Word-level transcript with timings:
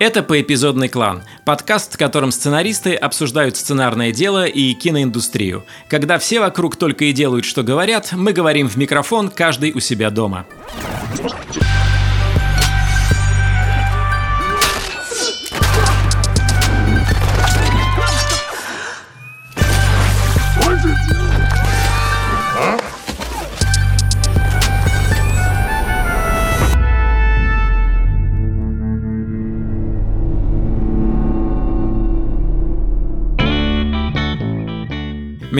Это 0.00 0.22
«Поэпизодный 0.22 0.88
клан»– 0.88 1.24
подкаст, 1.44 1.92
в 1.92 1.98
котором 1.98 2.30
сценаристы 2.32 2.94
обсуждают 2.94 3.58
сценарное 3.58 4.12
дело 4.12 4.46
и 4.46 4.72
киноиндустрию. 4.72 5.66
Когда 5.90 6.18
все 6.18 6.40
вокруг 6.40 6.76
только 6.76 7.04
и 7.04 7.12
делают, 7.12 7.44
что 7.44 7.62
говорят, 7.62 8.12
мы 8.12 8.32
говорим 8.32 8.66
в 8.66 8.76
микрофон, 8.76 9.28
каждый 9.28 9.72
у 9.72 9.80
себя 9.80 10.08
дома. 10.08 10.46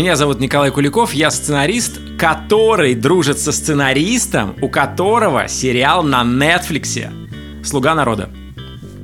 Меня 0.00 0.16
зовут 0.16 0.40
Николай 0.40 0.70
Куликов, 0.70 1.12
я 1.12 1.30
сценарист, 1.30 2.00
который 2.18 2.94
дружит 2.94 3.38
со 3.38 3.52
сценаристом, 3.52 4.56
у 4.62 4.70
которого 4.70 5.46
сериал 5.46 6.02
на 6.02 6.24
Нетфликсе 6.24 7.12
«Слуга 7.62 7.94
народа». 7.94 8.30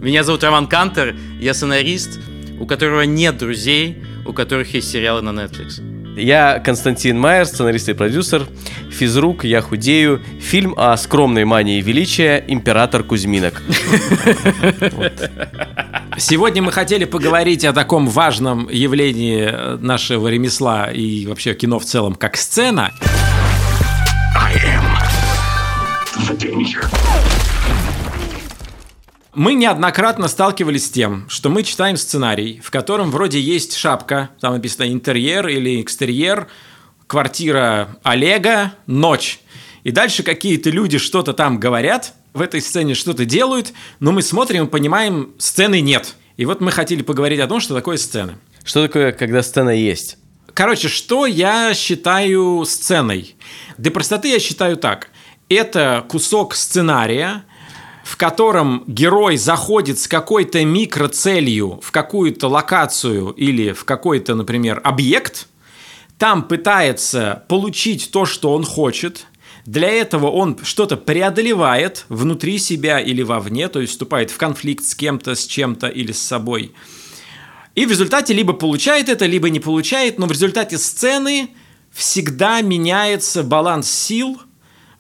Меня 0.01 0.25
зовут 0.25 0.43
Роман 0.43 0.67
Кантер, 0.67 1.15
я 1.39 1.53
сценарист, 1.53 2.19
у 2.59 2.65
которого 2.65 3.03
нет 3.03 3.37
друзей, 3.37 4.03
у 4.25 4.33
которых 4.33 4.73
есть 4.73 4.91
сериалы 4.91 5.21
на 5.21 5.39
Netflix. 5.39 5.83
Я 6.19 6.61
Константин 6.61 7.21
Майер, 7.21 7.45
сценарист 7.45 7.91
и 7.91 7.93
продюсер. 7.93 8.47
Физрук, 8.91 9.45
я 9.45 9.61
худею. 9.61 10.23
Фильм 10.41 10.73
о 10.79 10.97
скромной 10.97 11.45
мании 11.45 11.83
величия 11.83 12.43
«Император 12.49 13.05
Кузьминок». 13.05 13.61
Сегодня 16.19 16.63
мы 16.63 16.73
хотели 16.73 17.05
поговорить 17.05 17.63
о 17.67 17.75
таком 17.75 18.09
важном 18.09 18.71
явлении 18.71 19.77
нашего 19.83 20.29
ремесла 20.29 20.91
и 20.91 21.27
вообще 21.27 21.53
кино 21.53 21.79
в 21.79 21.85
целом, 21.85 22.15
как 22.15 22.39
сцена. 22.39 22.91
Мы 29.35 29.53
неоднократно 29.53 30.29
сталкивались 30.29 30.87
с 30.87 30.91
тем, 30.91 31.29
что 31.29 31.51
мы 31.51 31.63
читаем 31.63 31.99
сценарий, 31.99 32.63
в 32.65 32.71
котором 32.71 33.11
вроде 33.11 33.39
есть 33.39 33.77
шапка, 33.77 34.31
там 34.41 34.55
написано 34.55 34.91
интерьер 34.91 35.47
или 35.49 35.83
экстерьер, 35.83 36.49
квартира 37.07 37.99
Олега, 38.03 38.73
ночь. 38.87 39.41
И 39.85 39.91
дальше 39.91 40.23
какие-то 40.23 40.71
люди 40.71 40.97
что-то 40.97 41.35
там 41.35 41.61
говорят, 41.61 42.15
в 42.37 42.43
этой 42.43 42.61
сцене 42.61 42.95
что-то 42.95 43.25
делают, 43.25 43.73
но 43.99 44.13
мы 44.13 44.23
смотрим 44.23 44.67
и 44.67 44.69
понимаем, 44.69 45.33
сцены 45.39 45.81
нет. 45.81 46.15
И 46.37 46.45
вот 46.45 46.61
мы 46.61 46.71
хотели 46.71 47.03
поговорить 47.03 47.41
о 47.41 47.47
том, 47.47 47.61
что 47.61 47.75
такое 47.75 47.97
сцена. 47.97 48.39
Что 48.63 48.87
такое, 48.87 49.13
когда 49.13 49.43
сцена 49.43 49.71
есть? 49.71 50.19
Короче, 50.53 50.89
что 50.89 51.27
я 51.27 51.73
считаю 51.75 52.65
сценой? 52.67 53.37
Для 53.79 53.91
простоты 53.91 54.29
я 54.29 54.39
считаю 54.39 54.77
так. 54.77 55.09
Это 55.49 56.05
кусок 56.09 56.55
сценария, 56.55 57.45
в 58.05 58.17
котором 58.17 58.85
герой 58.87 59.37
заходит 59.37 59.99
с 59.99 60.07
какой-то 60.07 60.65
микроцелью 60.65 61.81
в 61.83 61.91
какую-то 61.91 62.49
локацию 62.49 63.31
или 63.31 63.73
в 63.73 63.85
какой-то, 63.85 64.35
например, 64.35 64.81
объект, 64.85 65.49
там 66.19 66.43
пытается 66.43 67.45
получить 67.49 68.11
то, 68.11 68.27
что 68.27 68.53
он 68.53 68.65
хочет, 68.65 69.27
для 69.67 69.89
этого 69.89 70.31
он 70.31 70.59
что-то 70.63 70.97
преодолевает 70.97 72.07
внутри 72.09 72.59
себя 72.59 73.01
или 73.01 73.23
вовне, 73.23 73.69
то 73.69 73.81
есть 73.81 73.93
вступает 73.93 74.31
в 74.31 74.37
конфликт 74.37 74.85
с 74.85 74.95
кем-то, 74.95 75.35
с 75.35 75.47
чем-то 75.47 75.89
или 75.89 76.13
с 76.13 76.23
собой. 76.23 76.73
И 77.75 77.85
в 77.85 77.91
результате 77.91 78.33
либо 78.33 78.55
получает 78.55 79.09
это, 79.09 79.27
либо 79.27 79.51
не 79.51 79.61
получает, 79.61 80.19
но 80.19 80.27
в 80.27 80.33
результате 80.33 80.79
сцены 80.79 81.51
всегда 81.93 82.63
меняется 82.63 83.43
баланс 83.43 83.91
сил– 83.91 84.41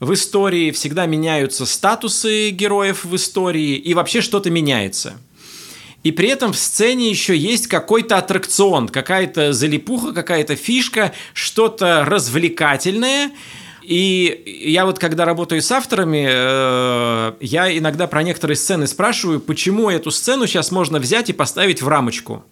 в 0.00 0.12
истории, 0.12 0.70
всегда 0.72 1.06
меняются 1.06 1.64
статусы 1.66 2.50
героев 2.50 3.04
в 3.04 3.16
истории, 3.16 3.76
и 3.76 3.94
вообще 3.94 4.20
что-то 4.20 4.50
меняется. 4.50 5.14
И 6.02 6.12
при 6.12 6.28
этом 6.28 6.52
в 6.52 6.58
сцене 6.58 7.10
еще 7.10 7.36
есть 7.36 7.66
какой-то 7.66 8.18
аттракцион, 8.18 8.88
какая-то 8.88 9.52
залипуха, 9.52 10.12
какая-то 10.12 10.54
фишка, 10.54 11.12
что-то 11.32 12.04
развлекательное. 12.04 13.32
И 13.86 14.64
я 14.66 14.84
вот 14.84 14.98
когда 14.98 15.24
работаю 15.24 15.62
с 15.62 15.70
авторами, 15.70 16.26
э, 16.28 17.32
я 17.40 17.78
иногда 17.78 18.08
про 18.08 18.24
некоторые 18.24 18.56
сцены 18.56 18.88
спрашиваю, 18.88 19.38
почему 19.38 19.88
эту 19.88 20.10
сцену 20.10 20.48
сейчас 20.48 20.72
можно 20.72 20.98
взять 20.98 21.30
и 21.30 21.32
поставить 21.32 21.82
в 21.82 21.86
рамочку. 21.86 22.44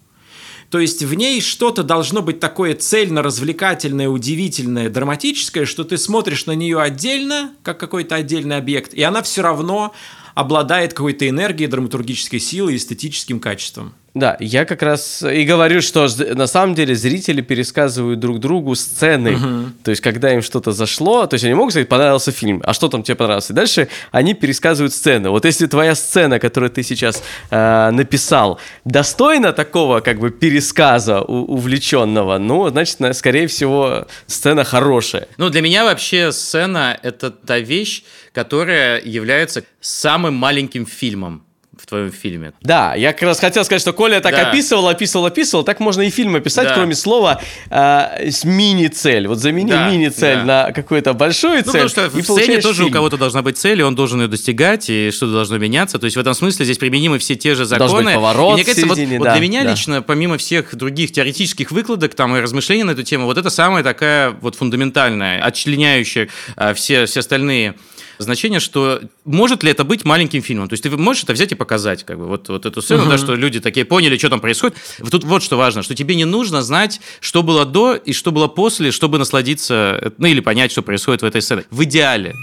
То 0.69 0.79
есть 0.79 1.03
в 1.03 1.13
ней 1.13 1.41
что-то 1.41 1.83
должно 1.83 2.21
быть 2.21 2.39
такое 2.39 2.73
цельно-развлекательное, 2.73 4.07
удивительное, 4.07 4.89
драматическое, 4.89 5.65
что 5.65 5.83
ты 5.83 5.97
смотришь 5.97 6.45
на 6.45 6.53
нее 6.53 6.79
отдельно, 6.79 7.51
как 7.63 7.81
какой-то 7.81 8.15
отдельный 8.15 8.55
объект, 8.55 8.93
и 8.93 9.03
она 9.03 9.21
все 9.21 9.41
равно 9.41 9.93
обладает 10.35 10.93
какой-то 10.93 11.27
энергией, 11.27 11.67
драматургической 11.67 12.39
силой 12.39 12.73
и 12.73 12.77
эстетическим 12.77 13.41
качеством. 13.41 13.93
Да, 14.15 14.37
я 14.39 14.63
как 14.63 14.81
раз 14.81 15.23
и 15.23 15.43
говорю, 15.43 15.81
что 15.81 16.07
на 16.35 16.47
самом 16.47 16.73
деле 16.73 16.95
зрители 16.95 17.41
пересказывают 17.41 18.17
друг 18.17 18.39
другу 18.39 18.73
сцены. 18.75 19.35
Угу. 19.35 19.71
То 19.83 19.91
есть, 19.91 20.01
когда 20.01 20.33
им 20.33 20.41
что-то 20.41 20.71
зашло, 20.71 21.27
то 21.27 21.33
есть 21.33 21.43
они 21.43 21.53
могут 21.53 21.73
сказать, 21.73 21.89
понравился 21.89 22.31
фильм, 22.31 22.61
а 22.65 22.73
что 22.73 22.87
там 22.87 23.03
тебе 23.03 23.15
понравилось? 23.15 23.49
И 23.49 23.53
дальше 23.53 23.89
они 24.11 24.33
пересказывают 24.33 24.93
сцены. 24.93 25.29
Вот 25.31 25.43
если 25.43 25.65
твоя 25.67 25.95
сцена, 25.95 26.39
которую 26.39 26.69
ты 26.69 26.81
сейчас 26.81 27.21
э, 27.51 27.91
написал, 27.91 28.57
достойна 28.85 29.51
такого 29.51 29.99
как 29.99 30.19
бы 30.19 30.31
пересказа 30.31 31.21
у- 31.21 31.53
увлеченного, 31.53 32.37
ну, 32.37 32.69
значит, 32.69 32.97
скорее 33.17 33.47
всего, 33.47 34.07
сцена 34.27 34.63
хорошая. 34.63 35.27
Ну, 35.37 35.49
для 35.49 35.61
меня 35.61 35.83
вообще 35.83 36.31
сцена— 36.31 36.97
это 37.03 37.31
та 37.31 37.59
вещь, 37.59 38.03
которая 38.31 39.01
является 39.03 39.65
самым 39.81 40.35
маленьким 40.35 40.85
фильмом 40.85 41.44
в 41.85 41.87
твоем 41.87 42.11
фильме. 42.11 42.53
Да, 42.61 42.95
я 42.95 43.13
как 43.13 43.21
раз 43.21 43.39
хотел 43.39 43.63
сказать, 43.63 43.79
что 43.79 43.93
Коля 43.93 44.19
так 44.19 44.33
да. 44.33 44.49
описывал, 44.49 44.87
описывал, 44.87 45.27
описывал, 45.27 45.63
так 45.63 45.79
можно 45.79 46.01
и 46.01 46.09
фильм 46.09 46.35
описать, 46.35 46.67
да. 46.67 46.73
кроме 46.73 46.95
слова 46.95 47.39
э, 47.69 48.29
мини-цель. 48.43 49.27
Вот 49.27 49.37
замени 49.37 49.71
да, 49.71 49.89
мини-цель 49.89 50.37
да. 50.37 50.65
на 50.65 50.71
какую-то 50.71 51.13
большую 51.13 51.63
цель. 51.63 51.65
Ну, 51.65 51.71
потому 51.71 51.89
что 51.89 52.09
в 52.09 52.23
сцене 52.23 52.59
тоже 52.59 52.77
фильм. 52.77 52.89
у 52.89 52.91
кого-то 52.91 53.17
должна 53.17 53.43
быть 53.43 53.59
цель, 53.59 53.81
и 53.81 53.83
он 53.83 53.93
должен 53.93 54.19
ее 54.21 54.27
достигать, 54.27 54.89
и 54.89 55.11
что-то 55.11 55.33
должно 55.33 55.59
меняться. 55.59 55.99
То 55.99 56.05
есть 56.05 56.17
в 56.17 56.19
этом 56.19 56.33
смысле 56.33 56.65
здесь 56.65 56.79
применимы 56.79 57.19
все 57.19 57.35
те 57.35 57.53
же 57.53 57.65
законы. 57.65 57.89
Должен 57.89 58.05
быть 58.05 58.15
поворот 58.15 58.51
и 58.51 58.53
мне 58.55 58.63
кажется, 58.63 58.87
середине, 58.87 59.19
вот, 59.19 59.25
да, 59.25 59.29
вот 59.31 59.39
для 59.39 59.47
меня 59.47 59.63
да. 59.63 59.71
лично, 59.71 60.01
помимо 60.01 60.39
всех 60.39 60.75
других 60.75 61.11
теоретических 61.11 61.71
выкладок 61.71 62.15
там 62.15 62.35
и 62.35 62.39
размышлений 62.39 62.83
на 62.83 62.91
эту 62.91 63.03
тему, 63.03 63.25
вот 63.25 63.37
это 63.37 63.51
самая 63.51 63.83
такая 63.83 64.31
вот 64.31 64.55
фундаментальная, 64.55 65.39
отчленяющая 65.39 66.29
а, 66.55 66.73
все, 66.73 67.05
все 67.05 67.19
остальные 67.19 67.75
значение, 68.17 68.59
что 68.59 69.01
может 69.23 69.63
ли 69.63 69.71
это 69.71 69.83
быть 69.83 70.05
маленьким 70.05 70.41
фильмом. 70.41 70.67
То 70.69 70.73
есть 70.73 70.83
ты 70.83 70.89
можешь 70.89 71.23
это 71.23 71.33
взять 71.33 71.51
и 71.51 71.55
показать, 71.55 72.03
как 72.03 72.17
бы, 72.17 72.27
вот, 72.27 72.49
вот 72.49 72.65
эту 72.65 72.81
сцену, 72.81 73.03
uh-huh. 73.03 73.09
да, 73.09 73.17
что 73.17 73.35
люди 73.35 73.59
такие 73.59 73.85
поняли, 73.85 74.17
что 74.17 74.29
там 74.29 74.39
происходит. 74.39 74.77
Тут 75.09 75.23
вот 75.23 75.43
что 75.43 75.57
важно, 75.57 75.83
что 75.83 75.95
тебе 75.95 76.15
не 76.15 76.25
нужно 76.25 76.61
знать, 76.61 77.01
что 77.19 77.43
было 77.43 77.65
до 77.65 77.95
и 77.95 78.13
что 78.13 78.31
было 78.31 78.47
после, 78.47 78.91
чтобы 78.91 79.17
насладиться, 79.17 80.13
ну 80.17 80.27
или 80.27 80.39
понять, 80.39 80.71
что 80.71 80.81
происходит 80.81 81.21
в 81.21 81.25
этой 81.25 81.41
сцене. 81.41 81.65
В 81.69 81.83
идеале. 81.83 82.33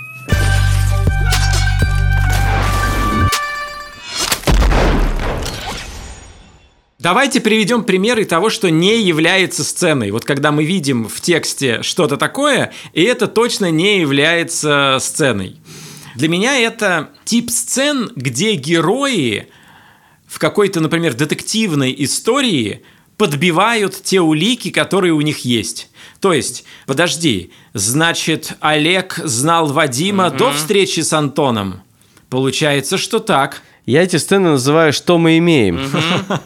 Давайте 7.03 7.41
приведем 7.41 7.83
примеры 7.83 8.25
того, 8.25 8.49
что 8.49 8.71
не 8.71 9.03
является 9.03 9.65
сценой. 9.65 10.13
Вот 10.13 10.25
когда 10.25 10.53
мы 10.53 10.65
видим 10.65 11.09
в 11.09 11.21
тексте 11.21 11.83
что-то 11.83 12.17
такое, 12.17 12.73
и 12.93 13.03
это 13.03 13.27
точно 13.27 13.73
не 13.73 13.99
является 13.99 14.99
сценой. 15.01 15.57
Для 16.15 16.29
меня 16.29 16.57
это 16.61 17.11
тип 17.25 17.51
сцен, 17.51 18.13
где 18.15 18.55
герои 18.55 19.49
в 20.29 20.39
какой-то, 20.39 20.79
например, 20.79 21.15
детективной 21.15 21.93
истории 21.99 22.83
подбивают 23.17 24.01
те 24.01 24.21
улики, 24.21 24.71
которые 24.71 25.13
у 25.13 25.23
них 25.23 25.41
есть. 25.41 25.91
То 26.21 26.33
есть, 26.33 26.63
подожди, 26.87 27.51
значит, 27.75 28.53
Олег 28.61 29.19
знал 29.25 29.73
Вадима 29.73 30.29
угу. 30.29 30.37
до 30.37 30.53
встречи 30.53 31.01
с 31.01 31.13
Антоном? 31.13 31.83
Получается, 32.31 32.97
что 32.97 33.19
так. 33.19 33.63
Я 33.85 34.03
эти 34.03 34.17
сцены 34.17 34.51
называю 34.51 34.93
«Что 34.93 35.19
мы 35.19 35.39
имеем». 35.39 35.81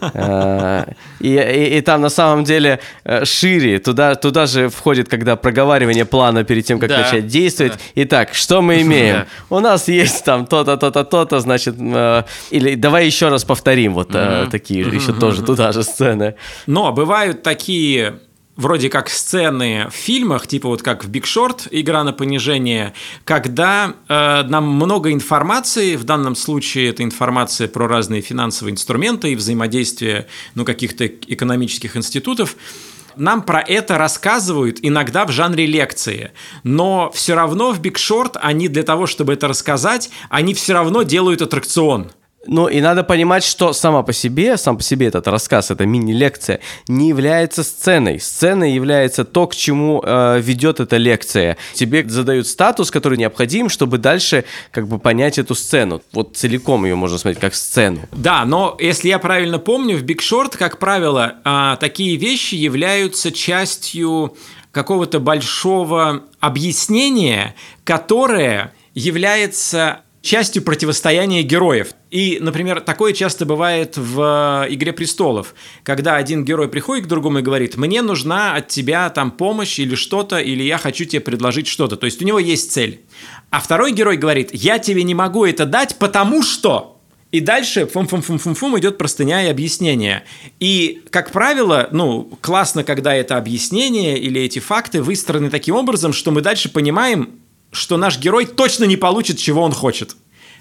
А, 0.01 0.89
и, 1.21 1.83
там 1.85 2.01
на 2.01 2.09
самом 2.09 2.45
деле 2.45 2.81
э, 3.05 3.27
шире. 3.27 3.79
Туда, 3.79 4.47
же 4.47 4.71
входит, 4.71 5.11
когда 5.11 5.37
проговаривание 5.37 6.07
плана 6.07 6.45
перед 6.45 6.65
тем, 6.65 6.79
как 6.79 6.89
начать 6.89 7.27
действовать. 7.27 7.75
Итак, 7.95 8.33
что 8.33 8.63
мы 8.63 8.81
имеем? 8.81 9.27
У 9.51 9.61
нас 9.61 9.89
есть 9.89 10.25
там 10.25 10.47
то-то, 10.47 10.79
то-то, 10.79 11.05
то-то, 11.05 11.41
значит... 11.41 11.77
Э, 11.79 12.23
или 12.51 12.75
давай 12.75 13.05
еще 13.05 13.29
раз 13.29 13.45
повторим 13.45 13.93
вот 13.93 14.15
э, 14.15 14.47
такие 14.51 14.87
еще 14.87 15.13
тоже 15.13 15.43
туда 15.43 15.73
же 15.73 15.83
сцены. 15.83 16.37
Но 16.67 16.91
бывают 16.93 17.43
такие 17.43 18.15
вроде 18.57 18.89
как 18.89 19.09
сцены 19.09 19.89
в 19.91 19.95
фильмах, 19.95 20.47
типа 20.47 20.69
вот 20.69 20.83
как 20.83 21.05
в 21.05 21.11
Big 21.11 21.25
Short, 21.25 21.69
игра 21.71 22.03
на 22.05 22.13
понижение, 22.13 22.95
когда 23.25 23.95
э, 24.09 24.43
нам 24.49 24.65
много 24.69 25.13
информации, 25.13 25.97
в 25.97 26.05
данном 26.05 26.35
случае 26.35 26.91
это 26.91 27.03
информация 27.03 27.69
про 27.69 27.87
разные 27.87 28.23
финансовые 28.23 28.73
инструменты 28.73 29.33
и 29.33 29.37
взаимодействие 29.37 30.27
ну, 30.55 30.65
каких-то 30.65 31.07
экономических 31.07 31.97
институтов, 31.97 32.57
нам 33.17 33.43
про 33.43 33.61
это 33.61 33.97
рассказывают 33.97 34.79
иногда 34.83 35.25
в 35.25 35.31
жанре 35.31 35.65
лекции, 35.65 36.33
но 36.65 37.11
все 37.15 37.35
равно 37.35 37.73
в 37.73 37.81
Big 37.81 37.95
Short 37.95 38.37
они 38.41 38.69
для 38.69 38.83
того, 38.83 39.07
чтобы 39.07 39.33
это 39.33 39.49
рассказать, 39.49 40.11
они 40.29 40.55
все 40.55 40.75
равно 40.75 41.03
делают 41.03 41.41
аттракцион. 41.43 42.13
Ну 42.47 42.69
и 42.69 42.81
надо 42.81 43.05
понимать, 43.05 43.45
что 43.45 43.73
сама 43.73 44.03
по 44.03 44.13
себе, 44.13 44.57
сам 44.57 44.77
по 44.77 44.83
себе 44.83 45.07
этот 45.07 45.29
рассказ, 45.29 45.71
эта 45.71 45.87
мини-лекция 45.87 46.61
не 46.89 47.09
является 47.09 47.63
сценой. 47.63 48.21
Сценой 48.21 48.73
является 48.73 49.25
то, 49.25 49.47
к 49.47 49.55
чему 49.55 50.03
э, 50.05 50.41
ведет 50.41 50.81
эта 50.81 50.97
лекция. 50.97 51.57
Тебе 51.75 52.09
задают 52.09 52.47
статус, 52.47 52.91
который 52.91 53.19
необходим, 53.19 53.69
чтобы 53.69 53.99
дальше 53.99 54.45
как 54.71 54.89
бы 54.89 54.99
понять 54.99 55.39
эту 55.39 55.55
сцену. 55.55 56.03
Вот 56.13 56.37
целиком 56.37 56.85
ее 56.85 56.95
можно 56.95 57.19
смотреть 57.19 57.41
как 57.41 57.55
сцену. 57.55 58.01
Да, 58.13 58.45
но 58.45 58.77
если 58.81 59.09
я 59.09 59.19
правильно 59.19 59.59
помню, 59.59 59.97
в 59.97 60.03
Big 60.03 60.19
Short, 60.19 60.57
как 60.57 60.79
правило, 60.79 61.37
э, 61.45 61.77
такие 61.81 62.17
вещи 62.17 62.55
являются 62.55 63.33
частью 63.33 64.37
какого-то 64.73 65.21
большого 65.21 66.25
объяснения, 66.39 67.55
которое 67.85 68.75
является 68.95 70.01
частью 70.27 70.63
противостояния 70.63 71.43
героев. 71.43 71.95
И, 72.11 72.39
например, 72.41 72.81
такое 72.81 73.13
часто 73.13 73.47
бывает 73.47 73.97
в 73.97 74.67
«Игре 74.69 74.93
престолов», 74.93 75.55
когда 75.83 76.17
один 76.17 76.45
герой 76.45 76.69
приходит 76.69 77.07
к 77.07 77.09
другому 77.09 77.39
и 77.39 77.43
говорит, 77.43 77.77
мне 77.77 78.03
нужна 78.03 78.55
от 78.55 78.69
тебя 78.69 79.09
там 79.11 79.31
помощь 79.31 79.79
или 79.79 79.95
что-то, 79.95 80.39
или 80.39 80.63
я 80.63 80.79
хочу 80.79 81.05
тебе 81.05 81.21
предложить 81.21 81.69
что-то. 81.69 81.97
То 81.97 82.07
есть 82.07 82.21
у 82.21 82.25
него 82.25 82.39
есть 82.39 82.73
цель. 82.73 83.01
А 83.51 83.61
второй 83.61 83.93
герой 83.93 84.17
говорит, 84.17 84.51
я 84.53 84.79
тебе 84.79 85.05
не 85.05 85.15
могу 85.15 85.45
это 85.45 85.65
дать, 85.65 85.97
потому 85.99 86.43
что... 86.43 86.93
И 87.33 87.41
дальше 87.41 87.87
фум-фум-фум-фум-фум 87.87 88.79
идет 88.79 88.99
простыня 88.99 89.45
и 89.45 89.49
объяснение. 89.49 90.25
И, 90.61 91.03
как 91.11 91.33
правило, 91.33 91.89
ну, 91.91 92.31
классно, 92.41 92.85
когда 92.85 93.15
это 93.15 93.37
объяснение 93.37 94.17
или 94.17 94.41
эти 94.41 94.59
факты 94.59 95.03
выстроены 95.03 95.51
таким 95.51 95.75
образом, 95.75 96.13
что 96.13 96.31
мы 96.31 96.41
дальше 96.41 96.69
понимаем, 96.71 97.41
что 97.73 97.97
наш 97.97 98.19
герой 98.19 98.47
точно 98.47 98.85
не 98.85 98.97
получит, 98.97 99.39
чего 99.39 99.63
он 99.63 99.73
хочет. 99.73 100.17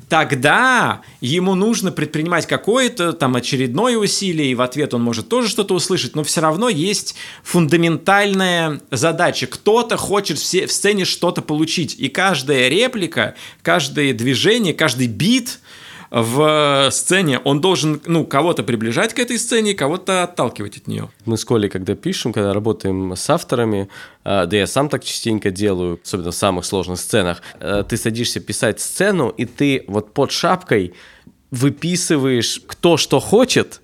Тогда 0.10 1.02
ему 1.20 1.56
нужно 1.56 1.92
предпринимать 1.92 2.46
какое-то 2.46 3.14
там 3.14 3.36
очередное 3.36 3.98
усилие, 3.98 4.52
и 4.52 4.56
в 4.56 4.62
ответ 4.62 4.94
он 4.94 5.02
может 5.02 5.30
тоже 5.30 5.50
что-то 5.50 5.74
услышать, 5.74 6.16
но 6.16 6.24
все 6.24 6.42
равно 6.42 6.70
есть 6.70 7.16
фундаментальная 7.44 8.82
задача. 8.92 9.48
Кто-то 9.48 9.98
хочет 9.98 10.38
в 10.38 10.72
сцене 10.72 11.06
что-то 11.06 11.42
получить, 11.42 11.96
и 11.98 12.08
каждая 12.10 12.70
реплика, 12.70 13.34
каждое 13.64 14.14
движение, 14.14 14.74
каждый 14.74 15.08
бит– 15.08 15.60
в 16.18 16.92
сцене, 16.92 17.40
он 17.40 17.60
должен, 17.60 18.00
ну, 18.06 18.26
кого-то 18.26 18.64
приближать 18.64 19.14
к 19.14 19.20
этой 19.20 19.38
сцене, 19.38 19.74
кого-то 19.74 20.24
отталкивать 20.24 20.78
от 20.78 20.88
нее. 20.88 21.10
Мы 21.26 21.38
с 21.38 21.44
Колей, 21.44 21.70
когда 21.70 21.94
пишем, 21.94 22.32
когда 22.32 22.54
работаем 22.54 23.14
с 23.18 23.30
авторами, 23.30 23.90
а, 24.24 24.46
да 24.46 24.56
я 24.56 24.66
сам 24.66 24.88
так 24.88 25.04
частенько 25.04 25.52
делаю, 25.52 26.00
особенно 26.02 26.32
в 26.32 26.36
самых 26.36 26.64
сложных 26.64 27.02
сценах, 27.02 27.42
а, 27.60 27.84
ты 27.84 27.98
садишься 27.98 28.40
писать 28.40 28.80
сцену, 28.80 29.28
и 29.28 29.44
ты 29.44 29.84
вот 29.90 30.14
под 30.14 30.32
шапкой 30.32 30.94
выписываешь, 31.52 32.62
кто 32.66 32.96
что 32.96 33.20
хочет, 33.20 33.82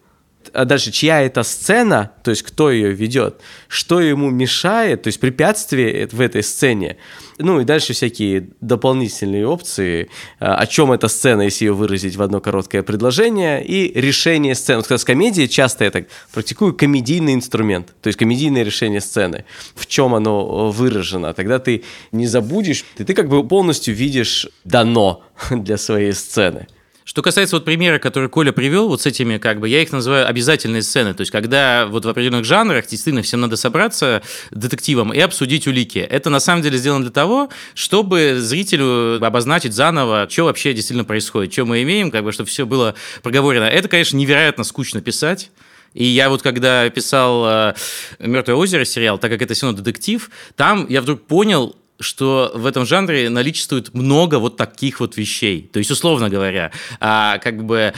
а 0.54 0.66
дальше 0.66 0.92
чья 0.92 1.22
это 1.22 1.44
сцена, 1.44 2.12
то 2.24 2.32
есть 2.32 2.44
кто 2.44 2.72
ее 2.72 2.92
ведет, 2.92 3.42
что 3.68 4.00
ему 4.02 4.30
мешает, 4.30 5.04
то 5.04 5.08
есть 5.08 5.20
препятствие 5.20 6.08
в 6.12 6.20
этой 6.22 6.44
сцене, 6.44 6.98
ну 7.38 7.60
и 7.60 7.64
дальше 7.64 7.94
всякие 7.94 8.50
дополнительные 8.62 9.48
опции, 9.48 10.10
а, 10.40 10.56
о 10.56 10.68
чем 10.68 10.92
эта 10.92 11.08
сцена, 11.08 11.42
если 11.42 11.66
ее 11.66 11.74
выразить 11.74 12.16
в 12.16 12.22
одно 12.22 12.42
короткое 12.42 12.84
предложение, 12.84 13.64
и 13.64 14.00
решение 14.00 14.56
сцены. 14.56 14.78
Вот 14.78 14.86
как 14.86 14.92
раз 14.92 15.04
комедии 15.04 15.48
часто 15.48 15.86
я 15.86 15.92
так 15.92 16.08
практикую 16.34 16.74
комедийный 16.74 17.34
инструмент, 17.34 17.94
то 18.02 18.08
есть 18.08 18.20
комедийное 18.20 18.64
решение 18.64 19.02
сцены. 19.02 19.46
В 19.76 19.86
чем 19.86 20.14
оно 20.14 20.72
выражено? 20.72 21.34
Тогда 21.34 21.60
ты 21.60 21.84
не 22.12 22.28
забудешь, 22.28 22.86
ты, 22.98 23.06
ты 23.06 23.14
как 23.14 23.30
бы 23.30 23.48
полностью 23.48 23.96
видишь 23.96 24.48
дано 24.64 25.24
для 25.52 25.78
своей 25.78 26.14
сцены. 26.14 26.68
Что 27.12 27.22
касается 27.22 27.58
вот 27.58 27.66
примера, 27.66 28.00
который 28.00 28.30
Коля 28.30 28.54
привел, 28.54 28.88
вот 28.88 29.02
с 29.02 29.06
этими, 29.06 29.38
как 29.38 29.60
бы, 29.60 29.68
я 29.68 29.82
их 29.82 29.92
называю 29.92 30.30
обязательные 30.30 30.82
сцены. 30.82 31.14
То 31.14 31.24
есть, 31.24 31.32
когда 31.34 31.86
вот 31.86 32.06
в 32.06 32.08
определенных 32.08 32.46
жанрах 32.46 32.88
действительно 32.88 33.22
всем 33.22 33.42
надо 33.42 33.58
собраться 33.58 34.22
детективом 34.52 35.12
и 35.12 35.20
обсудить 35.20 35.68
улики. 35.68 36.00
Это 36.00 36.30
на 36.30 36.40
самом 36.40 36.62
деле 36.62 36.78
сделано 36.78 37.04
для 37.04 37.12
того, 37.12 37.50
чтобы 37.74 38.38
зрителю 38.40 39.22
обозначить 39.22 39.74
заново, 39.74 40.30
что 40.30 40.46
вообще 40.46 40.74
действительно 40.74 41.04
происходит, 41.04 41.52
что 41.52 41.66
мы 41.66 41.84
имеем, 41.84 42.12
как 42.12 42.24
бы, 42.24 42.32
чтобы 42.32 42.50
все 42.50 42.66
было 42.66 42.96
проговорено. 43.24 43.66
Это, 43.66 43.90
конечно, 43.90 44.16
невероятно 44.16 44.64
скучно 44.64 45.02
писать. 45.02 45.52
И 45.94 46.06
я 46.06 46.30
вот 46.30 46.42
когда 46.42 46.90
писал 46.90 47.44
э, 47.46 47.74
«Мертвое 48.20 48.56
озеро» 48.56 48.86
сериал, 48.86 49.18
так 49.18 49.30
как 49.30 49.42
это 49.42 49.54
все 49.54 49.66
равно 49.66 49.82
детектив, 49.82 50.30
там 50.56 50.86
я 50.88 51.02
вдруг 51.02 51.24
понял, 51.24 51.76
что 52.02 52.52
в 52.54 52.66
этом 52.66 52.86
жанре 52.86 53.30
наличествует 53.30 53.94
много 53.94 54.40
вот 54.40 54.58
таких 54.58 55.00
вот 55.00 55.18
вещей. 55.18 55.70
То 55.72 55.80
есть, 55.80 55.92
условно 55.92 56.30
говоря, 56.30 56.72
а, 57.00 57.38
как 57.38 57.64
бы 57.64 57.94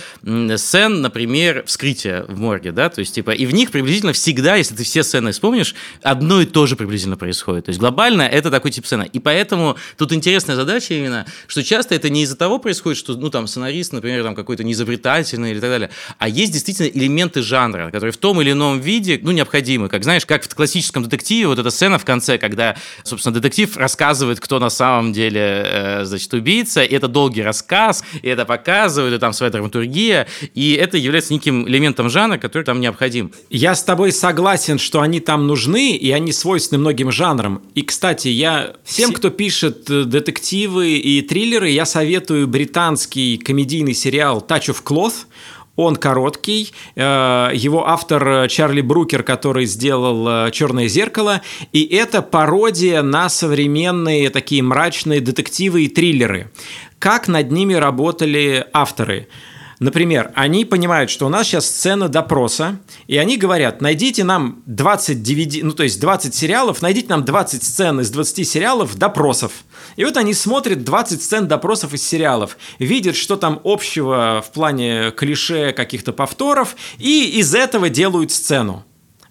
сцен, 0.58 1.02
например, 1.02 1.64
вскрытия 1.66 2.24
в 2.28 2.40
морге, 2.40 2.72
да, 2.72 2.90
то 2.90 3.00
есть, 3.00 3.16
типа, 3.16 3.32
и 3.32 3.46
в 3.46 3.54
них 3.54 3.72
приблизительно 3.72 4.14
всегда, 4.14 4.56
если 4.56 4.76
ты 4.76 4.84
все 4.84 5.04
сцены 5.04 5.32
вспомнишь, 5.32 5.76
одно 6.02 6.42
и 6.42 6.46
то 6.46 6.66
же 6.66 6.76
приблизительно 6.76 7.18
происходит. 7.18 7.66
То 7.66 7.70
есть, 7.70 7.80
глобально 7.80 8.24
это 8.24 8.52
такой 8.52 8.72
тип 8.72 8.86
сцены. 8.86 9.10
И 9.12 9.20
поэтому 9.20 9.78
тут 9.98 10.14
интересная 10.14 10.56
задача 10.56 10.94
именно, 10.94 11.26
что 11.48 11.64
часто 11.64 11.96
это 11.96 12.10
не 12.10 12.24
из-за 12.24 12.36
того 12.36 12.60
происходит, 12.60 12.98
что, 12.98 13.14
ну, 13.16 13.30
там, 13.30 13.48
сценарист, 13.48 13.94
например, 13.94 14.24
там, 14.24 14.36
какой-то 14.36 14.64
неизобретательный 14.64 15.52
или 15.52 15.60
так 15.60 15.70
далее, 15.70 15.90
а 16.18 16.28
есть 16.28 16.52
действительно 16.52 16.88
элементы 16.88 17.42
жанра, 17.42 17.90
которые 17.92 18.12
в 18.12 18.18
том 18.18 18.42
или 18.42 18.52
ином 18.52 18.80
виде, 18.80 19.20
ну, 19.22 19.32
необходимы. 19.32 19.90
Как, 19.90 20.04
знаешь, 20.04 20.26
как 20.26 20.44
в 20.44 20.56
классическом 20.56 21.04
детективе, 21.04 21.48
вот 21.48 21.60
эта 21.60 21.70
сцена 21.70 21.98
в 21.98 22.06
конце, 22.06 22.38
когда, 22.38 22.76
собственно, 23.04 23.34
детектив 23.34 23.76
рассказывает, 23.94 24.40
кто 24.40 24.60
на 24.60 24.70
самом 24.70 25.14
деле, 25.14 25.64
э, 25.66 26.06
значит, 26.06 26.34
убийца, 26.34 26.84
и 26.84 26.96
это 26.96 27.08
долгий 27.08 27.44
рассказ, 27.44 28.04
и 28.24 28.28
это 28.28 28.44
показывает, 28.44 29.14
и 29.14 29.18
там 29.20 29.34
своя 29.34 29.52
драматургия, 29.52 30.28
и 30.56 30.74
это 30.74 30.98
является 30.98 31.32
неким 31.32 31.68
элементом 31.68 32.10
жанра, 32.10 32.40
который 32.40 32.64
там 32.64 32.82
необходим. 32.82 33.32
Я 33.52 33.76
с 33.76 33.84
тобой 33.84 34.12
согласен, 34.12 34.80
что 34.80 35.02
они 35.02 35.20
там 35.20 35.46
нужны, 35.46 35.96
и 35.96 36.12
они 36.12 36.34
свойственны 36.34 36.80
многим 36.80 37.12
жанрам. 37.12 37.62
И, 37.76 37.84
кстати, 37.84 38.30
я 38.30 38.74
всем, 38.84 39.12
кто 39.14 39.30
пишет 39.30 39.88
э, 39.92 40.06
детективы 40.06 40.94
и 40.94 41.22
триллеры, 41.22 41.70
я 41.70 41.86
советую 41.86 42.48
британский 42.48 43.38
комедийный 43.38 43.94
сериал 43.94 44.44
«Touch 44.48 44.70
of 44.70 44.84
Cloth», 44.84 45.28
он 45.76 45.96
короткий. 45.96 46.72
Э, 46.96 47.50
его 47.54 47.88
автор 47.88 48.48
Чарли 48.48 48.82
Брукер, 48.82 49.24
который 49.24 49.66
сделал 49.66 50.48
э, 50.48 50.52
«Черное 50.52 50.88
зеркало». 50.88 51.42
И 51.72 51.84
это 51.84 52.22
пародия 52.22 53.02
на 53.02 53.30
современные 53.30 54.30
такие 54.30 54.62
мрачные 54.62 55.22
детективы 55.22 55.86
и 55.86 55.88
триллеры. 55.88 56.52
Как 57.00 57.28
над 57.28 57.52
ними 57.52 57.74
работали 57.74 58.66
авторы– 58.74 59.28
Например, 59.80 60.32
они 60.36 60.66
понимают, 60.66 61.10
что 61.10 61.26
у 61.26 61.30
нас 61.30 61.48
сейчас 61.48 61.66
сцена 61.66 62.08
допроса, 62.08 62.80
и 63.08 63.18
они 63.18 63.38
говорят, 63.38 63.82
найдите 63.82 64.24
нам 64.24 64.62
20 64.66 65.18
DVD, 65.18 65.62
ну 65.64 65.72
то 65.72 65.84
есть 65.84 66.00
20 66.00 66.34
сериалов, 66.34 66.82
найдите 66.82 67.08
нам 67.10 67.26
20 67.26 67.64
сцен 67.64 68.00
из 68.00 68.10
20 68.10 68.48
сериалов 68.48 68.96
допросов. 68.96 69.52
И 69.96 70.06
вот 70.06 70.18
они 70.18 70.34
смотрят 70.34 70.84
20 70.84 71.22
сцен 71.22 71.48
допросов 71.48 71.94
из 71.94 72.04
сериалов, 72.04 72.58
видят, 72.80 73.16
что 73.16 73.36
там 73.36 73.60
общего 73.64 74.44
в 74.46 74.52
плане 74.52 75.12
клише 75.12 75.74
каких-то 75.74 76.14
повторов, 76.14 76.76
и 76.98 77.40
из 77.40 77.54
этого 77.56 77.90
делают 77.90 78.32
сцену. 78.32 78.86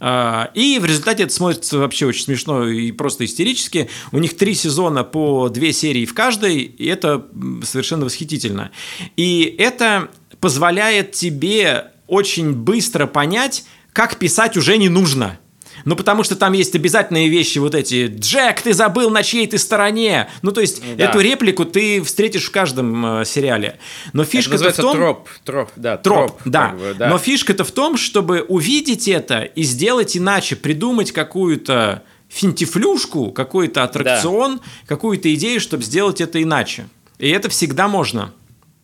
А, 0.05 0.51
и 0.55 0.81
в 0.81 0.85
результате 0.85 1.23
это 1.23 1.33
смотрится 1.33 1.79
вообще 1.79 2.07
очень 2.07 2.25
смешно 2.25 2.67
и 2.67 2.91
просто 2.91 3.25
истерически. 3.25 3.89
У 4.11 4.19
них 4.19 4.37
три 4.37 4.53
сезона 4.55 5.05
по 5.05 5.49
две 5.49 5.73
серии 5.73 6.05
в 6.07 6.13
каждой, 6.13 6.63
и 6.63 6.87
это 6.87 7.25
совершенно 7.63 8.05
восхитительно. 8.05 8.73
И 9.17 9.55
это 9.59 10.09
позволяет 10.43 11.13
тебе 11.13 11.93
очень 12.09 12.53
быстро 12.53 13.07
понять, 13.07 13.65
как 13.93 14.17
писать 14.17 14.57
уже 14.59 14.77
не 14.77 14.91
нужно. 14.91 15.39
Ну, 15.85 15.97
потому 15.97 16.23
что 16.25 16.37
там 16.37 16.53
есть 16.53 16.75
обязательные 16.75 17.29
вещи 17.29 17.59
вот 17.59 17.75
эти 17.75 18.09
«Джек, 18.09 18.61
ты 18.61 18.75
забыл, 18.75 19.09
на 19.11 19.23
чьей 19.23 19.47
ты 19.47 19.57
стороне!» 19.59 20.29
Ну, 20.43 20.53
то 20.53 20.61
есть, 20.61 20.83
да. 20.97 21.05
эту 21.05 21.21
реплику 21.21 21.65
ты 21.65 22.03
встретишь 22.03 22.45
в 22.45 22.51
каждом 22.51 23.21
э, 23.21 23.25
сериале. 23.25 23.79
Но 24.13 24.25
фишка-то 24.25 24.71
в 24.73 24.77
том... 24.77 24.97
троп, 24.97 25.29
троп, 25.45 25.71
да. 25.77 25.97
Троп, 25.97 26.31
троп 26.31 26.41
да. 26.45 26.69
Как 26.69 26.79
бы, 26.79 26.95
да. 26.99 27.09
Но 27.09 27.19
фишка-то 27.19 27.65
в 27.65 27.71
том, 27.71 27.97
чтобы 27.97 28.43
увидеть 28.43 29.09
это 29.09 29.43
и 29.43 29.63
сделать 29.63 30.17
иначе, 30.17 30.57
придумать 30.57 31.13
какую-то 31.13 32.03
финтифлюшку, 32.29 33.31
какой-то 33.31 33.85
аттракцион, 33.85 34.59
да. 34.59 34.63
какую-то 34.87 35.33
идею, 35.35 35.61
чтобы 35.61 35.85
сделать 35.85 36.21
это 36.21 36.43
иначе. 36.43 36.89
И 37.19 37.29
это 37.29 37.49
всегда 37.49 37.89
можно. 37.89 38.33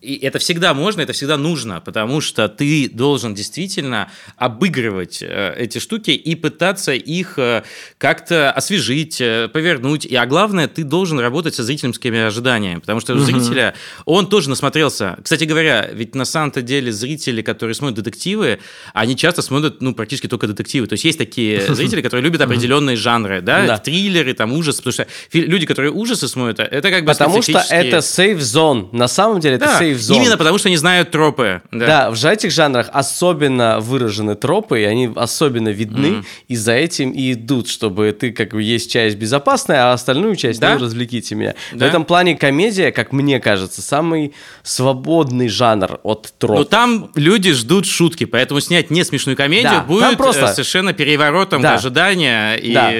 И 0.00 0.14
это 0.16 0.38
всегда 0.38 0.74
можно, 0.74 1.00
это 1.00 1.12
всегда 1.12 1.36
нужно, 1.36 1.80
потому 1.80 2.20
что 2.20 2.48
ты 2.48 2.88
должен 2.88 3.34
действительно 3.34 4.08
обыгрывать 4.36 5.22
э, 5.22 5.54
эти 5.56 5.78
штуки 5.78 6.12
и 6.12 6.36
пытаться 6.36 6.92
их 6.92 7.36
э, 7.36 7.64
как-то 7.98 8.52
освежить, 8.52 9.20
э, 9.20 9.48
повернуть. 9.52 10.06
И, 10.06 10.14
а 10.14 10.24
главное, 10.26 10.68
ты 10.68 10.84
должен 10.84 11.18
работать 11.18 11.56
со 11.56 11.64
зрительскими 11.64 12.20
ожиданиями, 12.20 12.78
потому 12.78 13.00
что 13.00 13.14
у 13.14 13.18
зрителя 13.18 13.74
он 14.04 14.28
тоже 14.28 14.50
насмотрелся. 14.50 15.18
Кстати 15.20 15.42
говоря, 15.44 15.88
ведь 15.92 16.14
на 16.14 16.24
самом-то 16.24 16.62
деле 16.62 16.92
зрители, 16.92 17.42
которые 17.42 17.74
смотрят 17.74 17.96
детективы, 17.96 18.60
они 18.94 19.16
часто 19.16 19.42
смотрят, 19.42 19.80
ну, 19.80 19.94
практически 19.94 20.28
только 20.28 20.46
детективы. 20.46 20.86
То 20.86 20.92
есть 20.92 21.04
есть 21.04 21.18
такие 21.18 21.60
зрители, 21.74 22.02
которые 22.02 22.22
любят 22.22 22.40
определенные 22.40 22.94
жанры, 22.94 23.40
да, 23.40 23.66
Да. 23.66 23.78
триллеры, 23.78 24.32
там, 24.34 24.52
ужас, 24.52 24.76
потому 24.76 24.92
что 24.92 25.08
люди, 25.32 25.66
которые 25.66 25.90
ужасы 25.90 26.28
смотрят, 26.28 26.60
это 26.60 26.90
как 26.90 27.04
бы 27.04 27.12
Потому 27.12 27.42
что 27.42 27.64
это 27.68 27.96
safe 27.96 28.38
zone. 28.38 28.90
На 28.92 29.08
самом 29.08 29.40
деле 29.40 29.56
это 29.56 29.64
Да, 29.64 29.87
safe 29.87 29.87
zone. 29.94 30.16
именно 30.16 30.36
потому 30.36 30.58
что 30.58 30.68
они 30.68 30.76
знают 30.76 31.10
тропы. 31.10 31.62
Да. 31.72 31.86
Да, 31.86 32.10
в 32.10 32.24
этих 32.24 32.50
жанрах 32.50 32.88
особенно 32.92 33.80
выражены 33.80 34.34
тропы, 34.34 34.80
и 34.80 34.84
они 34.84 35.10
особенно 35.14 35.68
видны, 35.68 36.24
и 36.48 36.56
за 36.56 36.72
этим 36.72 37.10
и 37.10 37.32
идут, 37.32 37.68
чтобы 37.68 38.12
ты 38.12 38.32
как 38.32 38.50
бы 38.52 38.62
есть 38.62 38.90
часть 38.90 39.16
безопасная, 39.16 39.90
а 39.90 39.92
остальную 39.92 40.36
часть, 40.36 40.60
Да. 40.60 40.74
ну, 40.74 40.84
развлеките 40.84 41.34
меня. 41.34 41.54
В 41.72 41.76
Да. 41.78 41.86
этом 41.86 42.04
плане 42.04 42.36
комедия, 42.36 42.90
как 42.92 43.12
мне 43.12 43.40
кажется, 43.40 43.82
самый 43.82 44.32
свободный 44.62 45.48
жанр 45.48 46.00
от 46.02 46.32
троп. 46.38 46.58
Но 46.58 46.64
там 46.64 47.10
люди 47.14 47.52
ждут 47.52 47.86
шутки, 47.86 48.24
поэтому 48.24 48.60
снять 48.60 48.90
не 48.90 49.04
смешную 49.04 49.36
комедию 49.36 49.70
Да, 49.72 49.80
будет 49.82 50.16
просто- 50.16 50.46
э, 50.46 50.52
совершенно 50.52 50.92
переворотом 50.92 51.62
Да. 51.62 51.74
ожидания 51.74 52.54
и 52.54 52.72
Да. 52.72 52.92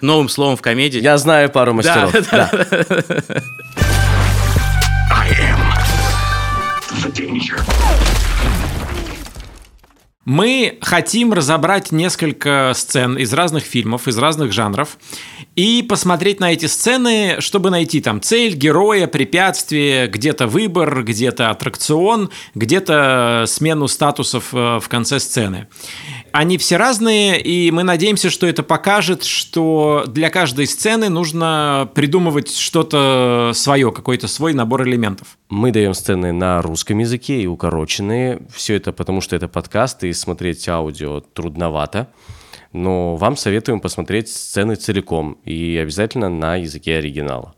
новым 0.00 0.28
словом 0.28 0.56
в 0.56 0.62
комедии. 0.62 1.00
Я 1.00 1.18
знаю 1.18 1.50
пару 1.50 1.74
мастеров. 1.74 2.12
Да, 2.30 2.50
да. 2.50 3.24
Мы 10.24 10.78
хотим 10.80 11.34
разобрать 11.34 11.92
несколько 11.92 12.72
сцен 12.74 13.18
из 13.18 13.32
разных 13.34 13.64
фильмов, 13.64 14.08
из 14.08 14.16
разных 14.16 14.52
жанров, 14.52 14.96
и 15.54 15.82
посмотреть 15.82 16.40
на 16.40 16.52
эти 16.52 16.64
сцены, 16.64 17.36
чтобы 17.40 17.68
найти 17.70 18.00
там 18.00 18.22
цель, 18.22 18.54
героя, 18.54 19.06
препятствие, 19.06 20.08
где-то 20.08 20.46
выбор, 20.46 21.02
где-то 21.04 21.50
аттракцион, 21.50 22.30
где-то 22.54 23.44
смену 23.46 23.86
статусов 23.86 24.54
э, 24.54 24.80
в 24.80 24.88
конце 24.88 25.20
сцены. 25.20 25.68
Они 26.34 26.58
все 26.58 26.78
разные, 26.78 27.40
и 27.40 27.70
мы 27.70 27.84
надеемся, 27.84 28.28
что 28.28 28.48
это 28.48 28.64
покажет, 28.64 29.22
что 29.22 30.02
для 30.08 30.30
каждой 30.30 30.66
сцены 30.66 31.08
нужно 31.08 31.88
придумывать 31.94 32.52
что-то 32.56 33.52
свое, 33.54 33.92
какой-то 33.92 34.26
свой 34.26 34.52
набор 34.52 34.82
элементов. 34.82 35.38
Мы 35.48 35.70
даем 35.70 35.94
сцены 35.94 36.32
на 36.32 36.60
русском 36.60 36.98
языке 36.98 37.40
и 37.40 37.46
укороченные. 37.46 38.42
Все 38.52 38.74
это 38.74 38.92
потому, 38.92 39.20
что 39.20 39.36
это 39.36 39.46
подкаст, 39.46 40.02
и 40.02 40.12
смотреть 40.12 40.68
аудио 40.68 41.20
трудновато. 41.20 42.08
Но 42.72 43.14
вам 43.14 43.36
советуем 43.36 43.78
посмотреть 43.78 44.28
сцены 44.28 44.74
целиком 44.74 45.38
и 45.44 45.78
обязательно 45.80 46.28
на 46.28 46.56
языке 46.56 46.96
оригинала. 46.96 47.54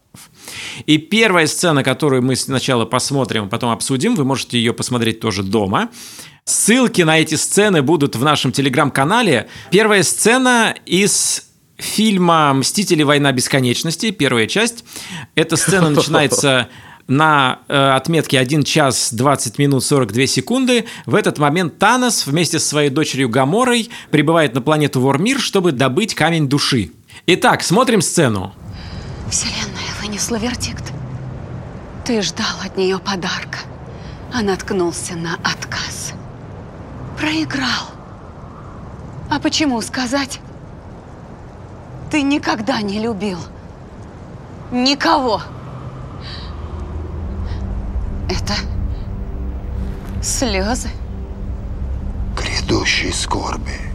И 0.85 0.99
первая 0.99 1.47
сцена, 1.47 1.83
которую 1.83 2.21
мы 2.23 2.37
сначала 2.37 2.85
посмотрим, 2.85 3.45
а 3.45 3.49
потом 3.49 3.71
обсудим, 3.71 4.16
вы 4.16 4.25
можете 4.25 4.59
ее 4.59 4.75
посмотреть 4.75 5.21
тоже 5.21 5.42
дома. 5.42 5.88
Ссылки 6.49 7.03
на 7.03 7.19
эти 7.19 7.35
сцены 7.35 7.83
будут 7.83 8.15
в 8.15 8.23
нашем 8.23 8.53
телеграм-канале. 8.53 9.49
Первая 9.73 10.05
сцена 10.05 10.76
из 10.87 11.43
фильма 11.76 12.55
«Мстители. 12.55 13.03
Война 13.03 13.33
бесконечности», 13.33 14.12
первая 14.12 14.47
часть. 14.47 14.85
Эта 15.35 15.57
сцена 15.57 15.91
начинается 15.91 16.69
на 17.09 17.59
э, 17.67 17.75
отметке 17.97 18.38
1 18.38 18.62
час 18.62 19.12
20 19.12 19.59
минут 19.59 19.83
42 19.83 20.26
секунды. 20.26 20.85
В 21.05 21.17
этот 21.17 21.38
момент 21.38 21.81
Танос 21.81 22.29
вместе 22.29 22.61
со 22.61 22.69
своей 22.69 22.91
дочерью 22.91 23.29
Гаморой 23.29 23.91
прибывает 24.12 24.55
на 24.55 24.62
планету 24.62 25.00
Вормир, 25.00 25.41
чтобы 25.41 25.73
добыть 25.73 26.15
камень 26.15 26.49
души. 26.49 26.93
Итак, 27.26 27.65
смотрим 27.65 28.00
сцену. 28.00 28.55
Вселенная 29.29 29.91
вынесла 30.00 30.37
вердикт. 30.37 30.93
Ты 32.05 32.23
ждал 32.23 32.55
от 32.65 32.76
нее 32.76 33.00
подарка, 33.00 33.59
а 34.33 34.43
наткнулся 34.43 35.17
на 35.17 35.35
отказ. 35.43 35.96
Проиграл. 37.17 37.91
А 39.31 39.41
почему 39.41 39.81
сказать? 39.81 40.41
Ты 42.11 42.23
никогда 42.23 42.81
не 42.83 42.99
любил. 42.99 43.39
Никого. 44.71 45.43
Это 48.29 48.55
слезы. 50.23 50.91
грядущей 52.37 53.13
скорби. 53.13 53.86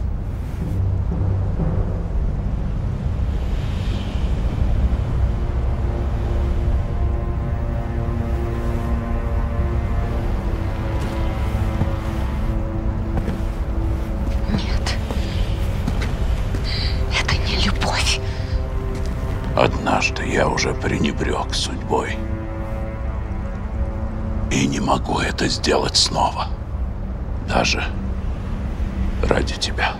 Пренебрег 21.52 21.54
судьбой. 21.54 22.16
И 24.50 24.66
не 24.66 24.80
могу 24.80 25.18
это 25.18 25.48
сделать 25.48 25.96
снова. 25.96 26.48
Даже 27.48 27.82
ради 29.22 29.54
тебя. 29.54 29.94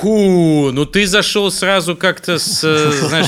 Фу, 0.00 0.70
ну 0.72 0.86
ты 0.86 1.06
зашел 1.06 1.50
сразу 1.50 1.94
как-то 1.96 2.38
с, 2.38 2.64
э, 2.64 2.92
знаешь, 2.92 3.26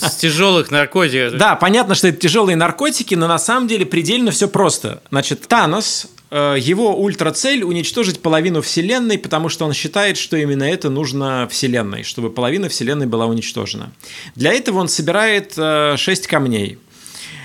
с 0.00 0.16
тяжелых 0.16 0.70
наркотиков. 0.70 1.38
Да, 1.38 1.54
понятно, 1.54 1.94
что 1.94 2.08
это 2.08 2.18
тяжелые 2.18 2.56
наркотики, 2.56 3.14
но 3.14 3.28
на 3.28 3.38
самом 3.38 3.68
деле 3.68 3.86
предельно 3.86 4.30
все 4.30 4.48
просто. 4.48 5.02
Значит, 5.10 5.46
Танос, 5.46 6.08
э, 6.30 6.56
его 6.58 6.96
ультрацель 6.96 7.62
уничтожить 7.62 8.20
половину 8.20 8.62
Вселенной, 8.62 9.18
потому 9.18 9.48
что 9.48 9.64
он 9.64 9.72
считает, 9.72 10.16
что 10.16 10.36
именно 10.36 10.64
это 10.64 10.90
нужно 10.90 11.48
Вселенной, 11.50 12.02
чтобы 12.02 12.30
половина 12.30 12.68
Вселенной 12.68 13.06
была 13.06 13.26
уничтожена. 13.26 13.92
Для 14.34 14.52
этого 14.52 14.78
он 14.78 14.88
собирает 14.88 15.54
э, 15.56 15.94
шесть 15.98 16.26
камней. 16.26 16.78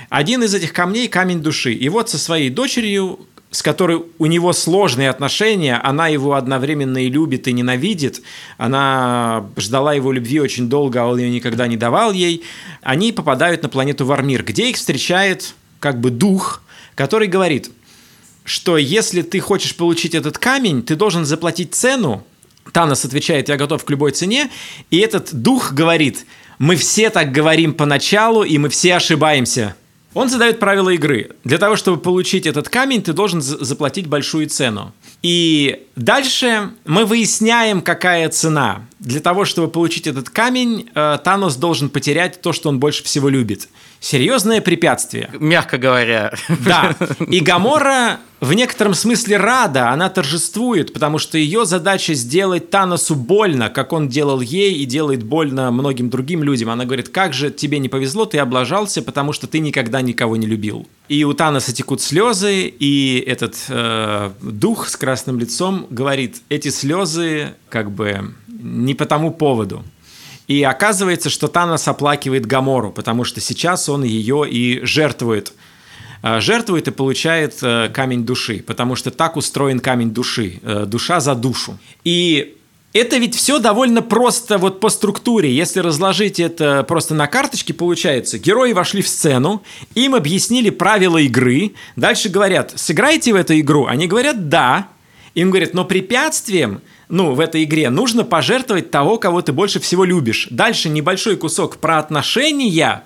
Один 0.09 0.41
из 0.43 0.53
этих 0.53 0.73
камней– 0.73 1.07
камень 1.09 1.41
души. 1.41 1.73
И 1.73 1.89
вот 1.89 2.09
со 2.09 2.17
своей 2.17 2.49
дочерью, 2.49 3.19
с 3.57 3.63
которой 3.63 4.03
у 4.19 4.27
него 4.27 4.53
сложные 4.53 5.09
отношения, 5.09 5.81
она 5.83 6.09
его 6.09 6.35
одновременно 6.35 6.99
и 6.99 7.09
любит, 7.09 7.47
и 7.47 7.53
ненавидит, 7.53 8.21
она 8.59 9.47
ждала 9.57 9.95
его 9.95 10.11
любви 10.11 10.39
очень 10.39 10.69
долго, 10.69 11.01
а 11.01 11.07
он 11.07 11.17
ее 11.17 11.31
никогда 11.31 11.65
не 11.65 11.75
давал 11.75 12.11
ей, 12.11 12.43
они 12.83 13.11
попадают 13.11 13.63
на 13.63 13.69
планету 13.69 14.05
Вармир, 14.05 14.43
где 14.43 14.69
их 14.69 14.75
встречает 14.75 15.55
как 15.79 15.99
бы 15.99 16.11
дух, 16.11 16.61
который 16.93 17.27
говорит, 17.27 17.71
что 18.43 18.77
если 18.77 19.23
ты 19.23 19.39
хочешь 19.39 19.75
получить 19.75 20.13
этот 20.13 20.37
камень, 20.37 20.83
ты 20.83 20.95
должен 20.95 21.25
заплатить 21.25 21.73
цену. 21.73 22.23
Танос 22.73 23.05
отвечает, 23.05 23.49
я 23.49 23.57
готов 23.57 23.83
к 23.83 23.89
любой 23.89 24.11
цене. 24.11 24.51
И 24.91 24.99
этот 24.99 25.33
дух 25.33 25.73
говорит, 25.73 26.27
мы 26.59 26.75
все 26.75 27.09
так 27.09 27.31
говорим 27.31 27.73
поначалу, 27.73 28.43
и 28.43 28.59
мы 28.59 28.69
все 28.69 28.97
ошибаемся. 28.97 29.75
Он 30.13 30.29
задает 30.29 30.59
правила 30.59 30.89
игры. 30.89 31.31
Для 31.43 31.57
того, 31.57 31.75
чтобы 31.75 31.97
получить 31.97 32.47
этот 32.47 32.69
камень, 32.69 33.03
ты 33.03 33.13
должен 33.13 33.41
за- 33.41 33.63
заплатить 33.63 34.07
большую 34.07 34.47
цену. 34.47 34.93
И 35.21 35.83
дальше 35.95 36.71
мы 36.85 37.05
выясняем, 37.05 37.81
какая 37.81 38.29
цена. 38.29 38.87
для 38.99 39.19
того, 39.19 39.45
чтобы 39.45 39.67
получить 39.67 40.07
этот 40.07 40.29
камень, 40.31 40.89
э, 40.95 41.19
Танос 41.23 41.55
должен 41.55 41.89
потерять 41.89 42.41
то, 42.41 42.51
что 42.51 42.69
он 42.69 42.79
больше 42.79 43.03
всего 43.03 43.29
любит. 43.29 43.69
Серьезное 43.99 44.61
препятствие. 44.61 45.29
Мягко 45.39 45.77
говоря. 45.77 46.33
Да. 46.65 46.95
И 47.27 47.39
Гамора 47.39 48.19
в 48.39 48.53
некотором 48.53 48.93
смысле 48.93 49.37
рада, 49.37 49.89
она 49.89 50.09
торжествует, 50.09 50.93
потому 50.93 51.17
что 51.17 51.39
ее 51.39 51.65
задача 51.65 52.13
сделать 52.13 52.69
Таносу 52.69 53.15
больно, 53.15 53.69
как 53.69 53.93
он 53.93 54.09
делал 54.09 54.41
ей 54.41 54.75
и 54.75 54.85
делает 54.85 55.23
больно 55.23 55.71
многим 55.71 56.11
другим 56.11 56.43
людям. 56.43 56.69
Она 56.69 56.85
говорит, 56.85 57.09
как 57.09 57.33
же 57.33 57.49
тебе 57.49 57.79
не 57.79 57.89
повезло, 57.89 58.25
ты 58.25 58.37
облажался, 58.37 59.01
потому 59.01 59.33
что 59.33 59.47
ты 59.47 59.57
никогда 59.57 60.01
никого 60.01 60.35
не 60.35 60.45
любил. 60.45 60.87
И 61.09 61.23
у 61.23 61.33
Таноса 61.33 61.73
текут 61.73 61.99
слезы, 61.99 62.67
и 62.67 63.23
этот 63.25 63.55
э, 63.69 64.31
дух 64.41 64.87
с 64.87 64.95
красным 64.95 65.39
лицом 65.39 65.87
говорит, 65.89 66.41
эти 66.49 66.67
слезы 66.67 67.55
как 67.69 67.89
бы 67.89 68.35
не 68.47 68.93
по 68.93 69.05
тому 69.05 69.31
поводу. 69.31 69.83
И 70.47 70.63
оказывается, 70.63 71.29
что 71.29 71.47
Танос 71.47 71.87
оплакивает 71.87 72.45
Гамору, 72.45 72.91
потому 72.91 73.25
что 73.25 73.41
сейчас 73.41 73.89
он 73.89 74.03
ее 74.03 74.49
и 74.49 74.79
жертвует. 74.83 75.53
Э, 76.23 76.39
Жертвует 76.39 76.87
и 76.87 76.91
получает 76.91 77.57
э, 77.61 77.89
камень 77.93 78.25
души, 78.25 78.63
потому 78.65 78.95
что 78.95 79.11
так 79.11 79.35
устроен 79.35 79.79
камень 79.79 80.11
души, 80.11 80.59
э, 80.63 80.85
душа 80.87 81.19
за 81.19 81.35
душу. 81.35 81.77
И 82.03 82.57
это 82.93 83.17
ведь 83.17 83.35
все 83.35 83.59
довольно 83.59 84.01
просто 84.01 84.57
вот 84.57 84.79
по 84.79 84.89
структуре. 84.89 85.53
Если 85.53 85.81
разложить 85.81 86.39
это 86.39 86.83
просто 86.83 87.13
на 87.13 87.27
карточке, 87.27 87.73
получается, 87.73 88.39
герои 88.39 88.73
вошли 88.73 89.01
в 89.01 89.07
сцену, 89.07 89.61
им 89.93 90.15
объяснили 90.15 90.69
правила 90.69 91.17
игры, 91.17 91.73
дальше 91.95 92.29
говорят, 92.29 92.73
сыграйте 92.75 93.33
в 93.33 93.35
эту 93.35 93.59
игру. 93.59 93.85
Они 93.85 94.07
говорят, 94.07 94.49
да. 94.49 94.87
Им 95.35 95.51
говорят, 95.51 95.75
но 95.75 95.85
препятствием 95.85 96.81
ну, 97.09 97.33
в 97.33 97.39
этой 97.39 97.63
игре 97.63 97.89
нужно 97.89 98.23
пожертвовать 98.23 98.91
того, 98.91 99.17
кого 99.17 99.41
ты 99.41 99.53
больше 99.53 99.79
всего 99.79 100.03
любишь. 100.03 100.47
Дальше 100.49 100.89
небольшой 100.89 101.37
кусок 101.37 101.77
про 101.77 101.99
отношения, 101.99 103.03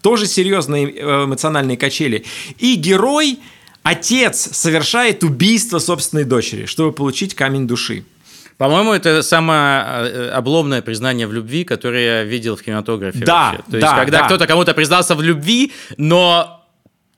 тоже 0.00 0.26
серьезные 0.26 0.90
э, 0.90 1.24
эмоциональные 1.24 1.76
качели. 1.76 2.24
И 2.58 2.74
герой, 2.74 3.38
отец, 3.82 4.48
совершает 4.52 5.22
убийство 5.22 5.78
собственной 5.78 6.24
дочери, 6.24 6.66
чтобы 6.66 6.92
получить 6.92 7.34
камень 7.34 7.66
души. 7.68 8.04
По-моему, 8.58 8.92
это 8.92 9.22
самое 9.22 9.84
э, 9.86 10.30
обломное 10.30 10.82
признание 10.82 11.26
в 11.26 11.32
любви, 11.32 11.64
которое 11.64 12.04
я 12.04 12.24
видел 12.24 12.56
в 12.56 12.62
кинематографе. 12.62 13.24
Да, 13.24 13.52
вообще. 13.52 13.70
То 13.70 13.76
есть, 13.76 13.88
да, 13.88 13.96
когда 13.96 14.18
да. 14.18 14.26
кто-то 14.26 14.46
кому-то 14.46 14.74
признался 14.74 15.14
в 15.14 15.22
любви, 15.22 15.72
но 15.96 16.61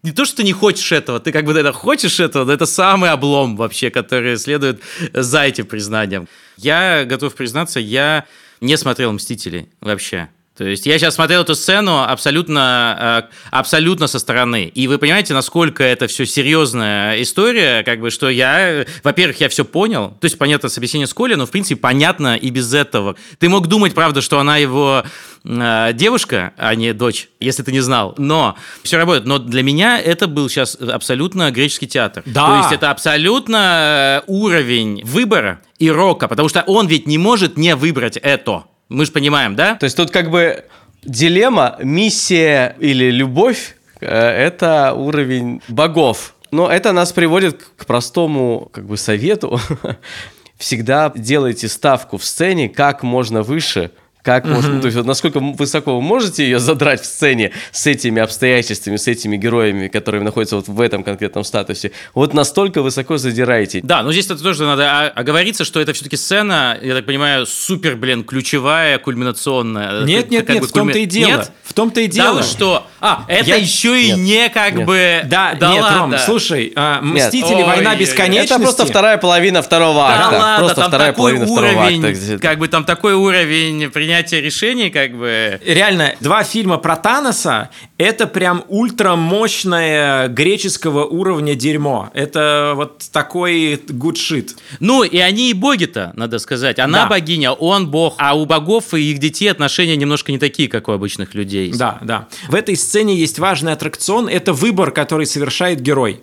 не 0.04 0.12
то, 0.12 0.26
что 0.26 0.37
ты 0.37 0.44
не 0.44 0.52
хочешь 0.52 0.92
этого, 0.92 1.18
ты 1.18 1.32
как 1.32 1.46
бы 1.46 1.52
это 1.58 1.73
хочешь 1.73 2.20
этого, 2.20 2.44
но 2.44 2.52
это 2.52 2.66
самый 2.66 3.11
облом 3.11 3.56
вообще, 3.56 3.90
который 3.90 4.37
следует 4.37 4.80
за 5.14 5.44
этим 5.44 5.64
признанием. 5.64 6.28
Я 6.58 7.04
готов 7.06 7.34
признаться, 7.34 7.80
я 7.80 8.26
не 8.61 8.76
смотрел 8.76 9.12
«Мстителей» 9.12 9.70
вообще. 9.80 10.28
То 10.56 10.64
есть 10.64 10.87
я 10.87 10.99
сейчас 10.99 11.16
смотрел 11.16 11.42
эту 11.42 11.56
сцену 11.56 12.04
абсолютно, 12.04 13.26
э, 13.28 13.34
абсолютно 13.50 14.06
со 14.06 14.20
стороны. 14.20 14.70
И 14.73 14.87
вы 14.87 14.99
понимаете, 14.99 15.34
насколько 15.34 15.82
это 15.82 16.06
все 16.06 16.25
серьезная 16.26 17.20
история, 17.23 17.82
как 17.82 18.00
бы, 18.00 18.11
что 18.11 18.28
я, 18.30 18.87
во-первых, 19.02 19.40
я 19.40 19.49
все 19.49 19.64
понял. 19.64 20.11
То 20.20 20.26
есть, 20.26 20.38
понятно, 20.38 20.68
с 20.68 20.78
объяснением 20.78 21.08
с 21.08 21.14
Колей, 21.14 21.34
но, 21.34 21.46
в 21.46 21.50
принципе, 21.50 21.80
понятно 21.80 22.37
и 22.37 22.50
без 22.50 22.73
этого. 22.73 23.16
Ты 23.40 23.49
мог 23.49 23.66
думать, 23.66 23.94
правда, 23.94 24.20
что 24.20 24.38
она 24.38 24.56
его 24.56 25.02
э, 25.44 25.90
девушка, 25.94 26.52
а 26.56 26.76
не 26.76 26.92
дочь, 26.92 27.30
если 27.40 27.64
ты 27.64 27.73
не 27.73 27.80
знал. 27.80 28.14
Но 28.16 28.56
все 28.84 28.96
работает. 28.96 29.26
Но 29.26 29.40
для 29.40 29.64
меня 29.64 30.00
это 30.00 30.28
был 30.28 30.49
сейчас 30.49 30.76
абсолютно 30.76 31.50
греческий 31.50 31.88
театр. 31.88 32.23
Да. 32.26 32.46
То 32.46 32.56
есть 32.58 32.73
это 32.73 32.92
абсолютно 32.92 34.23
э, 34.23 34.30
уровень 34.30 35.02
выбора 35.04 35.62
и 35.80 35.90
рока, 35.90 36.28
потому 36.28 36.49
что 36.49 36.62
он 36.62 36.87
ведь 36.87 37.08
не 37.08 37.18
может 37.18 37.56
не 37.56 37.75
выбрать 37.75 38.18
это. 38.18 38.66
Мы 38.88 39.06
же 39.06 39.12
понимаем, 39.12 39.56
да? 39.56 39.76
То 39.76 39.84
есть 39.84 39.96
тут 39.96 40.10
как 40.10 40.30
бы 40.30 40.64
дилемма, 41.04 41.76
миссия 41.80 42.76
или 42.78 43.10
любовь 43.10 43.76
э, 44.00 44.06
это 44.06 44.94
уровень 44.94 45.62
богов. 45.68 46.34
Но 46.50 46.70
это 46.70 46.92
нас 46.92 47.12
приводит 47.12 47.62
к 47.76 47.86
простому 47.86 48.68
как 48.72 48.86
бы 48.86 48.96
совету. 48.96 49.60
Всегда 50.58 51.12
делайте 51.14 51.68
ставку 51.68 52.16
в 52.16 52.24
сцене 52.24 52.68
как 52.68 53.02
можно 53.02 53.42
выше, 53.42 53.90
как 54.25 54.47
можно, 54.47 54.73
ну, 54.76 54.81
то 54.81 54.87
есть 54.87 54.97
вот 54.97 55.04
насколько 55.07 55.38
высоко 55.38 55.97
вы 55.97 56.00
можете 56.00 56.45
ее 56.45 56.59
задрать 56.59 57.02
в 57.02 57.04
сцене 57.04 57.52
с 57.73 57.87
этими 57.87 58.23
обстоятельствами, 58.23 58.97
с 58.97 59.07
этими 59.07 59.37
героями, 59.37 59.88
которые 59.88 60.23
находятся 60.23 60.57
вот 60.57 60.66
в 60.66 60.81
этом 60.81 61.04
конкретном 61.04 61.45
статусе, 61.45 61.93
вот 62.14 62.33
настолько 62.33 62.81
высоко 62.81 63.19
задираете. 63.19 63.81
Да, 63.83 64.02
но 64.02 64.12
здесь 64.12 64.25
это 64.26 64.43
тоже 64.43 64.64
надо 64.64 65.09
оговориться, 65.09 65.64
что 65.64 65.78
это 65.78 65.93
все-таки 65.93 66.16
сцена, 66.16 66.78
я 66.83 66.95
так 66.95 67.04
понимаю, 67.04 67.45
супер, 67.45 67.97
блин, 67.97 68.25
ключевая, 68.25 68.99
кульминационная. 68.99 70.04
Нет, 70.04 70.23
Как- 70.23 70.31
нет, 70.31 70.47
как 70.47 70.54
нет, 70.54 70.62
бы 70.62 70.69
в 70.69 70.73
том-то 70.73 70.99
и 70.99 71.04
дело. 71.04 71.28
Нет? 71.28 71.52
В 71.62 71.73
том-то 71.75 72.00
и 72.00 72.07
Да 72.07 72.12
дело. 72.14 72.35
вы 72.37 72.43
что? 72.45 72.87
А, 73.02 73.26
это 73.28 73.50
Я- 73.50 73.57
еще 73.57 74.00
и 74.02 74.07
Нет. 74.12 74.19
не 74.19 74.49
как 74.49 74.75
Нет. 74.75 74.87
бы... 74.87 75.21
Да, 75.26 75.52
нет, 75.52 75.61
ладно. 75.83 75.99
Ром, 75.99 76.14
слушай, 76.25 76.73
а, 76.76 77.02
Мстители, 77.02 77.56
Ой, 77.56 77.65
война 77.65 77.91
ой, 77.91 77.97
бесконечности. 77.99 78.54
Это 78.54 78.63
просто 78.63 78.87
вторая 78.87 79.19
половина 79.19 79.60
второго 79.60 80.08
Да 80.08 80.25
акта. 80.25 80.39
ладно, 80.39 80.58
просто 80.60 80.80
там 80.80 80.89
вторая 80.89 81.13
такой 81.13 81.19
половина 81.34 81.45
второго 81.47 81.82
уровень, 81.82 82.06
акта. 82.06 82.39
как 82.39 82.58
бы 82.58 82.69
там 82.69 82.84
такой 82.84 83.13
уровень 83.13 83.91
принятия 83.91 84.13
решений, 84.22 84.90
как 84.90 85.16
бы... 85.16 85.60
Реально, 85.64 86.14
два 86.20 86.44
фильма 86.44 86.78
про 86.78 86.96
Таноса– 86.96 87.70
это 87.98 88.26
прям 88.26 88.64
ультрамощное 88.68 90.28
греческого 90.28 91.04
уровня 91.04 91.54
дерьмо. 91.54 92.10
Это 92.14 92.72
вот 92.76 93.04
такой 93.12 93.74
good 93.74 94.14
shit. 94.14 94.50
Ну, 94.80 95.02
и 95.02 95.18
они 95.18 95.50
и 95.50 95.54
боги-то, 95.54 96.12
надо 96.16 96.38
сказать. 96.38 96.78
Она 96.78 97.04
Да. 97.04 97.08
богиня, 97.08 97.52
он 97.52 97.88
бог, 97.88 98.14
а 98.18 98.34
у 98.34 98.46
богов 98.46 98.94
и 98.94 99.10
их 99.12 99.18
детей 99.18 99.48
отношения 99.48 99.96
немножко 99.96 100.32
не 100.32 100.38
такие, 100.38 100.68
как 100.68 100.88
у 100.88 100.92
обычных 100.92 101.34
людей. 101.34 101.72
Да, 101.74 101.98
да. 102.02 102.28
В 102.48 102.54
этой 102.54 102.76
сцене 102.76 103.14
есть 103.16 103.38
важный 103.38 103.72
аттракцион– 103.72 104.28
это 104.28 104.52
выбор, 104.52 104.90
который 104.90 105.26
совершает 105.26 105.80
герой. 105.80 106.20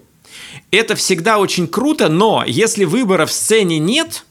Это 0.72 0.96
всегда 0.96 1.38
очень 1.38 1.68
круто, 1.68 2.10
но 2.10 2.44
если 2.46 2.86
выбора 2.86 3.26
в 3.26 3.32
сцене 3.32 3.80
нет, 3.80 4.26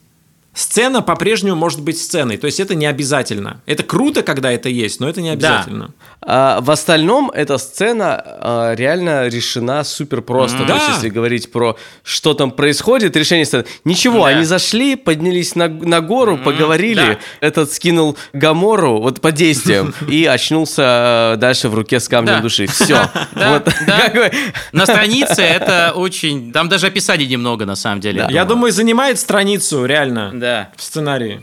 сцена 0.53 1.01
по-прежнему 1.01 1.55
может 1.55 1.81
быть 1.81 1.99
сценой. 2.01 2.37
То 2.37 2.45
есть 2.45 2.59
это 2.59 2.75
не 2.75 2.85
обязательно. 2.85 3.61
Это 3.65 3.83
круто, 3.83 4.21
когда 4.21 4.51
это 4.51 4.67
есть, 4.69 4.99
но 4.99 5.07
это 5.07 5.21
не 5.21 5.29
обязательно. 5.29 5.91
А, 6.21 6.59
в 6.61 6.69
остальном 6.69 7.31
эта 7.31 7.57
сцена 7.57 8.21
а, 8.23 8.73
реально 8.75 9.27
решена 9.27 9.83
супер 9.83 10.21
просто. 10.21 10.65
То 10.65 10.73
есть, 10.73 10.87
Да. 10.87 10.93
если 10.93 11.09
говорить 11.09 11.51
про 11.51 11.77
что 12.03 12.33
там 12.33 12.51
происходит, 12.51 13.15
решение 13.15 13.45
сцены. 13.45 13.65
Ничего, 13.85 14.19
Да. 14.25 14.27
они 14.27 14.43
зашли, 14.43 14.95
поднялись 14.95 15.55
на, 15.55 15.67
на 15.69 16.01
гору, 16.01 16.37
поговорили. 16.37 17.17
Этот 17.39 17.71
скинул 17.71 18.17
Гамору 18.33 18.99
вот 19.01 19.21
по 19.21 19.31
действиям 19.31 19.93
и 20.09 20.25
очнулся 20.25 20.83
а, 20.85 21.35
дальше 21.37 21.69
в 21.69 21.75
руке 21.75 21.99
с 21.99 22.07
камнем 22.09 22.35
Да. 22.35 22.41
души. 22.41 22.67
Все. 22.67 23.09
Да, 23.33 23.63
да. 23.87 24.31
На 24.73 24.85
странице 24.85 25.41
это 25.41 25.93
очень... 25.95 26.51
Там 26.51 26.69
даже 26.69 26.87
описаний 26.87 27.25
немного, 27.27 27.65
на 27.65 27.75
самом 27.75 28.01
деле. 28.01 28.27
Я 28.29 28.45
думаю, 28.45 28.71
занимает 28.73 29.17
страницу 29.19 29.85
реально 29.85 30.31
Да. 30.41 30.69
в 30.75 30.81
сценарии. 30.81 31.39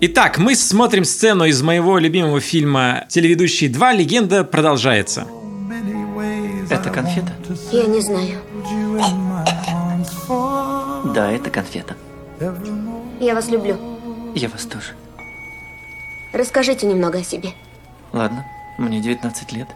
Итак, 0.00 0.38
мы 0.38 0.56
смотрим 0.56 1.04
сцену 1.04 1.44
из 1.44 1.62
моего 1.62 1.98
любимого 1.98 2.40
фильма 2.40 3.04
«Телеведущие 3.08 3.70
2. 3.70 3.92
Легенда 3.92 4.42
продолжается». 4.42 5.28
Это 6.68 6.90
конфета? 6.90 7.32
Я 7.70 7.84
не 7.86 8.00
знаю. 8.00 8.40
Да, 11.14 11.30
это 11.30 11.48
конфета. 11.48 11.94
Я 13.20 13.36
вас 13.36 13.48
люблю. 13.50 13.78
Я 14.34 14.48
вас 14.48 14.64
тоже. 14.64 14.94
Расскажите 16.32 16.88
немного 16.88 17.18
о 17.18 17.22
себе. 17.22 17.50
Ладно, 18.12 18.44
мне 18.78 19.00
19 19.00 19.52
лет. 19.52 19.68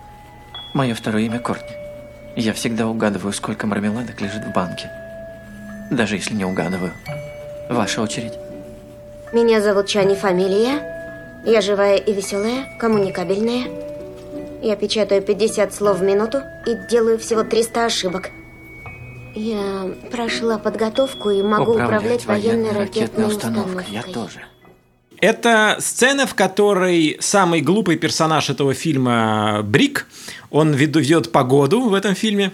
Мое 0.74 0.96
второе 0.96 1.22
имя 1.22 1.38
Кортни. 1.38 1.83
Я 2.36 2.52
всегда 2.52 2.88
угадываю, 2.88 3.32
сколько 3.32 3.66
мармеладок 3.66 4.20
лежит 4.20 4.44
в 4.44 4.52
банке. 4.52 4.90
Даже 5.90 6.16
если 6.16 6.34
не 6.34 6.44
угадываю. 6.44 6.92
Ваша 7.68 8.02
очередь. 8.02 8.32
Меня 9.32 9.60
зовут 9.60 9.86
Чани 9.86 10.14
Фамилия. 10.14 11.42
Я 11.44 11.60
живая 11.60 11.96
и 11.96 12.12
веселая, 12.12 12.66
коммуникабельная. 12.78 13.66
Я 14.62 14.76
печатаю 14.76 15.22
50 15.22 15.74
слов 15.74 15.98
в 15.98 16.02
минуту 16.02 16.40
и 16.66 16.74
делаю 16.90 17.18
всего 17.18 17.44
300 17.44 17.84
ошибок. 17.84 18.30
Я 19.34 19.90
прошла 20.10 20.58
подготовку 20.58 21.30
и 21.30 21.42
могу 21.42 21.72
управлять, 21.72 22.24
военной 22.24 22.72
ракетной 22.72 23.26
установкой. 23.26 23.86
Я 23.90 24.02
тоже. 24.02 24.40
Это 25.24 25.78
сцена, 25.80 26.26
в 26.26 26.34
которой 26.34 27.16
самый 27.18 27.62
глупый 27.62 27.96
персонаж 27.96 28.50
этого 28.50 28.74
фильма 28.74 29.62
Брик, 29.64 30.06
он 30.50 30.74
ведет 30.74 31.32
погоду 31.32 31.80
в 31.80 31.94
этом 31.94 32.14
фильме. 32.14 32.52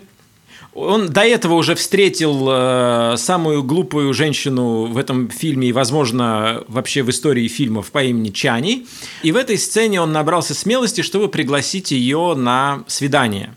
Он 0.72 1.09
до 1.09 1.22
этого 1.22 1.54
уже 1.54 1.74
встретил 1.74 2.46
э, 2.48 3.14
самую 3.16 3.64
глупую 3.64 4.14
женщину 4.14 4.85
в 4.85 4.98
этом 4.98 5.30
фильме 5.30 5.70
и, 5.70 5.72
возможно, 5.72 6.62
вообще 6.68 7.02
в 7.02 7.11
истории 7.11 7.48
фильмов 7.48 7.90
по 7.90 8.04
имени 8.04 8.28
Чани. 8.28 8.87
И 9.24 9.33
в 9.33 9.37
этой 9.37 9.59
сцене 9.59 10.00
он 10.00 10.12
набрался 10.12 10.54
смелости, 10.54 11.00
чтобы 11.00 11.26
пригласить 11.26 11.90
ее 11.90 12.35
на 12.37 12.85
свидание. 12.87 13.56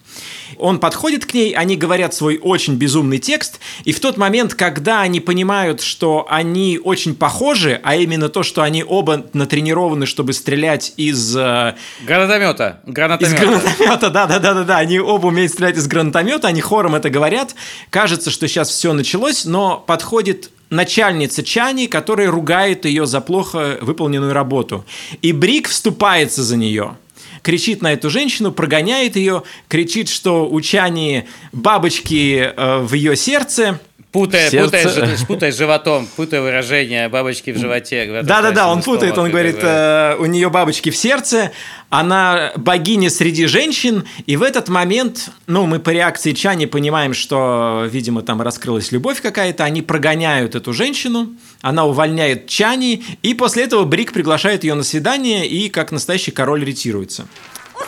Он 0.58 0.80
подходит 0.80 1.26
к 1.26 1.34
ней, 1.34 1.54
они 1.54 1.76
говорят 1.76 2.14
свой 2.14 2.40
очень 2.42 2.76
безумный 2.76 3.20
текст, 3.20 3.60
и 3.84 3.92
в 3.92 4.00
тот 4.00 4.18
момент, 4.18 4.54
когда 4.54 5.02
они 5.02 5.20
понимают, 5.20 5.82
что 5.82 6.26
они 6.30 6.80
очень 6.84 7.16
похожи, 7.16 7.80
а 7.84 7.96
именно 7.96 8.30
то, 8.30 8.44
что 8.44 8.62
они 8.62 8.84
оба 8.84 9.26
натренированы, 9.34 10.06
чтобы 10.06 10.34
стрелять 10.34 10.94
из... 10.98 11.36
э, 11.36 11.76
Гранатомета. 12.06 12.80
из 12.86 12.94
Гранатомета. 12.94 13.42
гранатомета, 13.42 14.10
да, 14.10 14.28
да, 14.28 14.40
да, 14.40 14.54
да, 14.54 14.64
да. 14.64 14.78
Они 14.78 15.00
оба 15.00 15.28
умеют 15.28 15.52
стрелять 15.52 15.78
из 15.78 15.88
гранатомета, 15.88 16.48
они 16.48 16.62
хором 16.62 16.96
это 16.96 17.10
говорят. 17.10 17.56
Кажется, 17.90 18.30
что 18.30 18.48
сейчас 18.48 18.70
все 18.70 18.94
началось, 18.94 19.46
но 19.46 19.78
подходит 19.86 20.50
начальница 20.70 21.44
Чани, 21.44 21.86
которая 21.86 22.30
ругает 22.30 22.86
ее 22.86 23.06
за 23.06 23.22
плохо 23.22 23.78
выполненную 23.82 24.34
работу. 24.34 24.86
И 25.22 25.32
Брик 25.32 25.70
вступается 25.70 26.44
за 26.44 26.58
нее 26.58 26.98
кричит 27.44 27.84
на 27.84 27.94
эту 27.94 28.10
женщину, 28.10 28.52
прогоняет 28.52 29.16
ее, 29.16 29.44
кричит, 29.68 30.10
что 30.10 30.50
у 30.50 30.60
Чани 30.62 31.28
бабочки 31.52 32.52
э, 32.56 32.80
в 32.80 32.94
ее 32.94 33.16
сердце. 33.16 33.80
Путая, 34.14 34.48
Сердце. 34.52 34.90
путая, 34.90 35.18
путая 35.28 35.52
животом, 35.52 36.08
путая 36.16 36.42
выражение 36.42 37.10
бабочки 37.10 37.50
в 37.50 37.58
животе. 37.58 38.22
Да-да-да, 38.22 38.72
он 38.72 38.84
путает, 38.84 39.18
он 39.18 39.32
говорит, 39.32 39.58
э, 39.60 40.16
у 40.20 40.26
нее 40.26 40.52
бабочки 40.52 40.92
в 40.92 40.96
сердце, 40.96 41.52
она 41.90 42.52
богиня 42.56 43.10
среди 43.10 43.48
женщин, 43.48 44.04
и 44.28 44.38
в 44.38 44.44
этот 44.44 44.70
момент, 44.70 45.32
ну, 45.48 45.66
мы 45.66 45.80
по 45.80 45.90
реакции 45.90 46.34
Чани 46.34 46.68
понимаем, 46.68 47.16
что, 47.16 47.88
видимо, 47.92 48.22
там 48.22 48.40
раскрылась 48.40 48.92
любовь 48.92 49.20
какая-то, 49.20 49.64
они 49.64 49.82
прогоняют 49.82 50.54
эту 50.54 50.74
женщину, 50.74 51.30
она 51.62 51.86
увольняет 51.86 52.46
Чани, 52.46 53.04
и 53.24 53.34
после 53.34 53.64
этого 53.64 53.84
Брик 53.84 54.14
приглашает 54.14 54.64
ее 54.64 54.76
на 54.76 54.84
свидание 54.84 55.48
и, 55.48 55.70
как 55.70 55.92
настоящий 55.92 56.30
король, 56.30 56.64
ретируется. 56.64 57.26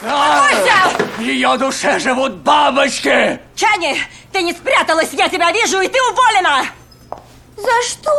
В 0.02 1.20
ее 1.20 1.58
душе 1.58 2.00
живут 2.00 2.36
бабочки! 2.38 3.40
Чани, 3.56 3.98
ты 4.32 4.42
не 4.42 4.54
спряталась, 4.54 5.14
я 5.14 5.30
тебя 5.30 5.52
вижу, 5.52 5.80
и 5.82 5.88
ты 5.88 5.98
уволена! 6.12 6.66
За 7.56 7.82
что? 7.88 8.12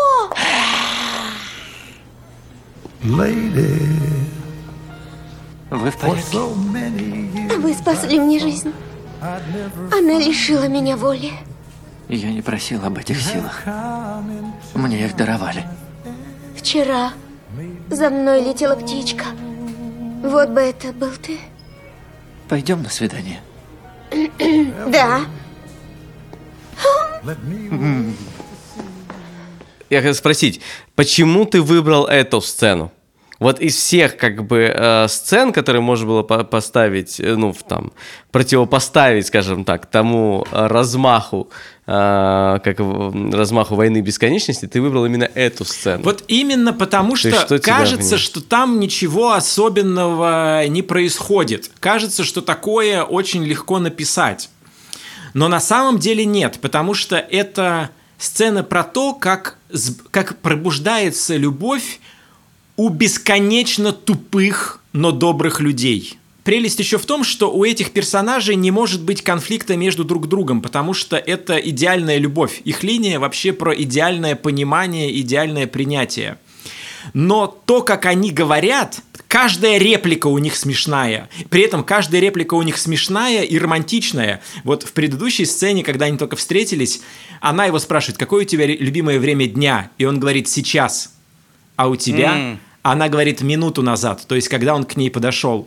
Вы 5.70 5.90
в 5.90 5.96
порядке? 5.98 6.38
Вы 7.58 7.74
спасли 7.74 8.18
мне 8.18 8.40
жизнь. 8.40 8.72
Она 9.20 10.18
лишила 10.18 10.68
меня 10.68 10.96
воли. 10.96 11.32
Я 12.08 12.30
не 12.30 12.40
просил 12.40 12.84
об 12.84 12.98
этих 12.98 13.20
силах. 13.20 13.62
Мне 14.74 15.04
их 15.04 15.16
даровали. 15.16 15.64
Вчера 16.56 17.12
за 17.90 18.10
мной 18.10 18.42
летела 18.42 18.76
птичка. 18.76 19.26
Вот 20.22 20.48
бы 20.50 20.60
это 20.60 20.92
был 20.92 21.10
ты. 21.10 21.38
Пойдем 22.48 22.82
на 22.82 22.90
свидание. 22.90 23.40
Да. 24.88 25.22
Я 29.90 29.98
хотел 29.98 30.14
спросить, 30.14 30.60
почему 30.94 31.44
ты 31.44 31.60
выбрал 31.60 32.06
эту 32.06 32.40
сцену? 32.40 32.92
Вот 33.38 33.60
из 33.60 33.76
всех 33.76 34.16
как 34.16 34.46
бы 34.46 34.72
э, 34.74 35.08
сцен, 35.08 35.52
которые 35.52 35.82
можно 35.82 36.06
было 36.06 36.22
по- 36.22 36.44
поставить, 36.44 37.20
э, 37.20 37.36
ну, 37.36 37.52
в, 37.52 37.62
там, 37.62 37.92
противопоставить, 38.32 39.26
скажем 39.26 39.64
так, 39.64 39.84
тому 39.86 40.46
э, 40.50 40.66
размаху, 40.66 41.50
э, 41.86 42.58
как 42.64 42.78
размаху 42.78 43.74
войны 43.74 44.00
бесконечности, 44.00 44.66
ты 44.66 44.80
выбрал 44.80 45.04
именно 45.04 45.28
эту 45.34 45.66
сцену. 45.66 46.02
Вот 46.02 46.24
именно 46.28 46.72
потому, 46.72 47.16
что, 47.16 47.28
есть 47.28 47.40
что 47.42 47.58
в 47.58 47.60
кажется, 47.60 48.16
что 48.16 48.40
там 48.40 48.80
ничего 48.80 49.32
особенного 49.32 50.66
не 50.68 50.80
происходит. 50.80 51.70
Кажется, 51.78 52.24
что 52.24 52.40
такое 52.40 53.02
очень 53.02 53.44
легко 53.44 53.78
написать. 53.78 54.48
Но 55.34 55.48
на 55.48 55.60
самом 55.60 55.98
деле 55.98 56.24
нет, 56.24 56.58
потому 56.62 56.94
что 56.94 57.16
это 57.16 57.90
сцена 58.16 58.62
про 58.64 58.82
то, 58.82 59.12
как, 59.12 59.58
как 60.10 60.38
пробуждается 60.38 61.36
любовь 61.36 62.00
у 62.76 62.88
бесконечно 62.88 63.92
тупых, 63.92 64.80
но 64.92 65.10
добрых 65.10 65.60
людей. 65.60 66.18
Прелесть 66.44 66.78
еще 66.78 66.96
в 66.96 67.06
том, 67.06 67.24
что 67.24 67.52
у 67.52 67.64
этих 67.64 67.90
персонажей 67.90 68.54
не 68.54 68.70
может 68.70 69.02
быть 69.02 69.22
конфликта 69.22 69.76
между 69.76 70.04
друг 70.04 70.28
другом, 70.28 70.62
потому 70.62 70.94
что 70.94 71.16
это 71.16 71.56
идеальная 71.56 72.18
любовь. 72.18 72.60
Их 72.64 72.84
линия 72.84 73.18
вообще 73.18 73.52
про 73.52 73.74
идеальное 73.74 74.36
понимание, 74.36 75.20
идеальное 75.20 75.66
принятие. 75.66 76.38
Но 77.14 77.46
то, 77.46 77.82
как 77.82 78.06
они 78.06 78.30
говорят, 78.30 79.00
каждая 79.26 79.78
реплика 79.78 80.28
у 80.28 80.38
них 80.38 80.54
смешная. 80.56 81.28
При 81.50 81.62
этом 81.62 81.82
каждая 81.82 82.20
реплика 82.20 82.54
у 82.54 82.62
них 82.62 82.78
смешная 82.78 83.42
и 83.42 83.58
романтичная. 83.58 84.40
Вот 84.62 84.84
в 84.84 84.92
предыдущей 84.92 85.46
сцене, 85.46 85.82
когда 85.82 86.06
они 86.06 86.16
только 86.16 86.36
встретились, 86.36 87.00
она 87.40 87.66
его 87.66 87.80
спрашивает, 87.80 88.18
какое 88.18 88.44
у 88.44 88.46
тебя 88.46 88.66
любимое 88.66 89.18
время 89.18 89.46
дня? 89.46 89.90
И 89.98 90.04
он 90.04 90.20
говорит, 90.20 90.48
сейчас. 90.48 91.15
А 91.76 91.88
у 91.88 91.96
тебя? 91.96 92.36
М. 92.36 92.60
Она 92.82 93.08
говорит 93.08 93.40
минуту 93.40 93.82
назад, 93.82 94.24
то 94.28 94.36
есть 94.36 94.48
когда 94.48 94.72
он 94.72 94.84
к 94.84 94.96
ней 94.96 95.10
подошел. 95.10 95.66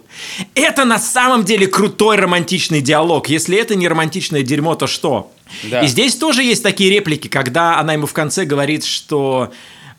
Это 0.56 0.86
на 0.86 0.98
самом 0.98 1.44
деле 1.44 1.68
крутой 1.68 2.16
романтичный 2.16 2.82
диалог. 2.82 3.28
Если 3.28 3.58
это 3.58 3.76
не 3.76 3.90
романтичное 3.90 4.42
дерьмо, 4.42 4.76
то 4.76 4.88
что? 4.88 5.34
Да. 5.64 5.82
И 5.82 5.88
здесь 5.88 6.16
тоже 6.16 6.44
есть 6.44 6.64
такие 6.64 6.90
реплики, 6.90 7.28
когда 7.28 7.78
она 7.78 7.92
ему 7.92 8.08
в 8.08 8.14
конце 8.14 8.46
говорит, 8.46 8.86
что 8.86 9.52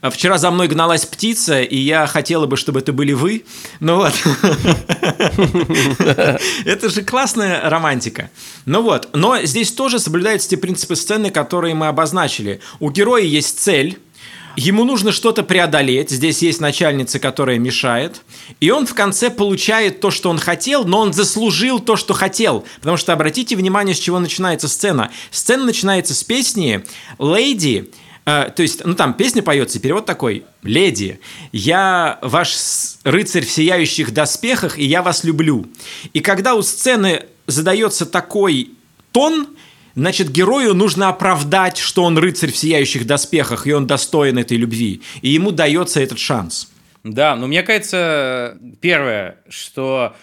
вчера 0.09 0.39
за 0.39 0.51
мной 0.51 0.69
гналась 0.69 1.05
птица, 1.05 1.61
и 1.61 1.77
я 1.77 2.07
хотела 2.07 2.47
бы, 2.47 2.57
чтобы 2.57 2.81
это 2.81 2.95
были 2.95 3.13
вы. 3.13 3.45
Ну 3.81 3.97
вот. 3.97 4.15
Это 6.65 6.89
же 6.89 7.03
классная 7.03 7.69
романтика. 7.69 8.31
Ну 8.65 8.81
вот, 8.81 9.11
но 9.13 9.43
здесь 9.43 9.73
тоже 9.73 9.99
соблюдаются 9.99 10.49
те 10.49 10.57
принципы 10.57 10.97
сцены, 10.97 11.31
которые 11.31 11.75
мы 11.75 11.89
обозначили. 11.89 12.61
У 12.79 12.91
героя 12.91 13.25
есть 13.25 13.61
цель, 13.61 13.99
Ему 14.61 14.85
нужно 14.85 15.11
что-то 15.11 15.43
преодолеть. 15.43 16.11
Здесь 16.11 16.43
есть 16.43 16.61
начальница, 16.61 17.19
которая 17.19 17.59
мешает. 17.59 18.21
И 18.61 18.71
он 18.71 18.87
в 18.87 18.93
конце 18.93 19.31
получает 19.31 20.01
то, 20.01 20.11
что 20.11 20.29
он 20.29 20.39
хотел, 20.39 20.85
но 20.85 21.01
он 21.01 21.15
заслужил 21.15 21.81
то, 21.81 21.97
что 21.97 22.13
хотел. 22.13 22.67
Потому 22.81 22.99
что 22.99 23.15
обратите 23.15 23.57
внимание, 23.57 23.95
с 23.95 23.99
чего 23.99 24.19
начинается 24.19 24.69
сцена. 24.69 25.11
Сцена 25.31 25.65
начинается 25.65 26.13
с 26.13 26.23
песни 26.23 26.85
«Леди», 27.19 27.91
э, 28.27 28.51
то 28.55 28.61
есть, 28.61 28.85
ну 28.85 28.95
там 28.95 29.15
песня 29.15 29.43
поется, 29.43 29.81
перевод 29.81 30.05
такой 30.05 30.45
«Леди, 30.63 31.21
я 31.53 32.19
ваш 32.21 32.55
рыцарь 33.05 33.47
в 33.47 33.51
сияющих 33.51 34.13
доспехах, 34.13 34.79
и 34.79 34.85
я 34.85 35.01
вас 35.01 35.25
люблю». 35.25 35.65
И 36.13 36.21
когда 36.21 36.55
у 36.55 36.61
сцены 36.61 37.25
задается 37.47 38.05
такой 38.05 38.73
тон, 39.11 39.47
Значит, 39.95 40.31
герою 40.31 40.75
нужно 40.75 41.09
оправдать, 41.09 41.79
что 41.79 42.05
он 42.05 42.19
рыцарь 42.19 42.53
в 42.53 42.57
сияющих 42.57 43.07
доспехах, 43.07 43.67
и 43.67 43.73
он 43.73 43.87
достоин 43.87 44.39
этой 44.39 44.57
любви. 44.57 45.03
И 45.23 45.31
ему 45.31 45.51
дается 45.51 46.01
этот 46.01 46.19
шанс. 46.19 46.71
Да, 47.03 47.35
но 47.35 47.47
мне 47.47 47.63
кажется, 47.63 48.59
первое, 48.81 49.37
что 49.49 50.15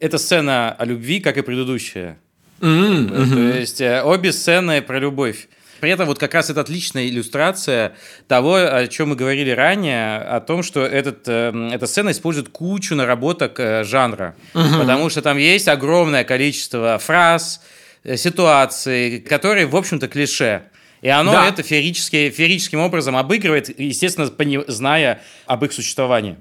эта 0.00 0.18
сцена 0.18 0.72
о 0.72 0.84
любви, 0.84 1.20
как 1.20 1.38
и 1.38 1.42
предыдущая. 1.42 2.18
То 2.60 3.58
есть 3.58 3.80
э, 3.80 4.02
обе 4.02 4.32
сцены 4.32 4.82
про 4.82 4.98
любовь. 4.98 5.48
При 5.80 5.90
этом 5.90 6.06
вот 6.06 6.18
как 6.18 6.34
раз 6.34 6.50
это 6.50 6.60
отличная 6.60 7.06
иллюстрация 7.06 7.94
того, 8.26 8.56
о 8.56 8.86
чем 8.88 9.10
мы 9.10 9.16
говорили 9.16 9.50
ранее, 9.50 10.18
о 10.18 10.40
том, 10.40 10.62
что 10.62 10.84
этот, 10.84 11.22
э, 11.26 11.70
эта 11.72 11.86
сцена 11.86 12.10
использует 12.10 12.48
кучу 12.48 12.94
наработок 12.94 13.58
э, 13.60 13.84
жанра. 13.84 14.34
Потому 14.52 15.08
что 15.08 15.22
там 15.22 15.38
есть 15.38 15.68
огромное 15.68 16.24
количество 16.24 16.98
фраз, 16.98 17.62
э, 18.08 18.16
ситуаций, 18.16 19.20
которые, 19.20 19.66
в 19.66 19.76
общем-то, 19.76 20.08
клише. 20.08 20.62
И 21.00 21.08
оно 21.08 21.32
Да. 21.32 21.46
это 21.46 21.62
феерически, 21.62 22.30
феерическим 22.30 22.80
образом 22.80 23.16
обыгрывает, 23.16 23.78
естественно, 23.78 24.26
пони- 24.28 24.64
зная 24.66 25.20
об 25.46 25.64
их 25.64 25.72
существовании. 25.72 26.36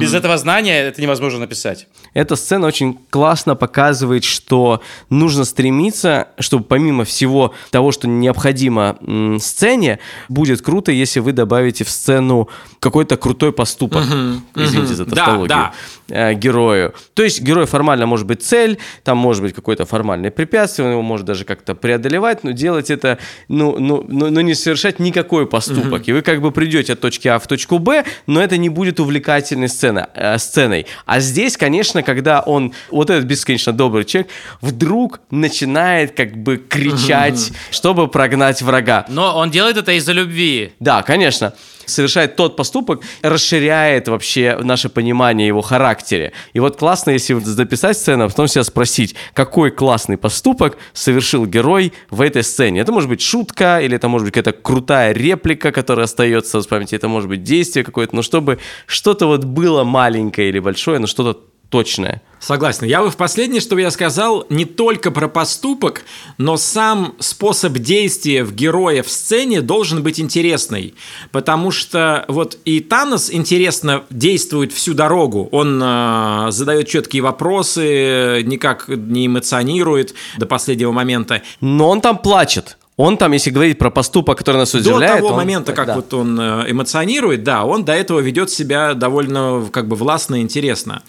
Без 0.00 0.14
этого 0.14 0.38
знания 0.38 0.80
это 0.80 1.02
невозможно 1.02 1.40
написать. 1.40 1.86
Эта 2.14 2.36
сцена 2.36 2.66
очень 2.66 2.98
классно 3.10 3.54
показывает, 3.54 4.24
что 4.24 4.80
нужно 5.10 5.44
стремиться, 5.44 6.28
чтобы 6.38 6.64
помимо 6.64 7.04
всего 7.04 7.54
того, 7.70 7.92
что 7.92 8.08
необходимо 8.08 8.96
сцене, 9.40 9.98
будет 10.28 10.62
круто, 10.62 10.90
если 10.92 11.20
вы 11.20 11.32
добавите 11.32 11.84
в 11.84 11.90
сцену 11.90 12.48
какой-то 12.80 13.16
крутой 13.16 13.52
поступок. 13.52 14.04
Извините 14.54 14.94
за 14.94 15.04
Да, 15.04 15.14
тавтологию. 15.16 15.48
да. 15.48 15.72
э, 16.08 16.34
герою. 16.34 16.94
То 17.14 17.22
есть 17.24 17.42
герой 17.42 17.66
формально 17.66 18.06
может 18.06 18.26
быть 18.26 18.42
цель, 18.42 18.78
там 19.04 19.18
может 19.18 19.42
быть 19.42 19.54
какое-то 19.54 19.84
формальное 19.86 20.30
препятствие, 20.30 20.86
он 20.86 20.92
его 20.92 21.02
может 21.02 21.26
даже 21.26 21.44
как-то 21.44 21.74
преодолевать, 21.74 22.44
но 22.44 22.52
делать 22.52 22.90
это, 22.90 23.18
ну, 23.48 23.65
ну, 23.78 24.04
ну, 24.08 24.30
ну, 24.30 24.40
не 24.40 24.54
совершать 24.54 24.98
никакой 24.98 25.46
поступок. 25.46 26.08
И 26.08 26.12
вы 26.12 26.22
как 26.22 26.40
бы 26.40 26.52
придете 26.52 26.92
от 26.92 27.00
точки 27.00 27.28
А 27.28 27.38
в 27.38 27.46
точку 27.46 27.78
Б, 27.78 28.04
но 28.26 28.42
это 28.42 28.56
не 28.56 28.68
будет 28.68 29.00
увлекательной 29.00 29.68
сцена, 29.68 30.08
э, 30.14 30.38
сценой. 30.38 30.86
А 31.06 31.20
здесь, 31.20 31.56
конечно, 31.56 32.02
когда 32.02 32.40
он, 32.40 32.72
вот 32.90 33.10
этот 33.10 33.24
бесконечно 33.24 33.72
добрый 33.72 34.04
человек, 34.04 34.30
вдруг 34.60 35.20
начинает 35.30 36.12
как 36.16 36.36
бы 36.36 36.56
кричать, 36.56 37.52
чтобы 37.70 38.08
прогнать 38.08 38.62
врага. 38.62 39.06
Но 39.08 39.36
он 39.36 39.50
делает 39.50 39.76
это 39.76 39.92
из-за 39.92 40.12
любви. 40.12 40.72
Да, 40.80 41.02
конечно. 41.02 41.52
Совершает 41.86 42.36
тот 42.36 42.56
поступок, 42.56 43.02
расширяет 43.22 44.08
вообще 44.08 44.58
наше 44.62 44.88
понимание 44.88 45.46
его 45.46 45.62
характере. 45.62 46.32
И 46.52 46.60
вот 46.60 46.76
классно, 46.76 47.10
если 47.10 47.34
записать 47.34 47.96
сцену, 47.96 48.24
а 48.24 48.28
потом 48.28 48.48
себя 48.48 48.64
спросить, 48.64 49.14
какой 49.32 49.70
классный 49.70 50.16
поступок 50.16 50.76
совершил 50.92 51.46
герой 51.46 51.92
в 52.10 52.20
этой 52.20 52.42
сцене. 52.42 52.80
Это 52.80 52.92
может 52.92 53.08
быть 53.08 53.20
шутка, 53.20 53.80
или 53.80 53.96
это 53.96 54.08
может 54.08 54.26
быть 54.26 54.34
какая-то 54.34 54.58
крутая 54.60 55.12
реплика, 55.12 55.72
которая 55.72 56.04
остается 56.04 56.60
в 56.60 56.68
памяти, 56.68 56.94
это 56.94 57.08
может 57.08 57.28
быть 57.28 57.42
действие 57.42 57.84
какое-то, 57.84 58.14
но 58.14 58.22
чтобы 58.22 58.58
что-то 58.86 59.26
вот 59.26 59.44
было 59.44 59.84
маленькое 59.84 60.48
или 60.48 60.58
большое, 60.58 60.98
но 60.98 61.06
что-то 61.06 61.40
точное. 61.68 62.22
Согласен. 62.38 62.86
Я 62.86 63.02
бы 63.02 63.10
в 63.10 63.16
последнее, 63.16 63.60
что 63.60 63.76
я 63.78 63.90
сказал, 63.90 64.46
не 64.50 64.66
только 64.66 65.10
про 65.10 65.26
поступок, 65.26 66.02
но 66.38 66.56
сам 66.56 67.14
способ 67.18 67.72
действия 67.78 68.44
в 68.44 68.54
героя 68.54 69.02
в 69.02 69.10
сцене 69.10 69.62
должен 69.62 70.02
быть 70.02 70.20
интересный. 70.20 70.94
Потому 71.32 71.70
что 71.70 72.24
вот 72.28 72.58
и 72.64 72.80
Танос 72.80 73.32
интересно 73.32 74.04
действует 74.10 74.72
всю 74.72 74.94
дорогу. 74.94 75.48
Он 75.50 75.80
э, 75.82 76.46
задает 76.50 76.88
четкие 76.88 77.22
вопросы, 77.22 78.42
никак 78.44 78.88
не 78.88 79.26
эмоционирует 79.26 80.14
до 80.36 80.46
последнего 80.46 80.92
момента. 80.92 81.42
Но 81.60 81.88
он 81.88 82.00
там 82.00 82.18
плачет. 82.18 82.76
Он 82.96 83.18
там, 83.18 83.32
если 83.32 83.50
говорить 83.50 83.76
про 83.76 83.90
поступок, 83.90 84.38
который 84.38 84.56
нас 84.56 84.72
удивляет... 84.72 85.16
До 85.16 85.18
того 85.18 85.28
он- 85.28 85.36
момента, 85.36 85.74
как 85.74 85.86
да. 85.88 85.94
вот 85.96 86.14
он 86.14 86.40
э, 86.40 86.70
эмоционирует, 86.70 87.44
да, 87.44 87.64
он 87.64 87.84
до 87.84 87.92
этого 87.92 88.20
ведет 88.20 88.48
себя 88.48 88.94
довольно 88.94 89.68
как 89.70 89.86
бы 89.86 89.96
властно 89.96 90.36
и 90.36 90.40
интересно. 90.40 91.02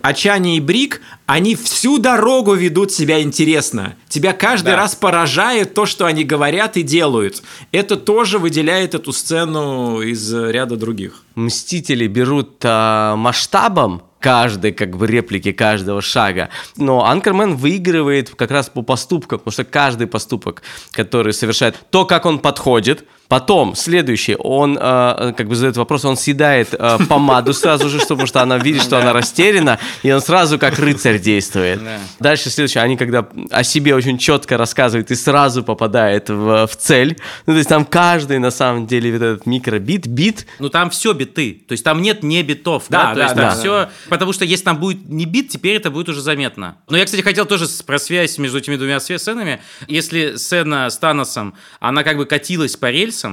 А 0.00 0.14
Чани 0.14 0.56
и 0.56 0.60
Брик, 0.60 1.02
они 1.26 1.54
всю 1.54 1.98
дорогу 1.98 2.54
ведут 2.54 2.92
себя 2.92 3.20
интересно. 3.20 3.94
Тебя 4.08 4.32
каждый 4.32 4.70
Да. 4.70 4.76
раз 4.76 4.94
поражает 4.94 5.74
то, 5.74 5.84
что 5.84 6.06
они 6.06 6.24
говорят 6.24 6.78
и 6.78 6.82
делают. 6.82 7.42
Это 7.72 7.96
тоже 7.96 8.38
выделяет 8.38 8.94
эту 8.94 9.12
сцену 9.12 10.00
из 10.00 10.32
э, 10.32 10.50
ряда 10.50 10.76
других. 10.76 11.24
Мстители 11.34 12.06
берут 12.06 12.60
а, 12.62 13.16
масштабом 13.16 14.02
каждой 14.24 14.72
как 14.72 14.96
бы 14.96 15.06
реплики 15.06 15.52
каждого 15.52 16.00
шага. 16.00 16.48
Но 16.78 17.04
Анкермен 17.04 17.56
выигрывает 17.56 18.30
как 18.30 18.50
раз 18.50 18.70
по 18.70 18.80
поступкам, 18.80 19.38
потому 19.38 19.52
что 19.52 19.64
каждый 19.64 20.06
поступок, 20.06 20.62
который 20.92 21.34
совершает, 21.34 21.76
то, 21.90 22.06
как 22.06 22.24
он 22.24 22.38
подходит, 22.38 23.04
потом 23.34 23.74
следующий, 23.74 24.36
он 24.38 24.78
э, 24.80 25.32
как 25.36 25.48
бы 25.48 25.56
задает 25.56 25.76
вопрос, 25.76 26.04
он 26.04 26.16
съедает 26.16 26.72
э, 26.72 26.98
помаду 27.08 27.52
сразу 27.52 27.88
же, 27.88 27.98
потому 27.98 28.26
что 28.26 28.40
она 28.42 28.58
видит, 28.58 28.80
что 28.80 28.96
она 28.96 29.12
растеряна, 29.12 29.80
и 30.04 30.12
он 30.12 30.20
сразу 30.20 30.56
как 30.56 30.78
рыцарь 30.78 31.18
действует. 31.18 31.80
Дальше 32.20 32.48
следующее, 32.48 32.84
они 32.84 32.96
когда 32.96 33.26
о 33.50 33.64
себе 33.64 33.96
очень 33.96 34.18
четко 34.18 34.56
рассказывают 34.56 35.10
и 35.10 35.16
сразу 35.16 35.64
попадает 35.64 36.28
в, 36.28 36.68
в 36.68 36.76
цель. 36.76 37.18
Ну, 37.46 37.54
то 37.54 37.56
есть 37.56 37.68
там 37.68 37.84
каждый 37.84 38.38
на 38.38 38.52
самом 38.52 38.86
деле 38.86 39.10
вот 39.10 39.22
этот 39.22 39.46
микробит, 39.46 40.06
бит, 40.06 40.46
Ну 40.60 40.68
там 40.68 40.90
все 40.90 41.12
биты, 41.12 41.64
то 41.66 41.72
есть 41.72 41.82
там 41.82 42.02
нет 42.02 42.22
не 42.22 42.40
битов, 42.44 42.84
да, 42.88 43.02
Да, 43.02 43.10
то 43.10 43.16
да, 43.16 43.22
есть 43.24 43.34
да, 43.34 43.50
там 43.50 43.58
все, 43.58 43.88
потому 44.10 44.32
что 44.32 44.44
если 44.44 44.64
там 44.64 44.78
будет 44.78 45.08
не 45.08 45.24
бит, 45.24 45.48
теперь 45.48 45.74
это 45.74 45.90
будет 45.90 46.08
уже 46.08 46.20
заметно. 46.20 46.76
Но 46.88 46.96
я, 46.96 47.04
кстати, 47.04 47.22
хотел 47.22 47.46
тоже 47.46 47.66
про 47.84 47.98
связь 47.98 48.38
между 48.38 48.58
этими 48.58 48.76
двумя 48.76 49.00
сценами. 49.00 49.60
Если 49.88 50.36
сцена 50.36 50.88
с 50.88 50.98
Таносом, 50.98 51.54
она 51.80 52.04
как 52.04 52.16
бы 52.16 52.26
катилась 52.26 52.76
по 52.76 52.92
рельсам, 52.92 53.23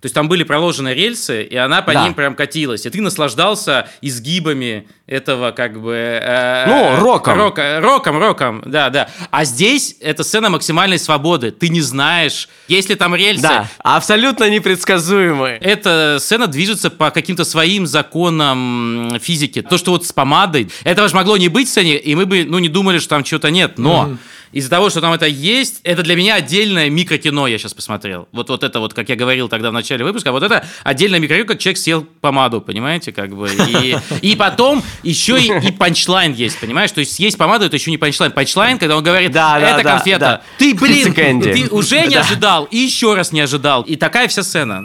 то 0.00 0.06
есть 0.06 0.14
там 0.14 0.28
были 0.28 0.44
проложены 0.44 0.94
рельсы, 0.94 1.42
и 1.42 1.56
она 1.56 1.82
по 1.82 1.92
Да. 1.92 2.04
ним 2.04 2.14
прям 2.14 2.36
катилась. 2.36 2.86
И 2.86 2.90
ты 2.90 3.00
наслаждался 3.02 3.88
изгибами 4.00 4.86
этого 5.08 5.50
как 5.50 5.80
бы... 5.80 5.92
э, 6.22 6.66
Ну, 6.68 7.00
роком. 7.00 7.36
Рока, 7.36 7.80
роком, 7.80 8.16
роком, 8.18 8.62
да, 8.64 8.90
да. 8.90 9.08
А 9.32 9.44
здесь 9.44 9.96
это 10.00 10.22
сцена 10.22 10.50
максимальной 10.50 11.00
свободы. 11.00 11.50
Ты 11.50 11.68
не 11.68 11.80
знаешь, 11.80 12.48
есть 12.68 12.90
ли 12.90 12.94
там 12.94 13.12
рельсы. 13.16 13.42
Да, 13.42 13.68
абсолютно 13.78 14.48
непредсказуемый. 14.48 15.54
Эта 15.58 16.18
сцена 16.20 16.46
движется 16.46 16.90
по 16.90 17.10
каким-то 17.10 17.42
своим 17.44 17.84
законам 17.84 19.18
физики. 19.20 19.62
То, 19.62 19.78
что 19.78 19.90
вот 19.92 20.06
с 20.06 20.12
помадой, 20.12 20.70
этого 20.84 21.08
же 21.08 21.14
могло 21.16 21.36
не 21.36 21.48
быть 21.48 21.66
в 21.66 21.70
сцене, 21.70 21.96
и 21.98 22.14
мы 22.14 22.24
бы, 22.26 22.44
ну, 22.44 22.60
не 22.60 22.68
думали, 22.68 22.98
что 22.98 23.08
там 23.10 23.24
чего-то 23.24 23.50
нет. 23.50 23.78
Но 23.78 24.16
из-за 24.52 24.70
того, 24.70 24.90
что 24.90 25.00
там 25.00 25.12
это 25.12 25.26
есть, 25.26 25.80
это 25.84 26.02
для 26.02 26.16
меня 26.16 26.34
отдельное 26.36 26.88
микрокино, 26.90 27.46
я 27.46 27.58
сейчас 27.58 27.74
посмотрел. 27.74 28.28
Вот, 28.32 28.48
вот 28.48 28.62
это 28.64 28.80
вот, 28.80 28.94
как 28.94 29.08
я 29.08 29.16
говорил 29.16 29.48
тогда 29.48 29.70
в 29.70 29.72
начале 29.72 30.04
выпуска, 30.04 30.32
вот 30.32 30.42
это 30.42 30.64
отдельное 30.84 31.18
микрокино, 31.18 31.46
как 31.46 31.58
человек 31.58 31.78
съел 31.78 32.06
помаду, 32.20 32.60
понимаете, 32.60 33.12
как 33.12 33.34
бы. 33.36 33.48
И, 33.68 33.96
и 34.22 34.36
потом 34.36 34.82
еще 35.02 35.40
и, 35.40 35.68
и 35.68 35.72
панчлайн 35.72 36.32
есть, 36.32 36.58
понимаешь? 36.58 36.90
То 36.92 37.00
есть 37.00 37.12
съесть 37.14 37.36
помаду, 37.38 37.64
это 37.66 37.76
еще 37.76 37.90
не 37.90 37.98
панчлайн. 37.98 38.32
Панчлайн, 38.32 38.78
когда 38.78 38.96
он 38.96 39.02
говорит, 39.04 39.32
Да, 39.32 39.58
да, 39.58 39.70
это 39.70 39.82
да, 39.84 39.90
конфета. 39.92 40.18
да. 40.18 40.42
Ты, 40.58 40.74
блин, 40.74 41.12
ты 41.14 41.68
уже 41.70 42.06
не 42.06 42.14
Да. 42.14 42.20
ожидал, 42.20 42.64
и 42.64 42.76
еще 42.78 43.14
раз 43.14 43.32
не 43.32 43.40
ожидал. 43.40 43.82
И 43.82 43.96
такая 43.96 44.28
вся 44.28 44.42
сцена. 44.42 44.84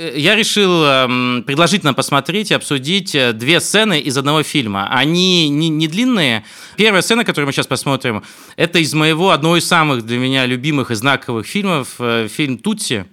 Я 0.00 0.34
решил 0.34 0.82
эм, 0.82 1.44
предложить 1.46 1.84
нам 1.84 1.94
посмотреть 1.94 2.50
и 2.50 2.54
обсудить 2.54 3.14
э, 3.14 3.34
две 3.34 3.60
сцены 3.60 4.00
из 4.00 4.16
одного 4.16 4.42
фильма. 4.42 4.88
Они 4.90 5.50
не, 5.50 5.68
не 5.68 5.88
длинные. 5.88 6.42
Первая 6.76 7.02
сцена, 7.02 7.22
которую 7.22 7.46
мы 7.46 7.52
сейчас 7.52 7.66
посмотрим, 7.66 8.22
это 8.56 8.78
из 8.78 8.94
моего 8.94 9.30
одного 9.30 9.58
из 9.58 9.66
самых 9.66 10.06
для 10.06 10.16
меня 10.16 10.46
любимых 10.46 10.90
и 10.90 10.94
знаковых 10.94 11.46
фильмов, 11.46 11.96
э, 11.98 12.28
фильм 12.28 12.56
«Тутси». 12.56 13.04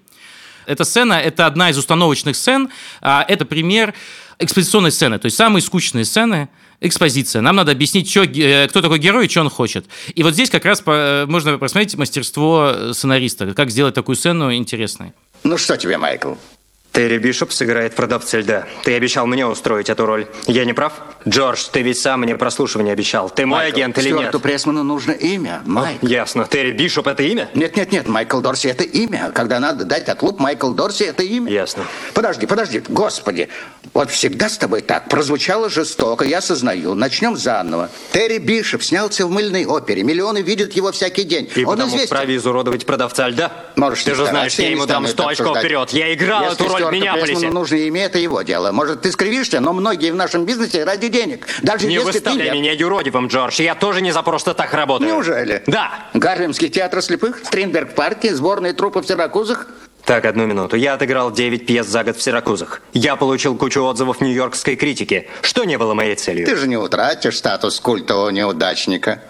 Эта 0.66 0.86
сцена– 0.86 1.14
это 1.16 1.46
одна 1.46 1.72
из 1.72 1.78
установочных 1.78 2.38
сцен. 2.38 2.70
а 3.02 3.26
Это 3.28 3.44
пример 3.44 3.94
экспозиционной 4.40 4.92
сцены, 4.94 5.20
то 5.20 5.26
есть 5.26 5.36
самые 5.36 5.62
скучные 5.62 6.06
сцены– 6.06 6.48
экспозиция. 6.80 7.42
Нам 7.42 7.56
надо 7.56 7.72
объяснить, 7.72 8.10
чё, 8.10 8.24
кто 8.24 8.82
такой 8.82 9.00
герой 9.00 9.26
и 9.26 9.30
что 9.30 9.42
он 9.42 9.50
хочет. 9.50 9.86
И 10.14 10.24
вот 10.24 10.34
здесь 10.34 10.50
как 10.50 10.64
раз 10.64 10.84
можно 10.86 11.58
посмотреть 11.58 11.96
мастерство 11.96 12.72
э, 12.74 12.94
сценариста, 12.94 13.54
как 13.54 13.72
сделать 13.72 13.96
такую 13.96 14.16
сцену 14.16 14.54
интересной. 14.54 15.14
Ну 15.44 15.58
что 15.58 15.76
тебе, 15.76 15.98
Майкл? 15.98 16.36
Терри 16.98 17.20
Бишоп 17.20 17.52
сыграет 17.52 17.94
продавца 17.94 18.40
льда. 18.40 18.66
Ты 18.84 18.96
обещал 18.96 19.28
мне 19.28 19.46
устроить 19.46 19.88
эту 19.88 20.08
роль. 20.08 20.26
Я 20.48 20.66
не 20.66 20.74
прав? 20.74 20.94
Джордж, 21.28 21.68
ты 21.72 21.84
ведь 21.84 22.00
сам 22.00 22.22
мне 22.22 22.36
прослушивание 22.36 22.92
обещал. 22.94 23.30
Ты 23.30 23.46
мой 23.46 23.60
Майкл, 23.60 23.76
агент 23.76 23.98
или 24.00 24.10
нет? 24.10 24.18
Стюарту 24.18 24.40
Прессману 24.40 24.82
нужно 24.82 25.12
имя, 25.12 25.62
Майк. 25.64 26.02
Ясно. 26.02 26.48
Терри 26.50 26.72
Бишоп 26.72 27.06
это 27.06 27.22
имя? 27.22 27.52
Нет-нет-нет, 27.54 28.08
Майкл 28.08 28.40
Дорси– 28.40 28.68
это 28.70 28.84
имя. 28.84 29.30
Когда 29.36 29.60
надо 29.60 29.86
дать 29.86 30.10
отлуп, 30.10 30.40
Майкл 30.40 30.72
Дорси– 30.72 31.04
это 31.06 31.22
имя. 31.22 31.52
Ясно. 31.52 31.84
Подожди, 32.16 32.48
подожди, 32.48 32.82
господи. 32.90 33.50
Вот 33.94 34.10
всегда 34.10 34.50
с 34.50 34.58
тобой 34.58 34.82
так. 34.82 35.08
Прозвучало 35.08 35.70
жестоко, 35.70 36.26
я 36.26 36.42
сознаю. 36.42 36.96
Начнем 36.96 37.38
заново. 37.38 37.92
Терри 38.12 38.40
Бишоп 38.40 38.82
снялся 38.82 39.28
в 39.28 39.30
мыльной 39.30 39.66
опере. 39.66 40.02
Миллионы 40.02 40.42
видят 40.42 40.74
его 40.74 40.92
всякий 40.92 41.26
день. 41.26 41.48
И 41.56 41.64
Он 41.64 41.76
потому 41.76 41.90
известен. 41.90 42.08
вправе 42.08 42.36
изуродовать 42.38 42.88
продавца 42.88 43.28
льда? 43.30 43.52
Можешь 43.76 44.04
Ты 44.04 44.16
же 44.16 44.26
знаешь, 44.26 44.56
я 44.56 44.72
ему 44.72 44.88
дам 44.88 45.06
стану 45.06 45.08
100 45.08 45.24
это 45.24 45.32
очков 45.44 45.60
вперед. 45.60 45.90
Я 45.92 46.12
играл 46.12 46.44
Если 46.44 46.66
эту 46.66 46.74
роль 46.74 46.87
Миннеаполисе. 46.92 47.34
Прессману 47.34 47.54
нужно 47.60 47.76
имя, 47.76 48.06
это 48.06 48.20
его 48.20 48.42
дело. 48.42 48.72
Может, 48.72 49.02
ты 49.02 49.12
скривишься, 49.12 49.60
но 49.60 49.74
многие 49.74 50.12
в 50.12 50.16
нашем 50.16 50.46
бизнесе 50.46 50.84
ради 50.84 51.08
денег. 51.10 51.46
Даже 51.62 51.88
Не 51.88 51.96
если 51.96 52.12
ты 52.12 52.14
выставляй 52.20 52.46
нет. 52.46 52.54
меня 52.54 52.72
юродивым, 52.74 53.28
Джордж. 53.28 53.62
Я 53.62 53.76
тоже 53.76 54.02
не 54.02 54.12
за 54.12 54.22
просто 54.24 54.54
так 54.54 54.74
работаю. 54.74 55.10
Неужели? 55.12 55.64
Да. 55.68 56.08
Гарлемский 56.14 56.70
театр 56.70 57.02
слепых, 57.02 57.40
Стринберг 57.46 57.96
парке, 57.96 58.34
сборные 58.36 58.74
трупы 58.74 59.02
в 59.02 59.08
Сиракузах. 59.08 59.68
Так, 60.06 60.24
одну 60.24 60.46
минуту. 60.46 60.78
Я 60.78 60.94
отыграл 60.94 61.32
9 61.32 61.66
пьес 61.66 61.86
за 61.86 62.04
год 62.06 62.16
в 62.16 62.22
Сиракузах. 62.22 62.82
Я 62.94 63.18
получил 63.18 63.58
кучу 63.58 63.84
отзывов 63.84 64.22
нью-йоркской 64.22 64.78
критики, 64.78 65.28
что 65.42 65.66
не 65.66 65.78
было 65.78 65.94
моей 65.94 66.16
целью. 66.16 66.46
Ты 66.46 66.56
же 66.56 66.68
не 66.68 66.78
утратишь 66.78 67.38
статус 67.38 67.78
культового 67.82 68.30
неудачника. 68.30 69.22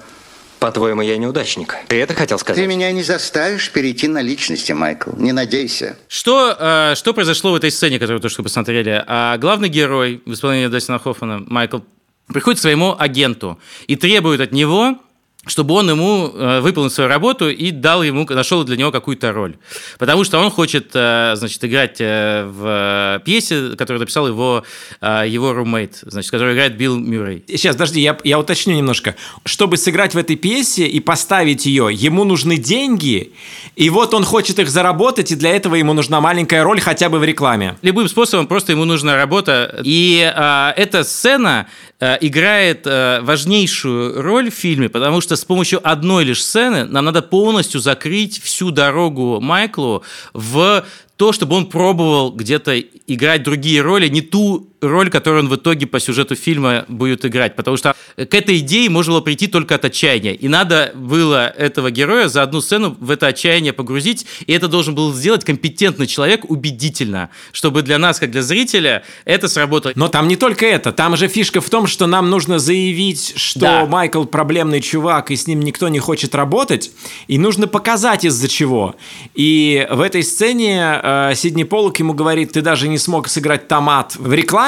По-твоему, 0.59 1.01
я 1.01 1.17
неудачник? 1.17 1.75
Ты 1.87 2.01
это 2.01 2.13
хотел 2.13 2.39
сказать? 2.39 2.61
Ты 2.61 2.67
меня 2.67 2.91
не 2.91 3.03
заставишь 3.03 3.71
перейти 3.71 4.07
на 4.07 4.21
личности, 4.21 4.71
Майкл. 4.71 5.11
Не 5.15 5.31
надейся. 5.31 5.97
Что, 6.07 6.55
э, 6.57 6.95
что 6.95 7.13
произошло 7.13 7.51
в 7.51 7.55
этой 7.55 7.71
сцене, 7.71 7.99
которую 7.99 8.19
только 8.19 8.33
что 8.33 8.43
посмотрели? 8.43 9.03
А 9.07 9.37
главный 9.37 9.69
герой 9.69 10.21
в 10.25 10.33
исполнении 10.33 10.67
Дастина 10.67 10.99
Хоффмана, 10.99 11.43
Майкл, 11.47 11.79
приходит 12.27 12.59
к 12.59 12.61
своему 12.61 12.95
агенту 12.97 13.59
и 13.87 13.95
требует 13.95 14.41
от 14.41 14.51
него 14.51 14.97
чтобы 15.47 15.73
он 15.73 15.89
ему 15.89 16.31
э, 16.33 16.59
выполнил 16.61 16.89
свою 16.89 17.09
работу 17.09 17.49
и 17.49 17.71
дал 17.71 18.03
ему, 18.03 18.25
нашел 18.29 18.63
для 18.63 18.77
него 18.77 18.91
какую-то 18.91 19.31
роль. 19.31 19.55
Потому 19.97 20.23
что 20.23 20.39
он 20.39 20.49
хочет, 20.51 20.91
э, 20.93 21.33
значит, 21.35 21.63
играть 21.63 21.97
э, 21.99 22.45
в 22.45 23.21
пьесе, 23.25 23.75
которую 23.77 23.99
написал 23.99 24.27
его, 24.27 24.63
его 25.01 25.53
румейт, 25.53 25.99
значит, 26.01 26.31
который 26.31 26.53
играет 26.53 26.77
Билл 26.77 26.97
Мюррей. 26.97 27.43
Сейчас, 27.47 27.75
подожди, 27.75 28.01
я, 28.01 28.17
я 28.23 28.39
уточню 28.39 28.75
немножко. 28.75 29.15
Чтобы 29.45 29.77
сыграть 29.77 30.13
в 30.13 30.17
этой 30.17 30.35
пьесе 30.35 30.87
и 30.87 30.99
поставить 30.99 31.65
ее, 31.65 31.89
ему 31.91 32.23
нужны 32.23 32.57
деньги, 32.57 33.33
и 33.75 33.89
вот 33.89 34.13
он 34.13 34.23
хочет 34.23 34.59
их 34.59 34.69
заработать, 34.69 35.31
и 35.31 35.35
для 35.35 35.55
этого 35.55 35.75
ему 35.75 35.93
нужна 35.93 36.21
маленькая 36.21 36.63
роль 36.63 36.79
хотя 36.81 37.09
бы 37.09 37.19
в 37.19 37.23
рекламе. 37.23 37.77
Любым 37.81 38.07
способом 38.07 38.47
просто 38.47 38.71
ему 38.71 38.85
нужна 38.85 39.15
работа. 39.15 39.81
И 39.83 40.31
э, 40.35 40.73
эта 40.75 41.03
сцена 41.03 41.67
играет 41.99 42.85
э, 42.85 43.21
важнейшую 43.21 44.21
роль 44.21 44.51
в 44.51 44.53
фильме, 44.53 44.87
потому 44.87 45.19
что 45.19 45.35
с 45.35 45.43
помощью 45.43 45.79
одной 45.87 46.25
лишь 46.25 46.43
сцены 46.43 46.85
нам 46.85 47.05
надо 47.05 47.21
полностью 47.21 47.81
закрыть 47.81 48.39
всю 48.41 48.69
дорогу 48.71 49.39
Майклу 49.41 50.03
в 50.33 50.85
то, 51.15 51.33
чтобы 51.33 51.55
он 51.55 51.65
пробовал 51.65 52.31
где-то 52.31 52.79
играть 52.79 53.41
другие 53.41 53.81
роли, 53.81 54.07
не 54.07 54.21
ту 54.21 54.69
роль, 54.81 55.09
которую 55.09 55.43
он 55.43 55.49
в 55.49 55.55
итоге 55.55 55.87
по 55.87 55.99
сюжету 55.99 56.35
фильма 56.35 56.85
будет 56.87 57.25
играть. 57.25 57.55
Потому 57.55 57.77
что 57.77 57.95
к 58.15 58.33
этой 58.33 58.59
идее 58.59 58.89
можно 58.89 59.13
было 59.13 59.21
прийти 59.21 59.47
только 59.47 59.75
от 59.75 59.85
отчаяния. 59.85 60.33
И 60.33 60.47
надо 60.47 60.91
было 60.95 61.47
этого 61.47 61.91
героя 61.91 62.27
за 62.27 62.43
одну 62.43 62.61
сцену 62.61 62.95
в 62.99 63.11
это 63.11 63.27
отчаяние 63.27 63.73
погрузить. 63.73 64.25
И 64.45 64.53
это 64.53 64.67
должен 64.67 64.95
был 64.95 65.13
сделать 65.13 65.43
компетентный 65.43 66.07
человек 66.07 66.49
убедительно, 66.49 67.29
чтобы 67.51 67.81
для 67.81 67.97
нас, 67.97 68.19
как 68.19 68.31
для 68.31 68.41
зрителя, 68.41 69.03
это 69.25 69.47
сработало. 69.47 69.93
Но 69.95 70.07
там 70.07 70.27
не 70.27 70.35
только 70.35 70.65
это. 70.65 70.91
Там 70.91 71.17
же 71.17 71.27
фишка 71.27 71.61
в 71.61 71.69
том, 71.69 71.87
что 71.87 72.07
нам 72.07 72.29
нужно 72.29 72.59
заявить, 72.59 73.33
что 73.35 73.59
Да. 73.59 73.85
Майкл 73.85 74.25
проблемный 74.25 74.81
чувак, 74.81 75.31
и 75.31 75.35
с 75.35 75.47
ним 75.47 75.61
никто 75.61 75.87
не 75.87 75.99
хочет 75.99 76.35
работать. 76.35 76.91
И 77.27 77.37
нужно 77.37 77.67
показать 77.67 78.25
из-за 78.25 78.47
чего. 78.47 78.95
И 79.33 79.87
в 79.89 80.01
этой 80.01 80.23
сцене 80.23 80.99
э, 81.01 81.31
Сидни 81.35 81.63
Поллок 81.63 81.99
ему 81.99 82.13
говорит, 82.13 82.51
ты 82.51 82.61
даже 82.61 82.87
не 82.87 82.97
смог 82.97 83.27
сыграть 83.27 83.67
томат 83.67 84.15
в 84.15 84.33
рекламе. 84.33 84.66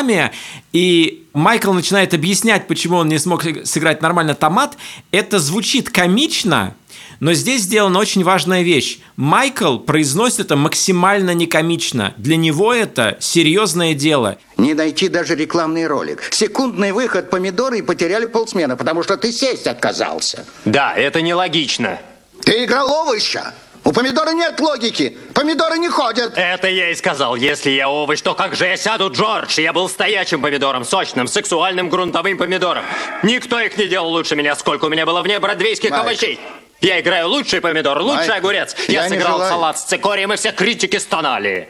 И 0.74 1.28
Майкл 1.34 1.74
начинает 1.74 2.14
объяснять, 2.14 2.68
почему 2.68 2.98
он 2.98 3.10
не 3.10 3.18
смог 3.18 3.44
сыграть 3.64 4.02
нормально 4.02 4.36
томат. 4.36 4.78
Это 5.12 5.40
звучит 5.40 5.90
комично, 5.90 6.76
но 7.20 7.34
здесь 7.34 7.64
сделана 7.64 8.00
очень 8.00 8.24
важная 8.24 8.62
вещь. 8.62 9.00
Майкл 9.16 9.78
произносит 9.78 10.40
это 10.40 10.56
максимально 10.56 11.34
некомично. 11.34 12.14
Для 12.18 12.38
него 12.38 12.74
это 12.74 13.18
серьезное 13.20 13.94
дело. 13.94 14.38
Не 14.58 14.74
найти 14.74 15.10
даже 15.10 15.36
рекламный 15.36 15.88
ролик. 15.88 16.24
Секундный 16.32 16.92
выход 16.92 17.30
помидоры 17.30 17.80
и 17.80 17.82
потеряли 17.82 18.26
полсмены, 18.26 18.78
потому 18.78 19.04
что 19.04 19.18
ты 19.18 19.32
сесть 19.32 19.68
отказался. 19.68 20.46
Да, 20.66 20.94
это 20.96 21.22
нелогично. 21.22 22.00
Ты 22.44 22.64
играл 22.66 22.90
овоща. 22.92 23.54
У 23.90 23.92
помидора 23.92 24.34
нет 24.34 24.60
логики. 24.60 25.18
Помидоры 25.34 25.80
не 25.80 25.90
ходят. 25.90 26.34
Это 26.36 26.68
я 26.68 26.92
и 26.92 26.96
сказал. 26.96 27.36
Если 27.36 27.72
я 27.72 27.90
овощ, 27.90 28.22
то 28.22 28.36
как 28.36 28.56
же 28.56 28.68
я 28.68 28.78
сяду, 28.78 29.10
Джордж? 29.10 29.60
Я 29.60 29.74
был 29.74 29.90
стоячим 29.90 30.44
помидором, 30.44 30.86
сочным, 30.86 31.28
сексуальным 31.28 31.90
грунтовым 31.90 32.38
помидором. 32.38 32.84
Никто 33.24 33.60
их 33.60 33.80
не 33.80 33.88
делал 33.88 34.12
лучше 34.12 34.36
меня, 34.36 34.56
сколько 34.56 34.86
у 34.86 34.90
меня 34.90 35.08
было 35.08 35.24
вне 35.24 35.40
бродвейских 35.40 35.90
Майк. 35.90 36.04
овощей. 36.04 36.40
Я 36.82 37.02
играю 37.02 37.30
лучший 37.30 37.62
помидор, 37.62 38.00
лучший 38.00 38.28
Майк, 38.28 38.44
огурец. 38.44 38.76
я 38.88 39.06
Я, 39.06 39.10
сыграл 39.10 39.40
салат 39.40 39.80
с 39.80 39.86
цикорием, 39.86 40.32
и 40.34 40.36
все 40.36 40.52
критики 40.52 40.98
стонали. 40.98 41.68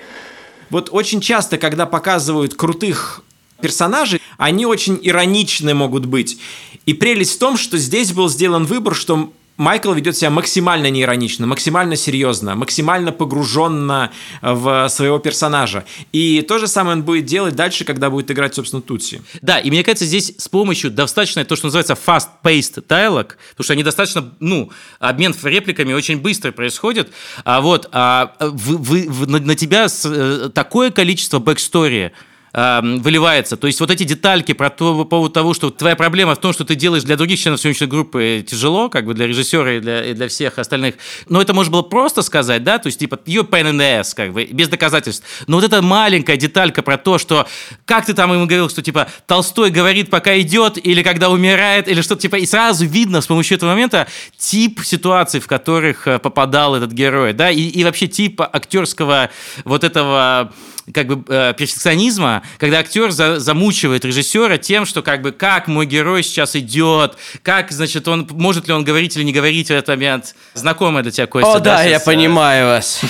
Вот 0.71 0.89
очень 0.91 1.21
часто, 1.21 1.57
когда 1.57 1.85
показывают 1.85 2.53
крутых 2.53 3.21
персонажей, 3.61 4.21
они 4.37 4.65
очень 4.65 4.99
ироничны 5.01 5.73
могут 5.73 6.05
быть. 6.05 6.37
И 6.85 6.93
прелесть 6.93 7.37
в 7.37 7.39
том, 7.39 7.57
что 7.57 7.77
здесь 7.77 8.11
был 8.11 8.27
сделан 8.27 8.65
выбор, 8.65 8.93
что 8.93 9.31
Майкл 9.59 9.91
ведет 9.91 10.15
себя 10.15 10.29
максимально 10.29 10.89
неиронично, 10.89 11.45
максимально 11.45 11.97
серьезно, 11.97 12.55
максимально 12.55 13.11
погруженно 13.11 14.09
в 14.41 14.87
своего 14.87 15.19
персонажа. 15.19 15.83
И 16.13 16.41
то 16.43 16.59
же 16.59 16.67
самое 16.67 16.95
он 16.95 17.03
будет 17.03 17.25
делать 17.25 17.55
дальше, 17.55 17.83
когда 17.83 18.09
будет 18.09 18.31
играть, 18.31 18.55
собственно, 18.55 18.81
Тутси. 18.81 19.21
Да, 19.41 19.59
и 19.59 19.69
мне 19.69 19.83
кажется, 19.83 20.05
здесь 20.05 20.33
с 20.37 20.47
помощью 20.47 20.91
достаточно 20.91 21.43
то, 21.43 21.57
что 21.57 21.67
называется 21.67 21.93
fast-paced 21.93 22.85
dialogue, 22.87 23.33
потому 23.51 23.63
что 23.65 23.73
они 23.73 23.83
достаточно, 23.83 24.31
ну, 24.39 24.71
обмен 24.99 25.35
репликами 25.43 25.91
очень 25.91 26.19
быстро 26.19 26.53
происходит, 26.53 27.09
а 27.43 27.59
вот 27.59 27.89
а, 27.91 28.33
вы- 28.39 29.09
вы- 29.09 29.27
на, 29.27 29.39
на 29.39 29.55
тебя 29.55 29.89
с- 29.89 30.05
э, 30.09 30.49
такое 30.53 30.89
количество 30.89 31.39
backstory 31.39 32.13
а, 32.51 32.81
выливается. 32.81 33.57
То 33.57 33.67
есть 33.67 33.79
вот 33.79 33.91
эти 33.91 34.03
детальки 34.03 34.53
про 34.53 34.69
то, 34.69 34.97
по 34.97 35.05
поводу 35.05 35.33
того, 35.33 35.53
что 35.53 35.69
твоя 35.69 35.95
проблема 35.95 36.35
в 36.35 36.39
том, 36.39 36.53
что 36.53 36.65
ты 36.65 36.75
делаешь 36.75 37.03
для 37.03 37.15
других 37.15 37.39
членов 37.39 37.59
съемочной 37.59 37.87
группы 37.87 38.45
тяжело, 38.47 38.89
как 38.89 39.05
бы 39.05 39.13
для 39.13 39.27
режиссера 39.27 39.73
и 39.73 39.79
для, 39.79 40.05
и 40.05 40.13
для 40.13 40.27
всех 40.27 40.57
остальных. 40.57 40.95
Но 41.27 41.41
это 41.41 41.53
можно 41.53 41.71
было 41.71 41.81
просто 41.83 42.21
сказать, 42.21 42.63
да, 42.63 42.79
то 42.79 42.87
есть 42.87 42.99
типа 42.99 43.19
you 43.25 43.47
pain 43.47 44.03
как 44.15 44.33
бы, 44.33 44.45
без 44.45 44.67
доказательств. 44.67 45.25
Но 45.47 45.57
вот 45.57 45.65
эта 45.65 45.81
маленькая 45.81 46.37
деталька 46.37 46.81
про 46.81 46.97
то, 46.97 47.17
что 47.17 47.47
как 47.85 48.05
ты 48.05 48.13
там 48.13 48.33
ему 48.33 48.45
говорил, 48.45 48.69
что 48.69 48.81
типа 48.81 49.07
Толстой 49.27 49.69
говорит, 49.69 50.09
пока 50.09 50.39
идет, 50.39 50.83
или 50.83 51.03
когда 51.03 51.29
умирает, 51.29 51.87
или 51.87 52.01
что-то 52.01 52.21
типа, 52.21 52.37
и 52.37 52.45
сразу 52.45 52.85
видно 52.85 53.21
с 53.21 53.27
помощью 53.27 53.57
этого 53.57 53.69
момента 53.69 54.07
тип 54.37 54.81
ситуаций, 54.83 55.39
в 55.39 55.47
которых 55.47 56.07
э, 56.07 56.19
попадал 56.19 56.75
этот 56.75 56.91
герой, 56.91 57.33
да, 57.33 57.51
и, 57.51 57.61
и 57.61 57.83
вообще 57.83 58.07
тип 58.07 58.41
актерского 58.41 59.29
вот 59.65 59.83
этого 59.83 60.51
как 60.93 61.07
бы 61.07 61.23
э, 61.27 61.53
перфекционизма, 61.57 62.43
когда 62.57 62.79
актер 62.79 63.11
за- 63.11 63.39
замучивает 63.39 64.05
режиссера 64.05 64.57
тем, 64.57 64.85
что 64.85 65.01
как 65.01 65.21
бы 65.21 65.31
как 65.31 65.67
мой 65.67 65.85
герой 65.85 66.23
сейчас 66.23 66.55
идет, 66.55 67.17
как, 67.43 67.71
значит, 67.71 68.07
он 68.07 68.27
может 68.31 68.67
ли 68.67 68.73
он 68.73 68.83
говорить 68.83 69.15
или 69.15 69.23
не 69.23 69.33
говорить 69.33 69.67
в 69.67 69.71
этот 69.71 69.87
момент. 69.89 70.35
Знакомая 70.53 71.03
для 71.03 71.11
тебя, 71.11 71.27
Костя? 71.27 71.53
О, 71.53 71.59
да, 71.59 71.83
я 71.83 71.89
сейчас, 71.91 72.01
э, 72.01 72.05
понимаю 72.05 72.65
вас. 72.67 73.01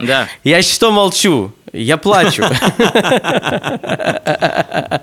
Да. 0.00 0.28
Я 0.44 0.62
что 0.62 0.90
молчу? 0.90 1.52
Я 1.72 1.96
плачу. 1.98 2.42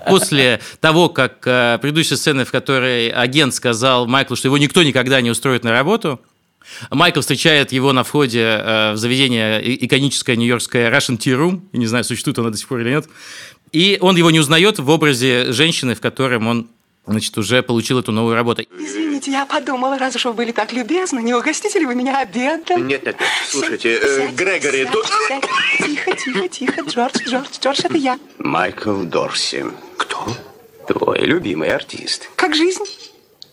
После 0.06 0.60
того, 0.80 1.08
как 1.08 1.46
э, 1.46 1.78
предыдущей 1.80 2.16
сцены, 2.16 2.44
в 2.44 2.50
которой 2.50 3.08
агент 3.08 3.54
сказал 3.54 4.06
Майклу, 4.06 4.36
что 4.36 4.48
его 4.48 4.58
никто 4.58 4.82
никогда 4.82 5.20
не 5.20 5.30
устроит 5.30 5.64
на 5.64 5.72
работу, 5.72 6.20
Майкл 6.90 7.20
встречает 7.20 7.72
его 7.72 7.92
на 7.92 8.04
входе 8.04 8.42
э, 8.42 8.92
в 8.92 8.96
заведение 8.96 9.84
иконическое 9.84 10.36
нью-йоркское 10.36 10.90
Russian 10.90 11.18
Tea 11.18 11.36
Room. 11.38 11.60
Я 11.72 11.78
не 11.78 11.86
знаю, 11.86 12.04
существует 12.04 12.38
оно 12.38 12.50
до 12.50 12.56
сих 12.56 12.68
пор 12.68 12.80
или 12.80 12.90
нет. 12.90 13.06
И 13.72 13.98
он 14.00 14.16
его 14.16 14.30
не 14.30 14.40
узнает 14.40 14.78
в 14.78 14.88
образе 14.88 15.52
женщины, 15.52 15.94
в 15.94 16.00
котором 16.00 16.46
он 16.46 16.68
значит, 17.06 17.36
уже 17.38 17.62
получил 17.62 17.98
эту 17.98 18.12
новую 18.12 18.34
работу. 18.34 18.62
Извините, 18.78 19.30
я 19.30 19.46
подумала, 19.46 19.98
раз 19.98 20.14
уж 20.16 20.26
вы 20.26 20.32
были 20.34 20.52
так 20.52 20.72
любезны, 20.72 21.20
не 21.20 21.34
угостите 21.34 21.78
ли 21.78 21.86
вы 21.86 21.94
меня 21.94 22.20
обедом? 22.20 22.86
Нет, 22.86 23.04
нет, 23.04 23.20
нет. 23.20 23.28
Слушайте, 23.48 23.98
э, 24.00 24.26
Сядь, 24.26 24.34
Грегори, 24.34 24.84
сядь, 24.84 24.92
тут... 24.92 25.06
сядь. 25.28 25.44
Тихо, 25.78 26.12
тихо, 26.16 26.48
тихо, 26.48 26.82
Джордж, 26.82 27.16
Джордж, 27.26 27.46
Джордж, 27.60 27.80
это 27.84 27.96
я. 27.96 28.18
Майкл 28.38 29.02
Дорси. 29.02 29.64
Кто? 29.96 30.26
Твой 30.86 31.20
любимый 31.20 31.70
артист. 31.70 32.30
Как 32.36 32.54
жизнь? 32.54 32.84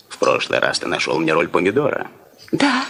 В 0.10 0.17
прошлый 0.17 0.60
раз 0.60 0.80
ты 0.80 0.88
нашел 0.88 1.17
мне 1.19 1.34
роль 1.34 1.47
помидора. 1.47 2.10
Да. 2.58 2.86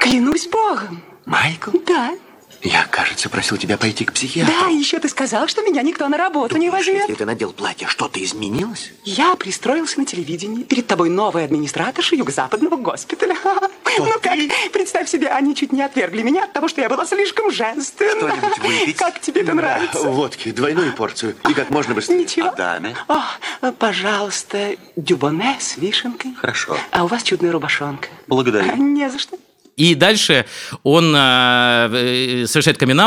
Клянусь 0.00 0.48
богом. 0.48 1.02
Майкл? 1.24 1.70
Да. 1.86 2.16
Я, 2.62 2.86
кажется, 2.86 3.28
просил 3.30 3.56
тебя 3.56 3.78
пойти 3.78 4.04
к 4.04 4.12
психиатру. 4.12 4.52
Да, 4.52 4.68
еще 4.68 4.98
ты 4.98 5.08
сказал, 5.08 5.48
что 5.48 5.62
меня 5.62 5.82
никто 5.82 6.06
на 6.08 6.18
работу 6.18 6.56
не 6.58 6.68
возьмет. 6.68 7.00
Если 7.00 7.14
ты 7.14 7.24
надел 7.24 7.52
платье, 7.52 7.88
что-то 7.88 8.22
изменилось? 8.22 8.92
Я 9.04 9.34
пристроился 9.36 9.98
на 9.98 10.04
телевидении. 10.04 10.62
Перед 10.64 10.86
тобой 10.86 11.08
новая 11.08 11.44
администраторша 11.44 12.16
юго-западного 12.16 12.76
госпиталя. 12.76 13.36
ну 13.98 14.12
как, 14.20 14.38
представь 14.72 15.08
себе, 15.08 15.28
они 15.28 15.54
чуть 15.54 15.72
не 15.72 15.82
отвергли 15.82 16.22
меня 16.22 16.44
от 16.44 16.52
того, 16.52 16.68
что 16.68 16.82
я 16.82 16.88
была 16.88 17.06
слишком 17.06 17.50
женственна. 17.50 18.28
Что-нибудь 18.28 18.58
выпить? 18.58 18.96
Как 18.96 19.20
тебе 19.20 19.40
это 19.40 19.54
нравится? 19.54 20.02
Да, 20.02 20.10
водки, 20.10 20.50
двойную 20.50 20.92
порцию. 20.92 21.36
И 21.48 21.54
как 21.54 21.70
можно 21.70 21.94
быстрее. 21.94 22.18
Ничего. 22.18 22.48
А 22.48 22.54
даме? 22.54 22.94
О, 23.08 23.72
пожалуйста, 23.72 24.76
дюбоне 24.96 25.56
с 25.58 25.78
вишенкой. 25.78 26.34
Хорошо. 26.34 26.76
А 26.90 27.04
у 27.04 27.06
вас 27.06 27.22
чудная 27.22 27.52
рубашонка. 27.52 28.08
Благодарю. 28.26 28.76
Не 28.76 29.08
за 29.08 29.18
что. 29.18 29.38
И 29.80 29.94
дальше 29.94 30.44
он 30.82 31.14
э, 31.16 31.88
э, 31.92 32.46
совершает 32.46 32.76
камин 32.76 33.00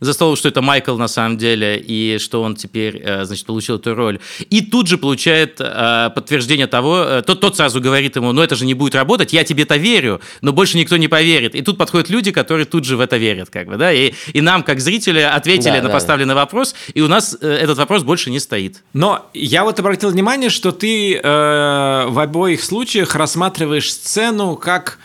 за 0.00 0.12
столом, 0.12 0.36
что 0.36 0.48
это 0.48 0.60
Майкл 0.60 0.98
на 0.98 1.08
самом 1.08 1.38
деле, 1.38 1.78
и 1.78 2.18
что 2.18 2.42
он 2.42 2.54
теперь, 2.54 3.00
э, 3.02 3.24
значит, 3.24 3.46
получил 3.46 3.76
эту 3.76 3.94
роль. 3.94 4.18
И 4.50 4.60
тут 4.60 4.88
же 4.88 4.98
получает 4.98 5.56
э, 5.58 6.10
подтверждение 6.14 6.66
того, 6.66 7.22
тот, 7.24 7.40
тот 7.40 7.56
сразу 7.56 7.80
говорит 7.80 8.16
ему, 8.16 8.32
ну 8.32 8.42
это 8.42 8.56
же 8.56 8.66
не 8.66 8.74
будет 8.74 8.94
работать, 8.94 9.32
я 9.32 9.42
тебе-то 9.42 9.76
верю, 9.76 10.20
но 10.42 10.52
больше 10.52 10.76
никто 10.76 10.98
не 10.98 11.08
поверит. 11.08 11.54
И 11.54 11.62
тут 11.62 11.78
подходят 11.78 12.10
люди, 12.10 12.30
которые 12.30 12.66
тут 12.66 12.84
же 12.84 12.98
в 12.98 13.00
это 13.00 13.16
верят, 13.16 13.48
как 13.48 13.68
бы, 13.68 13.76
да, 13.76 13.90
и, 13.90 14.12
и 14.34 14.42
нам, 14.42 14.64
как 14.64 14.80
зрители, 14.80 15.20
ответили 15.20 15.76
Да, 15.76 15.82
на 15.82 15.88
да. 15.88 15.94
поставленный 15.94 16.34
вопрос, 16.34 16.74
и 16.92 17.00
у 17.00 17.08
нас 17.08 17.34
этот 17.40 17.78
вопрос 17.78 18.02
больше 18.02 18.30
не 18.30 18.40
стоит. 18.40 18.82
Но 18.92 19.30
я 19.32 19.64
вот 19.64 19.78
обратил 19.80 20.10
внимание, 20.10 20.50
что 20.50 20.72
ты 20.72 21.14
э, 21.14 21.20
в 21.22 22.18
обоих 22.18 22.62
случаях 22.62 23.14
рассматриваешь 23.14 23.90
сцену 23.90 24.56
как 24.56 24.98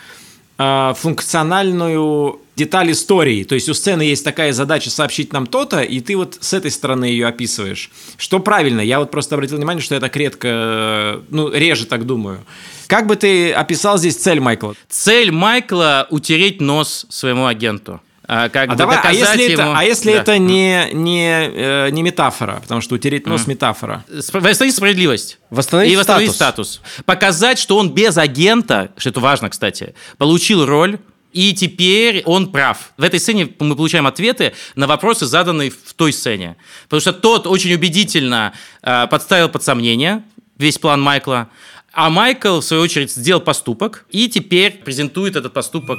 функциональную 0.58 2.40
деталь 2.56 2.90
истории. 2.90 3.44
То 3.44 3.54
есть 3.54 3.68
у 3.68 3.74
сцены 3.74 4.02
есть 4.02 4.24
такая 4.24 4.52
задача 4.52 4.90
сообщить 4.90 5.32
нам 5.32 5.46
то-то, 5.46 5.80
и 5.80 6.00
ты 6.00 6.16
вот 6.16 6.38
с 6.40 6.52
этой 6.52 6.72
стороны 6.72 7.04
ее 7.04 7.28
описываешь. 7.28 7.90
Что 8.16 8.40
правильно. 8.40 8.80
Я 8.80 8.98
вот 8.98 9.12
просто 9.12 9.36
обратил 9.36 9.56
внимание, 9.58 9.82
что 9.82 9.94
я 9.94 10.00
так 10.00 10.16
редко, 10.16 11.22
ну, 11.30 11.52
реже 11.52 11.86
так 11.86 12.04
думаю. 12.04 12.44
Как 12.88 13.06
бы 13.06 13.14
ты 13.14 13.52
описал 13.52 13.98
здесь 13.98 14.16
цель 14.16 14.40
Майкла? 14.40 14.74
Цель 14.88 15.30
Майкла– 15.30 16.08
утереть 16.10 16.60
нос 16.60 17.06
своему 17.08 17.46
агенту. 17.46 18.00
А, 18.30 18.50
как 18.50 18.68
А, 18.68 18.72
бы 18.72 18.76
давай, 18.76 18.96
а 18.98 19.02
доказать 19.02 19.38
если, 19.38 19.52
ему... 19.52 19.62
это, 19.62 19.78
а 19.78 19.84
если 19.84 20.12
Да. 20.12 20.18
это 20.20 20.38
не, 20.38 20.88
не, 20.92 21.30
э, 21.48 21.88
не 21.90 22.02
метафора? 22.02 22.58
Потому 22.60 22.82
что 22.82 22.94
утереть 22.94 23.26
нос 23.26 23.42
Мгм. 23.42 23.50
метафора. 23.52 24.04
Восстановить 24.08 24.76
справедливость. 24.76 25.38
Восстановить 25.48 25.92
и 25.92 25.96
восстановить 25.96 26.32
статус. 26.32 26.72
статус. 26.74 27.04
Показать, 27.06 27.58
что 27.58 27.78
он 27.78 27.90
без 27.94 28.18
агента, 28.18 28.90
что 28.98 29.08
это 29.08 29.20
важно, 29.20 29.48
кстати, 29.48 29.94
получил 30.18 30.66
роль, 30.66 30.98
и 31.32 31.54
теперь 31.54 32.22
он 32.26 32.52
прав. 32.52 32.92
В 32.98 33.02
этой 33.02 33.18
сцене 33.18 33.48
мы 33.60 33.74
получаем 33.76 34.06
ответы 34.06 34.52
на 34.74 34.86
вопросы, 34.86 35.24
заданные 35.24 35.70
в 35.70 35.94
той 35.94 36.12
сцене. 36.12 36.56
Потому 36.84 37.00
что 37.00 37.14
тот 37.14 37.46
очень 37.46 37.72
убедительно 37.72 38.52
э, 38.82 39.06
подставил 39.06 39.48
под 39.48 39.62
сомнение 39.62 40.22
весь 40.58 40.76
план 40.78 41.00
Майкла, 41.00 41.48
а 41.94 42.10
Майкл, 42.10 42.60
в 42.60 42.62
свою 42.64 42.82
очередь, 42.82 43.10
сделал 43.10 43.40
поступок 43.40 44.04
и 44.10 44.28
теперь 44.28 44.72
презентует 44.84 45.34
этот 45.36 45.54
поступок 45.54 45.98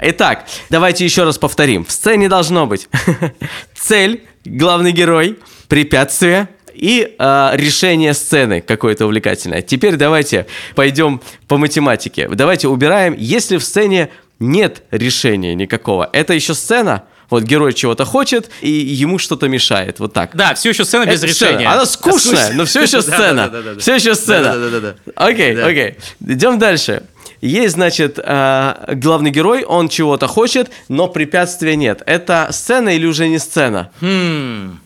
Итак, 0.00 0.46
давайте 0.70 1.04
еще 1.04 1.24
раз 1.24 1.38
повторим. 1.38 1.84
В 1.84 1.90
сцене 1.92 2.28
должно 2.28 2.66
быть 2.66 2.88
цель, 3.74 4.22
главный 4.44 4.92
герой, 4.92 5.38
препятствие 5.68 6.48
и 6.72 7.14
э, 7.18 7.50
решение 7.54 8.14
сцены 8.14 8.60
какое-то 8.60 9.06
увлекательное. 9.06 9.62
Теперь 9.62 9.96
давайте 9.96 10.46
пойдем 10.76 11.20
по 11.48 11.56
математике. 11.58 12.28
Давайте 12.28 12.68
убираем, 12.68 13.14
если 13.18 13.56
в 13.56 13.64
сцене 13.64 14.10
нет 14.38 14.82
решения 14.92 15.54
никакого. 15.54 16.08
Это 16.12 16.32
еще 16.34 16.54
сцена? 16.54 17.04
Вот 17.30 17.42
герой 17.42 17.74
чего-то 17.74 18.06
хочет, 18.06 18.48
и 18.62 18.70
ему 18.70 19.18
что-то 19.18 19.48
мешает. 19.48 20.00
Вот 20.00 20.14
так. 20.14 20.30
Да, 20.34 20.54
все 20.54 20.70
еще 20.70 20.86
сцена 20.86 21.04
без 21.04 21.18
Это 21.18 21.26
решения. 21.26 21.56
сцена. 21.58 21.72
Она 21.72 21.84
скучная, 21.84 22.52
но 22.54 22.64
все 22.64 22.82
еще 22.84 23.02
сцена. 23.02 23.52
Все 23.78 23.96
еще 23.96 24.14
сцена. 24.14 24.94
Окей, 25.14 25.60
окей. 25.60 25.96
Идем 26.26 26.58
дальше. 26.58 27.02
Есть, 27.40 27.74
значит, 27.74 28.18
э, 28.22 28.94
главный 28.94 29.30
герой, 29.30 29.64
он 29.64 29.88
чего-то 29.88 30.26
хочет, 30.26 30.70
но 30.88 31.08
препятствия 31.08 31.76
нет. 31.76 32.02
Это 32.06 32.48
сцена 32.50 32.90
или 32.90 33.06
уже 33.06 33.28
не 33.28 33.38
сцена? 33.38 33.90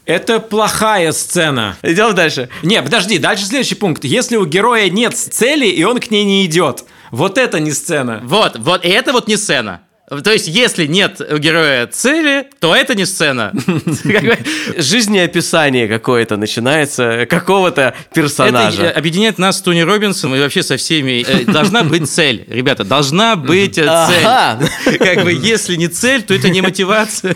Это 0.05 0.41
плохая 0.41 1.13
сцена. 1.13 1.77
Идем 1.83 2.15
дальше. 2.15 2.49
Не, 2.63 2.83
подожди, 2.83 3.19
дальше 3.19 3.47
следующий 3.47 3.75
пункт. 3.75 4.05
Если 4.05 4.37
у 4.37 4.45
героя 4.45 4.91
нет 4.91 5.17
цели, 5.17 5.67
и 5.67 5.83
он 5.85 5.99
к 5.99 6.11
ней 6.11 6.25
не 6.25 6.45
идет, 6.47 6.85
вот 7.11 7.39
это 7.39 7.61
не 7.61 7.73
сцена. 7.73 8.21
Вот, 8.25 8.59
вот, 8.59 8.85
и 8.85 8.89
это 8.89 9.13
вот 9.13 9.29
не 9.29 9.37
сцена. 9.37 9.83
То 10.25 10.33
есть, 10.33 10.49
если 10.49 10.87
нет 10.87 11.21
у 11.21 11.39
героя 11.39 11.87
цели, 11.87 12.49
то 12.61 12.75
это 12.77 12.95
не 12.95 13.07
сцена. 13.07 13.53
Жизнеописание 14.77 15.89
какое-то 15.89 16.37
начинается 16.37 17.27
какого-то 17.27 17.81
Это 18.11 18.15
персонажа. 18.15 18.83
э, 18.85 18.91
объединяет 18.91 19.39
нас 19.39 19.59
с 19.59 19.63
Тони 19.63 19.81
Робинсом 19.81 20.35
и 20.35 20.41
вообще 20.41 20.63
со 20.63 20.77
всеми. 20.77 21.25
Э, 21.27 21.45
Должна 21.45 21.83
быть 21.85 22.09
цель, 22.11 22.45
ребята, 22.49 22.85
должна 22.85 23.37
быть 23.37 23.79
э, 23.79 23.85
цель. 24.09 24.99
Как 24.99 25.25
бы, 25.25 25.33
если 25.33 25.77
не 25.77 25.89
цель, 25.89 26.23
то 26.23 26.35
это 26.35 26.49
не 26.51 26.61
мотивация. 26.61 27.35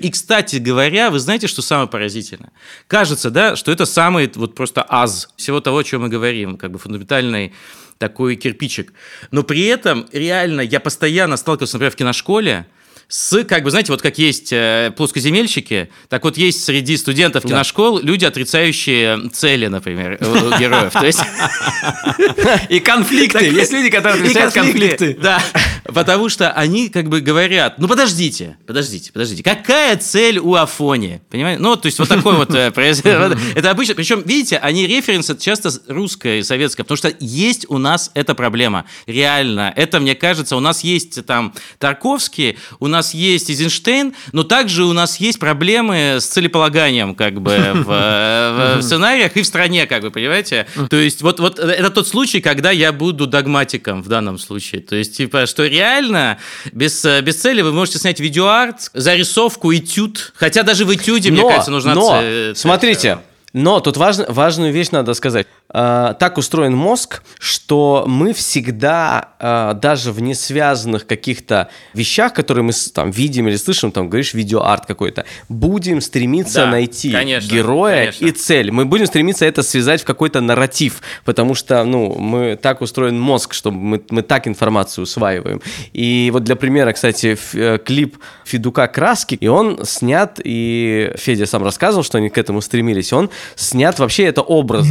И, 0.00 0.10
кстати 0.10 0.56
говоря, 0.56 1.10
вы 1.10 1.18
знаете, 1.18 1.46
что 1.46 1.62
самое 1.62 1.88
поразительное? 1.88 2.50
Кажется, 2.86 3.30
да, 3.30 3.56
что 3.56 3.72
это 3.72 3.86
самый 3.86 4.30
вот 4.34 4.54
просто 4.54 4.84
аз 4.88 5.28
всего 5.36 5.60
того, 5.60 5.78
о 5.78 5.84
чем 5.84 6.02
мы 6.02 6.08
говорим, 6.08 6.56
как 6.56 6.70
бы 6.72 6.78
фундаментальный 6.78 7.52
такой 8.00 8.36
кирпичик. 8.36 8.94
Но 9.30 9.42
при 9.42 9.66
этом 9.66 10.06
реально 10.10 10.62
я 10.62 10.80
постоянно 10.80 11.36
сталкивался, 11.36 11.76
например, 11.76 11.92
в 11.92 11.96
киношколе 11.96 12.66
с, 13.10 13.42
как 13.44 13.64
бы, 13.64 13.70
знаете, 13.70 13.90
вот 13.90 14.02
как 14.02 14.18
есть 14.18 14.52
э, 14.52 14.92
плоскоземельщики, 14.96 15.90
так 16.08 16.22
вот 16.22 16.36
есть 16.36 16.64
среди 16.64 16.96
студентов 16.96 17.42
киношкол 17.42 17.98
люди, 17.98 18.24
отрицающие 18.24 19.28
цели, 19.30 19.66
например, 19.66 20.16
у 20.20 20.58
героев. 20.58 20.92
То 20.92 21.04
есть 21.04 21.20
И 22.68 22.78
конфликты. 22.78 23.46
Есть 23.46 23.72
люди, 23.72 23.90
которые 23.90 24.20
и 24.20 24.24
отвечают 24.26 24.54
конфликты. 24.54 25.18
Да, 25.20 25.42
потому 25.84 26.28
что 26.28 26.52
они 26.52 26.88
как 26.88 27.08
бы 27.08 27.20
говорят, 27.20 27.78
ну 27.78 27.88
подождите, 27.88 28.56
подождите, 28.64 29.10
подождите, 29.12 29.42
какая 29.42 29.96
цель 29.96 30.38
у 30.38 30.54
Афони? 30.54 31.20
Понимаете? 31.30 31.60
Ну, 31.60 31.76
то 31.76 31.86
есть 31.86 31.98
вот 31.98 32.08
такой 32.08 32.36
вот 32.36 32.54
э, 32.54 32.70
Это 33.56 33.70
обычно, 33.70 33.96
причем, 33.96 34.22
видите, 34.24 34.56
они 34.58 34.86
референсы 34.86 35.36
часто 35.36 35.70
русское 35.88 36.38
и 36.38 36.42
советское, 36.44 36.84
потому 36.84 36.96
что 36.96 37.12
есть 37.18 37.66
у 37.68 37.78
нас 37.78 38.12
эта 38.14 38.36
проблема. 38.36 38.84
Реально. 39.06 39.72
Это, 39.74 39.98
мне 39.98 40.14
кажется, 40.14 40.56
у 40.56 40.60
нас 40.60 40.84
есть 40.84 41.24
там 41.26 41.52
Тарковский, 41.78 42.56
у 42.78 42.86
нас 42.86 42.99
есть 43.14 43.50
Эйзенштейн, 43.50 44.14
но 44.32 44.42
также 44.44 44.84
у 44.84 44.92
нас 44.92 45.16
есть 45.18 45.38
проблемы 45.38 46.18
с 46.20 46.26
целеполаганием 46.26 47.14
как 47.14 47.40
бы 47.40 47.50
в, 47.74 47.90
э, 47.90 48.76
в 48.78 48.82
сценариях 48.82 49.36
и 49.36 49.42
в 49.42 49.46
стране, 49.46 49.86
как 49.86 50.02
бы, 50.02 50.10
понимаете? 50.10 50.66
То 50.88 50.96
есть 50.96 51.22
вот, 51.22 51.40
вот 51.40 51.58
это 51.58 51.90
тот 51.90 52.06
случай, 52.06 52.40
когда 52.40 52.70
я 52.70 52.92
буду 52.92 53.26
догматиком 53.26 54.02
в 54.02 54.08
данном 54.08 54.38
случае. 54.38 54.82
То 54.82 54.96
есть, 54.96 55.16
типа, 55.16 55.46
что 55.46 55.66
реально 55.66 56.38
без, 56.72 57.04
э, 57.04 57.20
без 57.22 57.36
цели 57.36 57.62
вы 57.62 57.72
можете 57.72 57.98
снять 57.98 58.20
видеоарт, 58.20 58.90
зарисовку, 58.94 59.74
этюд. 59.74 60.32
Хотя 60.36 60.62
даже 60.62 60.84
в 60.84 60.94
этюде, 60.94 61.30
мне 61.30 61.42
Но, 61.42 61.48
кажется, 61.48 61.70
нужна 61.70 61.94
но, 61.94 62.20
цель. 62.20 62.56
смотрите, 62.56 63.18
но 63.52 63.80
тут 63.80 63.96
важно, 63.96 64.26
важную 64.28 64.72
вещь 64.72 64.90
надо 64.90 65.14
сказать. 65.14 65.46
А, 65.72 66.14
так 66.14 66.36
устроен 66.38 66.74
мозг, 66.74 67.22
что 67.38 68.04
мы 68.06 68.32
всегда, 68.32 69.30
а, 69.38 69.74
даже 69.74 70.10
в 70.12 70.20
несвязанных 70.20 71.06
каких-то 71.06 71.68
вещах, 71.94 72.32
которые 72.34 72.64
мы 72.64 72.72
там 72.92 73.10
видим 73.10 73.46
или 73.48 73.56
слышим, 73.56 73.92
там, 73.92 74.08
говоришь, 74.08 74.34
видеоарт 74.34 74.86
какой-то, 74.86 75.24
будем 75.48 76.00
стремиться 76.00 76.62
Да, 76.62 76.66
найти 76.66 77.12
конечно, 77.12 77.48
героя 77.52 77.98
конечно. 78.06 78.26
и 78.26 78.30
цель. 78.32 78.72
Мы 78.72 78.84
будем 78.84 79.06
стремиться 79.06 79.44
это 79.44 79.62
связать 79.62 80.02
в 80.02 80.04
какой-то 80.04 80.40
нарратив, 80.40 81.02
потому 81.24 81.54
что, 81.54 81.84
ну, 81.84 82.18
мы 82.18 82.56
так 82.60 82.80
устроен 82.80 83.18
мозг, 83.20 83.54
что 83.54 83.70
мы, 83.70 84.00
мы 84.10 84.22
так 84.22 84.48
информацию 84.48 85.04
усваиваем. 85.04 85.60
И 85.92 86.30
вот 86.32 86.42
для 86.44 86.56
примера, 86.56 86.92
кстати, 86.92 87.34
ф- 87.34 87.54
э, 87.54 87.78
клип 87.78 88.18
Федука 88.44 88.88
«Краски», 88.88 89.36
и 89.36 89.46
он 89.46 89.84
снят, 89.84 90.40
и 90.42 91.12
Федя 91.16 91.46
сам 91.46 91.62
рассказывал, 91.62 92.02
что 92.02 92.18
они 92.18 92.28
к 92.28 92.38
этому 92.38 92.60
стремились, 92.60 93.12
он 93.12 93.30
снят 93.54 93.96
вообще 94.00 94.24
это 94.24 94.40
образ. 94.42 94.88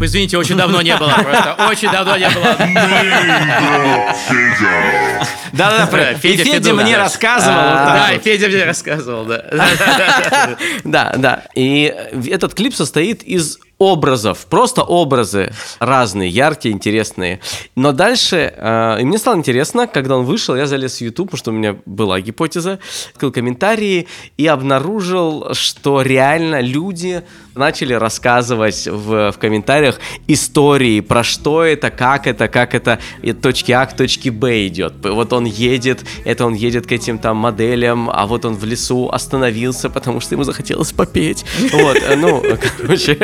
Извините, 0.00 0.38
очень 0.38 0.56
давно 0.56 0.82
не 0.82 0.96
было 0.96 1.10
просто. 1.10 1.56
Очень 1.68 1.90
давно 1.90 2.16
не 2.16 2.28
было. 2.28 2.56
Да-да-да, 5.52 6.14
Федя 6.14 6.44
Федя 6.44 6.44
Федуна, 6.44 6.82
мне 6.82 6.96
да. 6.96 7.04
рассказывал 7.04 7.56
А, 7.56 8.10
Да, 8.12 8.18
Федя 8.18 8.48
мне 8.48 8.64
рассказывал, 8.64 9.24
да. 9.24 9.44
Да, 10.84 11.14
да. 11.16 11.44
И 11.54 11.94
этот 12.28 12.54
клип 12.54 12.74
состоит 12.74 13.22
из 13.22 13.58
образов, 13.78 14.46
просто 14.46 14.82
образы 14.82 15.52
разные, 15.78 16.28
яркие, 16.28 16.74
интересные. 16.74 17.40
Но 17.76 17.92
дальше, 17.92 18.52
э, 18.56 19.00
и 19.00 19.04
мне 19.04 19.18
стало 19.18 19.36
интересно, 19.36 19.86
когда 19.86 20.16
он 20.16 20.24
вышел, 20.24 20.56
я 20.56 20.66
залез 20.66 20.98
в 20.98 21.00
YouTube, 21.00 21.30
потому 21.30 21.38
что 21.38 21.50
у 21.50 21.54
меня 21.54 21.76
была 21.84 22.20
гипотеза, 22.20 22.78
открыл 23.12 23.32
комментарии 23.32 24.06
и 24.36 24.46
обнаружил, 24.46 25.54
что 25.54 26.02
реально 26.02 26.60
люди 26.60 27.22
начали 27.54 27.94
рассказывать 27.94 28.86
в, 28.86 29.32
в 29.32 29.38
комментариях 29.38 30.00
истории 30.26 31.00
про 31.00 31.22
что 31.22 31.62
это, 31.62 31.90
как 31.90 32.26
это, 32.26 32.48
как 32.48 32.74
это 32.74 32.98
от 33.22 33.40
точки 33.40 33.72
А 33.72 33.86
к 33.86 33.96
точке 33.96 34.30
Б 34.30 34.66
идет. 34.66 34.94
Вот 35.02 35.32
он 35.32 35.44
едет, 35.44 36.04
это 36.24 36.46
он 36.46 36.54
едет 36.54 36.86
к 36.86 36.92
этим 36.92 37.18
там 37.18 37.36
моделям, 37.36 38.10
а 38.10 38.26
вот 38.26 38.44
он 38.44 38.54
в 38.54 38.64
лесу 38.64 39.08
остановился, 39.10 39.90
потому 39.90 40.20
что 40.20 40.34
ему 40.34 40.44
захотелось 40.44 40.92
попеть. 40.92 41.44
Вот, 41.72 41.96
э, 41.96 42.16
ну, 42.16 42.42
короче, 42.78 43.16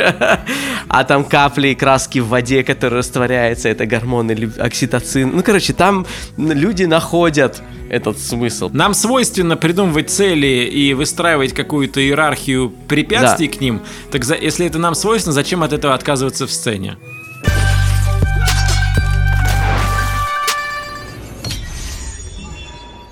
а 0.88 1.04
там 1.04 1.24
капли 1.24 1.68
и 1.68 1.74
краски 1.74 2.20
в 2.20 2.28
воде, 2.28 2.62
которые 2.62 2.98
растворяются, 2.98 3.68
это 3.68 3.86
гормоны 3.86 4.50
окситоцин. 4.58 5.32
Ну, 5.34 5.42
короче, 5.42 5.72
там 5.72 6.06
люди 6.36 6.84
находят 6.84 7.62
этот 7.91 8.18
смысл. 8.18 8.70
Нам 8.72 8.95
свойственно 8.95 9.57
придумывать 9.57 10.11
цели 10.11 10.47
и 10.72 10.95
выстраивать 10.95 11.53
какую-то 11.53 12.01
иерархию 12.01 12.70
препятствий 12.88 13.49
Да. 13.49 13.57
к 13.57 13.61
ним. 13.61 13.80
Так 14.11 14.24
за- 14.24 14.36
если 14.36 14.64
это 14.66 14.78
нам 14.78 14.95
свойственно, 14.95 15.32
зачем 15.34 15.62
от 15.62 15.72
этого 15.72 15.93
отказываться 15.95 16.47
в 16.47 16.53
сцене? 16.53 16.97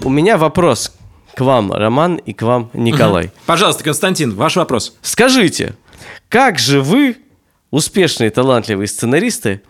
У 0.05 0.11
меня 0.11 0.39
вопрос 0.39 0.93
к 1.35 1.41
вам, 1.41 1.72
Роман, 1.72 2.16
и 2.16 2.33
к 2.33 2.43
вам, 2.43 2.70
Николай. 2.72 3.31
Пожалуйста, 3.47 3.85
Константин, 3.85 4.35
ваш 4.35 4.57
вопрос. 4.57 4.97
Скажите, 5.03 5.74
как 6.29 6.59
же 6.59 6.81
вы, 6.81 7.16
успешные, 7.70 8.31
талантливые 8.31 8.87
сценаристы, 8.87 9.61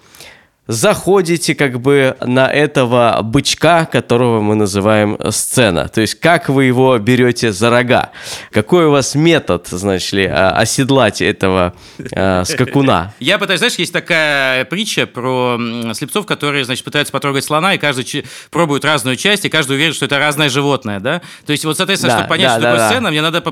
заходите 0.69 1.55
как 1.55 1.81
бы 1.81 2.17
на 2.21 2.47
этого 2.47 3.19
бычка, 3.23 3.87
которого 3.87 4.41
мы 4.43 4.55
называем 4.55 5.19
сцена? 5.31 5.89
То 5.89 6.03
есть 6.03 6.15
как 6.17 6.51
вы 6.51 6.67
его 6.67 6.97
берете 6.99 7.53
за 7.53 7.71
рога? 7.71 8.11
Какой 8.53 8.87
у 8.87 8.91
вас 8.91 9.15
метод, 9.15 9.67
значит 9.69 10.13
ли, 10.13 10.27
а, 10.27 10.51
оседлать 10.51 11.23
этого 11.23 11.75
а, 12.15 12.45
скакуна? 12.45 13.15
Я 13.19 13.39
пытаюсь, 13.39 13.59
знаешь, 13.61 13.77
есть 13.77 13.93
такая 13.93 14.67
притча 14.67 15.07
про 15.07 15.59
слепцов, 15.95 16.27
которые, 16.27 16.67
значит, 16.67 16.85
пытаются 16.85 17.13
потрогать 17.13 17.45
слона, 17.45 17.75
и 17.75 17.79
каждый 17.79 18.05
чи- 18.05 18.25
пробует 18.51 18.85
разную 18.85 19.17
часть, 19.17 19.47
и 19.47 19.49
каждый 19.49 19.73
уверен, 19.77 19.95
что 19.95 20.05
это 20.05 20.19
разное 20.19 20.51
животное, 20.51 21.01
да? 21.01 21.23
То 21.47 21.53
есть, 21.53 21.65
вот, 21.65 21.79
соответственно, 21.79 22.13
Да, 22.13 22.19
чтобы 22.19 22.29
понять, 22.29 22.49
да, 22.49 22.53
что 22.53 22.61
да, 22.61 22.69
такое 22.73 22.79
да. 22.85 22.91
сцена, 22.91 23.11
мне 23.11 23.23
надо 23.23 23.43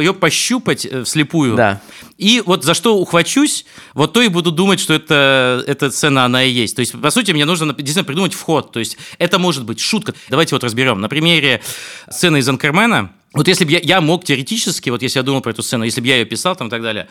ее 0.00 0.12
пощупать 0.12 0.86
э, 0.86 1.04
вслепую. 1.04 1.54
Да. 1.54 1.80
И 2.18 2.42
вот 2.44 2.64
за 2.64 2.74
что 2.74 2.96
ухвачусь, 2.96 3.64
вот 3.94 4.12
то 4.12 4.20
и 4.22 4.28
буду 4.28 4.50
думать, 4.50 4.80
что 4.80 4.92
это, 4.94 5.62
эта 5.68 5.90
сцена, 5.92 6.24
она 6.24 6.42
и 6.42 6.50
есть. 6.50 6.63
То 6.72 6.80
есть, 6.80 7.00
по 7.00 7.10
сути, 7.10 7.32
мне 7.32 7.44
нужно 7.44 7.66
действительно 7.74 8.04
придумать 8.04 8.32
вход. 8.32 8.72
То 8.72 8.78
есть, 8.78 8.96
это 9.18 9.38
может 9.38 9.64
быть 9.64 9.80
шутка. 9.80 10.14
Давайте 10.28 10.54
вот 10.54 10.64
разберем. 10.64 11.00
На 11.00 11.08
примере 11.08 11.60
сцены 12.08 12.38
из 12.38 12.48
Анкермена. 12.48 13.12
Вот 13.32 13.48
если 13.48 13.64
бы 13.64 13.72
я, 13.72 13.80
я 13.80 14.00
мог 14.00 14.24
теоретически, 14.24 14.90
вот 14.90 15.02
если 15.02 15.18
я 15.18 15.22
думал 15.22 15.40
про 15.40 15.50
эту 15.50 15.62
сцену, 15.62 15.84
если 15.84 16.00
бы 16.00 16.06
я 16.06 16.16
ее 16.16 16.24
писал 16.24 16.54
там 16.54 16.68
и 16.68 16.70
так 16.70 16.82
далее, 16.82 17.08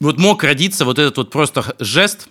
вот 0.00 0.18
мог 0.18 0.42
родиться 0.42 0.84
вот 0.84 0.98
этот 0.98 1.18
вот 1.18 1.30
просто 1.30 1.76
жест 1.78 2.28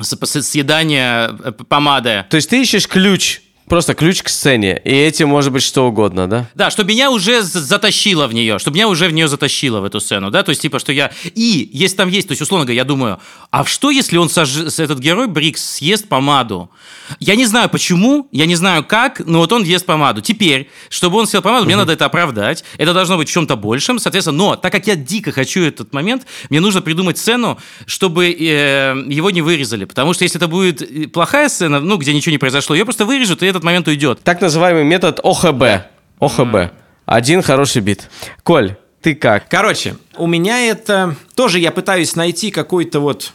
съедания 0.00 1.30
э, 1.42 1.52
помады. 1.52 2.26
То 2.28 2.36
есть 2.36 2.50
ты 2.50 2.60
ищешь 2.60 2.86
ключ 2.86 3.40
Просто 3.68 3.94
ключ 3.94 4.22
к 4.22 4.28
сцене. 4.28 4.80
И 4.84 4.90
этим 4.90 5.28
может 5.28 5.52
быть 5.52 5.62
что 5.62 5.88
угодно, 5.88 6.28
да? 6.28 6.48
Да, 6.54 6.70
чтобы 6.70 6.90
меня 6.90 7.10
уже 7.10 7.42
затащило 7.42 8.28
в 8.28 8.34
нее, 8.34 8.60
чтобы 8.60 8.76
меня 8.76 8.88
уже 8.88 9.08
в 9.08 9.12
нее 9.12 9.26
затащило 9.26 9.80
в 9.80 9.84
эту 9.84 9.98
сцену, 9.98 10.30
да, 10.30 10.44
то 10.44 10.50
есть 10.50 10.62
типа, 10.62 10.78
что 10.78 10.92
я... 10.92 11.10
И, 11.34 11.68
если 11.72 11.96
там 11.96 12.08
есть, 12.08 12.28
то 12.28 12.32
есть, 12.32 12.42
условно 12.42 12.64
говоря, 12.64 12.76
я 12.76 12.84
думаю, 12.84 13.18
а 13.50 13.64
что, 13.64 13.90
если 13.90 14.18
он, 14.18 14.28
сож... 14.28 14.56
этот 14.78 15.00
герой 15.00 15.26
Брикс, 15.26 15.64
съест 15.64 16.08
помаду? 16.08 16.70
Я 17.18 17.34
не 17.34 17.44
знаю 17.44 17.68
почему, 17.68 18.28
я 18.30 18.46
не 18.46 18.54
знаю 18.54 18.84
как, 18.84 19.20
но 19.26 19.38
вот 19.38 19.52
он 19.52 19.64
ест 19.64 19.84
помаду. 19.84 20.20
Теперь, 20.20 20.70
чтобы 20.88 21.18
он 21.18 21.26
съел 21.26 21.42
помаду, 21.42 21.66
мне 21.66 21.76
надо 21.76 21.92
это 21.92 22.04
оправдать, 22.04 22.62
это 22.78 22.94
должно 22.94 23.16
быть 23.16 23.28
в 23.28 23.32
чем-то 23.32 23.56
большем, 23.56 23.98
соответственно, 23.98 24.38
но 24.38 24.56
так 24.56 24.72
как 24.72 24.86
я 24.86 24.94
дико 24.94 25.32
хочу 25.32 25.62
этот 25.62 25.92
момент, 25.92 26.24
мне 26.50 26.60
нужно 26.60 26.82
придумать 26.82 27.18
сцену, 27.18 27.58
чтобы 27.86 28.30
э, 28.30 29.04
его 29.08 29.30
не 29.30 29.42
вырезали, 29.42 29.86
потому 29.86 30.14
что 30.14 30.22
если 30.22 30.38
это 30.38 30.46
будет 30.46 30.82
э, 30.82 31.08
плохая 31.08 31.48
сцена, 31.48 31.80
ну, 31.80 31.96
где 31.96 32.14
ничего 32.14 32.30
не 32.30 32.38
произошло, 32.38 32.76
ее 32.76 32.84
просто 32.84 33.04
вырежут, 33.04 33.42
и 33.42 33.55
этот 33.56 33.64
момент 33.64 33.88
уйдет. 33.88 34.20
Так 34.22 34.40
называемый 34.40 34.84
метод 34.84 35.20
ОХБ. 35.22 35.86
ОХБ. 36.20 36.72
Один 37.04 37.42
хороший 37.42 37.82
бит. 37.82 38.08
Коль, 38.42 38.76
ты 39.00 39.14
как? 39.14 39.48
Короче, 39.48 39.96
у 40.16 40.26
меня 40.26 40.66
это... 40.66 41.16
Тоже 41.34 41.58
я 41.58 41.70
пытаюсь 41.70 42.16
найти 42.16 42.50
какое-то 42.50 43.00
вот 43.00 43.32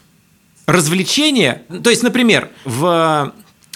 развлечение. 0.67 1.63
То 1.83 1.89
есть, 1.89 2.03
например, 2.03 2.49
в... 2.65 3.33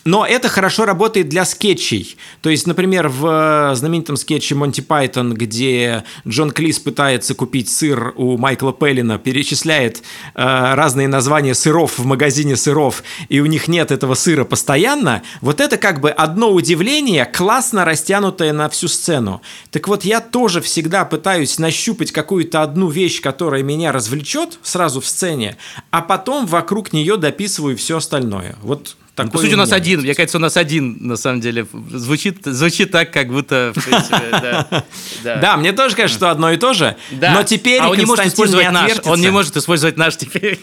Но 0.07 0.23
это 0.23 0.49
хорошо 0.49 0.85
работает 0.85 1.29
для 1.29 1.45
скетчей. 1.45 2.15
То 2.41 2.51
есть, 2.51 2.67
например, 2.67 3.07
в 3.07 3.71
знаменитом 3.73 4.17
скетче 4.17 4.53
Монти 4.53 4.81
Пайтон, 4.81 5.33
где 5.33 6.03
Джон 6.27 6.51
Клис 6.51 6.77
пытается 6.77 7.33
купить 7.33 7.69
сыр 7.69 8.13
у 8.15 8.37
Майкла 8.37 8.71
Пеллина, 8.71 9.17
перечисляет 9.17 10.03
э, 10.35 10.43
разные 10.75 11.07
названия 11.07 11.55
сыров 11.55 11.97
в 11.97 12.05
магазине 12.05 12.55
сыров, 12.55 13.01
и 13.29 13.39
у 13.39 13.47
них 13.47 13.67
нет 13.67 13.89
этого 13.89 14.13
сыра 14.13 14.43
постоянно, 14.43 15.23
вот 15.41 15.59
это 15.59 15.77
как 15.77 16.01
бы 16.01 16.11
одно 16.11 16.51
удивление, 16.51 17.25
классно 17.25 17.83
растянутое 17.83 18.53
на 18.53 18.69
всю 18.69 18.87
сцену. 18.87 19.41
Так 19.71 19.87
вот, 19.87 20.05
я 20.05 20.21
тоже 20.21 20.61
всегда 20.61 21.05
пытаюсь 21.05 21.57
нащупать 21.57 22.11
какую-то 22.11 22.61
одну 22.61 22.89
вещь, 22.89 23.21
которая 23.21 23.63
меня 23.63 23.91
развлечет 23.91 24.59
сразу 24.61 25.01
в 25.01 25.07
сцене, 25.07 25.57
а 25.89 26.03
потом 26.03 26.45
вокруг 26.45 26.93
нее 26.93 27.17
дописываю 27.17 27.75
все 27.75 27.97
остальное. 27.97 28.55
Вот 28.61 28.97
такой 29.15 29.31
По 29.31 29.37
сути, 29.39 29.53
у 29.53 29.57
нас 29.57 29.71
один, 29.71 30.01
мне 30.01 30.13
кажется, 30.13 30.37
у 30.37 30.41
нас 30.41 30.57
один, 30.57 30.97
на 30.99 31.15
самом 31.15 31.39
деле, 31.39 31.65
звучит, 31.91 32.39
звучит 32.43 32.91
так, 32.91 33.11
как 33.11 33.29
будто, 33.29 33.71
в 33.75 33.83
принципе, 33.83 34.21
да. 35.23 35.37
Да, 35.41 35.57
мне 35.57 35.71
тоже 35.71 35.95
кажется, 35.95 36.17
что 36.17 36.29
одно 36.29 36.51
и 36.51 36.57
то 36.57 36.73
же. 36.73 36.95
Да. 37.11 37.33
Но 37.33 37.43
теперь 37.43 37.79
а 37.81 37.89
он 37.89 37.97
не 37.97 38.05
может 38.05 38.25
использовать 38.25 38.71
наш. 38.71 38.91
Он 39.05 39.19
не 39.19 39.29
может 39.29 39.55
использовать 39.55 39.97
наш 39.97 40.17
теперь. 40.17 40.59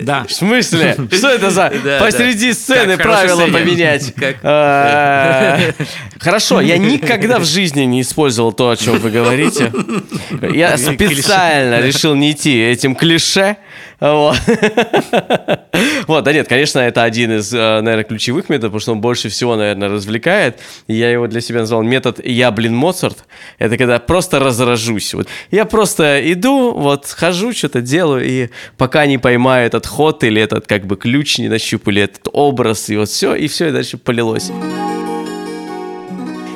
Да. 0.00 0.24
В 0.26 0.32
смысле? 0.32 0.96
Что 1.12 1.28
это 1.28 1.50
за 1.50 1.72
посреди 2.00 2.52
сцены 2.52 2.96
правила 2.96 3.46
поменять? 3.46 4.14
А, 4.42 5.58
Хорошо, 6.18 6.60
я 6.60 6.78
никогда 6.78 7.38
в 7.38 7.44
жизни 7.44 7.82
не 7.82 8.02
использовал 8.02 8.52
то, 8.52 8.70
о 8.70 8.76
чем 8.76 8.98
вы 8.98 9.10
говорите. 9.10 9.72
Я 10.52 10.76
специально 10.76 11.80
решил 11.80 12.14
не 12.14 12.32
идти 12.32 12.58
этим 12.58 12.94
клише. 12.94 13.56
Вот. 16.06 16.24
Да 16.24 16.32
нет, 16.32 16.48
конечно, 16.48 16.80
это 16.80 17.04
один 17.04 17.32
из, 17.32 17.54
э, 17.54 17.80
наверное, 17.80 18.04
ключевых 18.04 18.48
методов, 18.48 18.70
потому 18.70 18.80
что 18.80 18.92
он 18.92 19.00
больше 19.00 19.28
всего, 19.28 19.56
наверное, 19.56 19.88
развлекает. 19.88 20.58
Я 20.88 21.10
его 21.10 21.26
для 21.26 21.40
себя 21.40 21.60
назвал 21.60 21.82
метод 21.82 22.20
«я, 22.24 22.50
блин, 22.50 22.74
Моцарт». 22.74 23.18
Это 23.58 23.76
когда 23.76 23.98
просто 23.98 24.40
разражусь. 24.40 25.14
Вот 25.14 25.28
я 25.50 25.64
просто 25.64 26.20
иду, 26.32 26.72
вот 26.72 27.06
хожу, 27.06 27.52
что-то 27.52 27.80
делаю, 27.80 28.26
и 28.26 28.48
пока 28.76 29.06
не 29.06 29.18
поймаю 29.18 29.66
этот 29.66 29.86
ход 29.86 30.24
или 30.24 30.42
этот 30.42 30.66
как 30.66 30.86
бы 30.86 30.96
ключ 30.96 31.38
не 31.38 31.48
нащупаю, 31.48 31.94
или 31.94 32.02
этот 32.02 32.28
образ, 32.32 32.90
и 32.90 32.96
вот 32.96 33.08
все, 33.08 33.34
и 33.34 33.46
все, 33.46 33.68
и 33.68 33.72
дальше 33.72 33.98
полилось. 33.98 34.50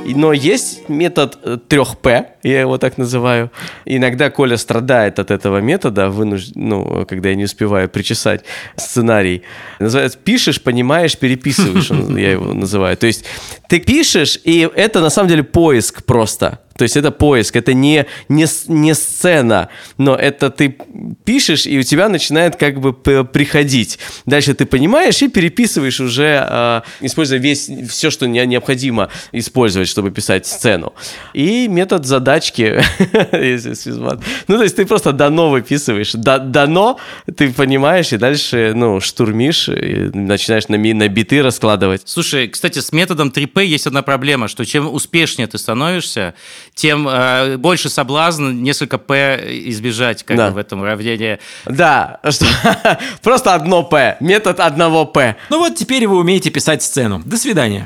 Но 0.04 0.32
есть 0.32 0.88
метод 0.88 1.38
3П, 1.68 2.26
я 2.42 2.60
его 2.60 2.78
так 2.78 2.98
называю. 2.98 3.50
Иногда 3.84 4.30
Коля 4.30 4.56
страдает 4.56 5.18
от 5.18 5.30
этого 5.30 5.58
метода, 5.58 6.10
вынуж... 6.10 6.48
ну, 6.54 7.06
когда 7.06 7.30
я 7.30 7.34
не 7.34 7.44
успеваю 7.44 7.88
причесать 7.88 8.44
сценарий. 8.76 9.42
Называется 9.78 10.18
«пишешь, 10.18 10.60
понимаешь, 10.60 11.16
переписываешь», 11.16 11.90
я 12.18 12.32
его 12.32 12.52
называю. 12.52 12.96
То 12.96 13.06
есть 13.06 13.24
ты 13.68 13.80
пишешь, 13.80 14.38
и 14.44 14.68
это 14.74 15.00
на 15.00 15.10
самом 15.10 15.28
деле 15.28 15.42
поиск 15.42 16.04
просто. 16.04 16.60
То 16.76 16.82
есть 16.82 16.96
это 16.96 17.10
поиск, 17.10 17.56
это 17.56 17.72
не, 17.72 18.06
не, 18.28 18.46
не 18.68 18.94
сцена, 18.94 19.68
но 19.96 20.16
это 20.16 20.50
ты 20.50 20.76
пишешь, 21.24 21.66
и 21.66 21.78
у 21.78 21.82
тебя 21.82 22.08
начинает 22.08 22.56
как 22.56 22.80
бы 22.80 22.92
приходить. 22.92 23.98
Дальше 24.26 24.54
ты 24.54 24.66
понимаешь 24.66 25.22
и 25.22 25.28
переписываешь 25.28 26.00
уже, 26.00 26.46
э, 26.48 26.80
используя 27.00 27.38
весь, 27.38 27.70
все, 27.88 28.10
что 28.10 28.26
не- 28.26 28.44
необходимо 28.46 29.08
использовать, 29.32 29.88
чтобы 29.88 30.10
писать 30.10 30.46
сцену. 30.46 30.92
И 31.32 31.68
метод 31.68 32.06
задачки. 32.06 32.82
Ну, 34.48 34.56
то 34.56 34.62
есть 34.62 34.76
ты 34.76 34.84
просто 34.86 35.12
дано 35.12 35.50
выписываешь. 35.50 36.12
Да- 36.14 36.38
Дано, 36.38 36.98
ты 37.36 37.52
понимаешь, 37.52 38.12
и 38.12 38.16
дальше, 38.16 38.72
ну, 38.74 39.00
штурмишь, 39.00 39.68
и 39.68 40.10
начинаешь 40.14 40.68
на, 40.68 40.76
на 40.76 41.08
биты 41.08 41.42
раскладывать. 41.42 42.02
Слушай, 42.04 42.48
кстати, 42.48 42.80
с 42.80 42.92
методом 42.92 43.28
3P 43.28 43.64
есть 43.64 43.86
одна 43.86 44.02
проблема, 44.02 44.48
что 44.48 44.64
чем 44.64 44.92
успешнее 44.92 45.46
ты 45.46 45.58
становишься, 45.58 46.34
тем 46.74 47.06
э, 47.08 47.56
больше 47.56 47.88
соблазн 47.88 48.50
несколько 48.62 48.98
P 48.98 49.40
избежать 49.68 50.22
как 50.24 50.36
Да. 50.36 50.50
в 50.50 50.58
этом 50.58 50.80
уравнении. 50.82 51.38
Да, 51.66 52.20
что 52.30 52.46
просто 53.22 53.54
одно 53.54 53.82
П, 53.84 54.16
метод 54.20 54.60
одного 54.60 55.04
П. 55.06 55.36
Ну 55.50 55.58
вот 55.58 55.76
теперь 55.76 56.06
вы 56.06 56.18
умеете 56.18 56.50
писать 56.50 56.82
сцену. 56.82 57.22
До 57.24 57.36
свидания. 57.36 57.84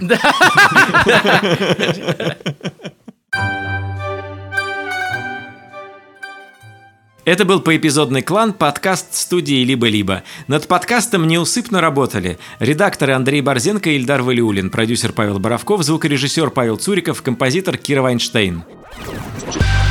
Это 7.24 7.44
был 7.44 7.60
поэпизодный 7.60 8.22
клан, 8.22 8.54
подкаст 8.54 9.14
студии 9.14 9.62
«Либо-либо». 9.62 10.22
Над 10.46 10.66
подкастом 10.66 11.26
неусыпно 11.26 11.82
работали 11.82 12.38
редакторы 12.58 13.12
Андрей 13.12 13.42
Борзенко 13.42 13.90
и 13.90 13.96
Ильдар 13.96 14.22
Валиулин, 14.22 14.70
продюсер 14.70 15.12
Павел 15.12 15.38
Боровков, 15.38 15.82
звукорежиссер 15.82 16.48
Павел 16.50 16.78
Цуриков, 16.78 17.20
композитор 17.20 17.76
Кира 17.76 18.00
Вайнштейн. 18.00 18.64
Thank 19.00 19.56
you. 19.56 19.87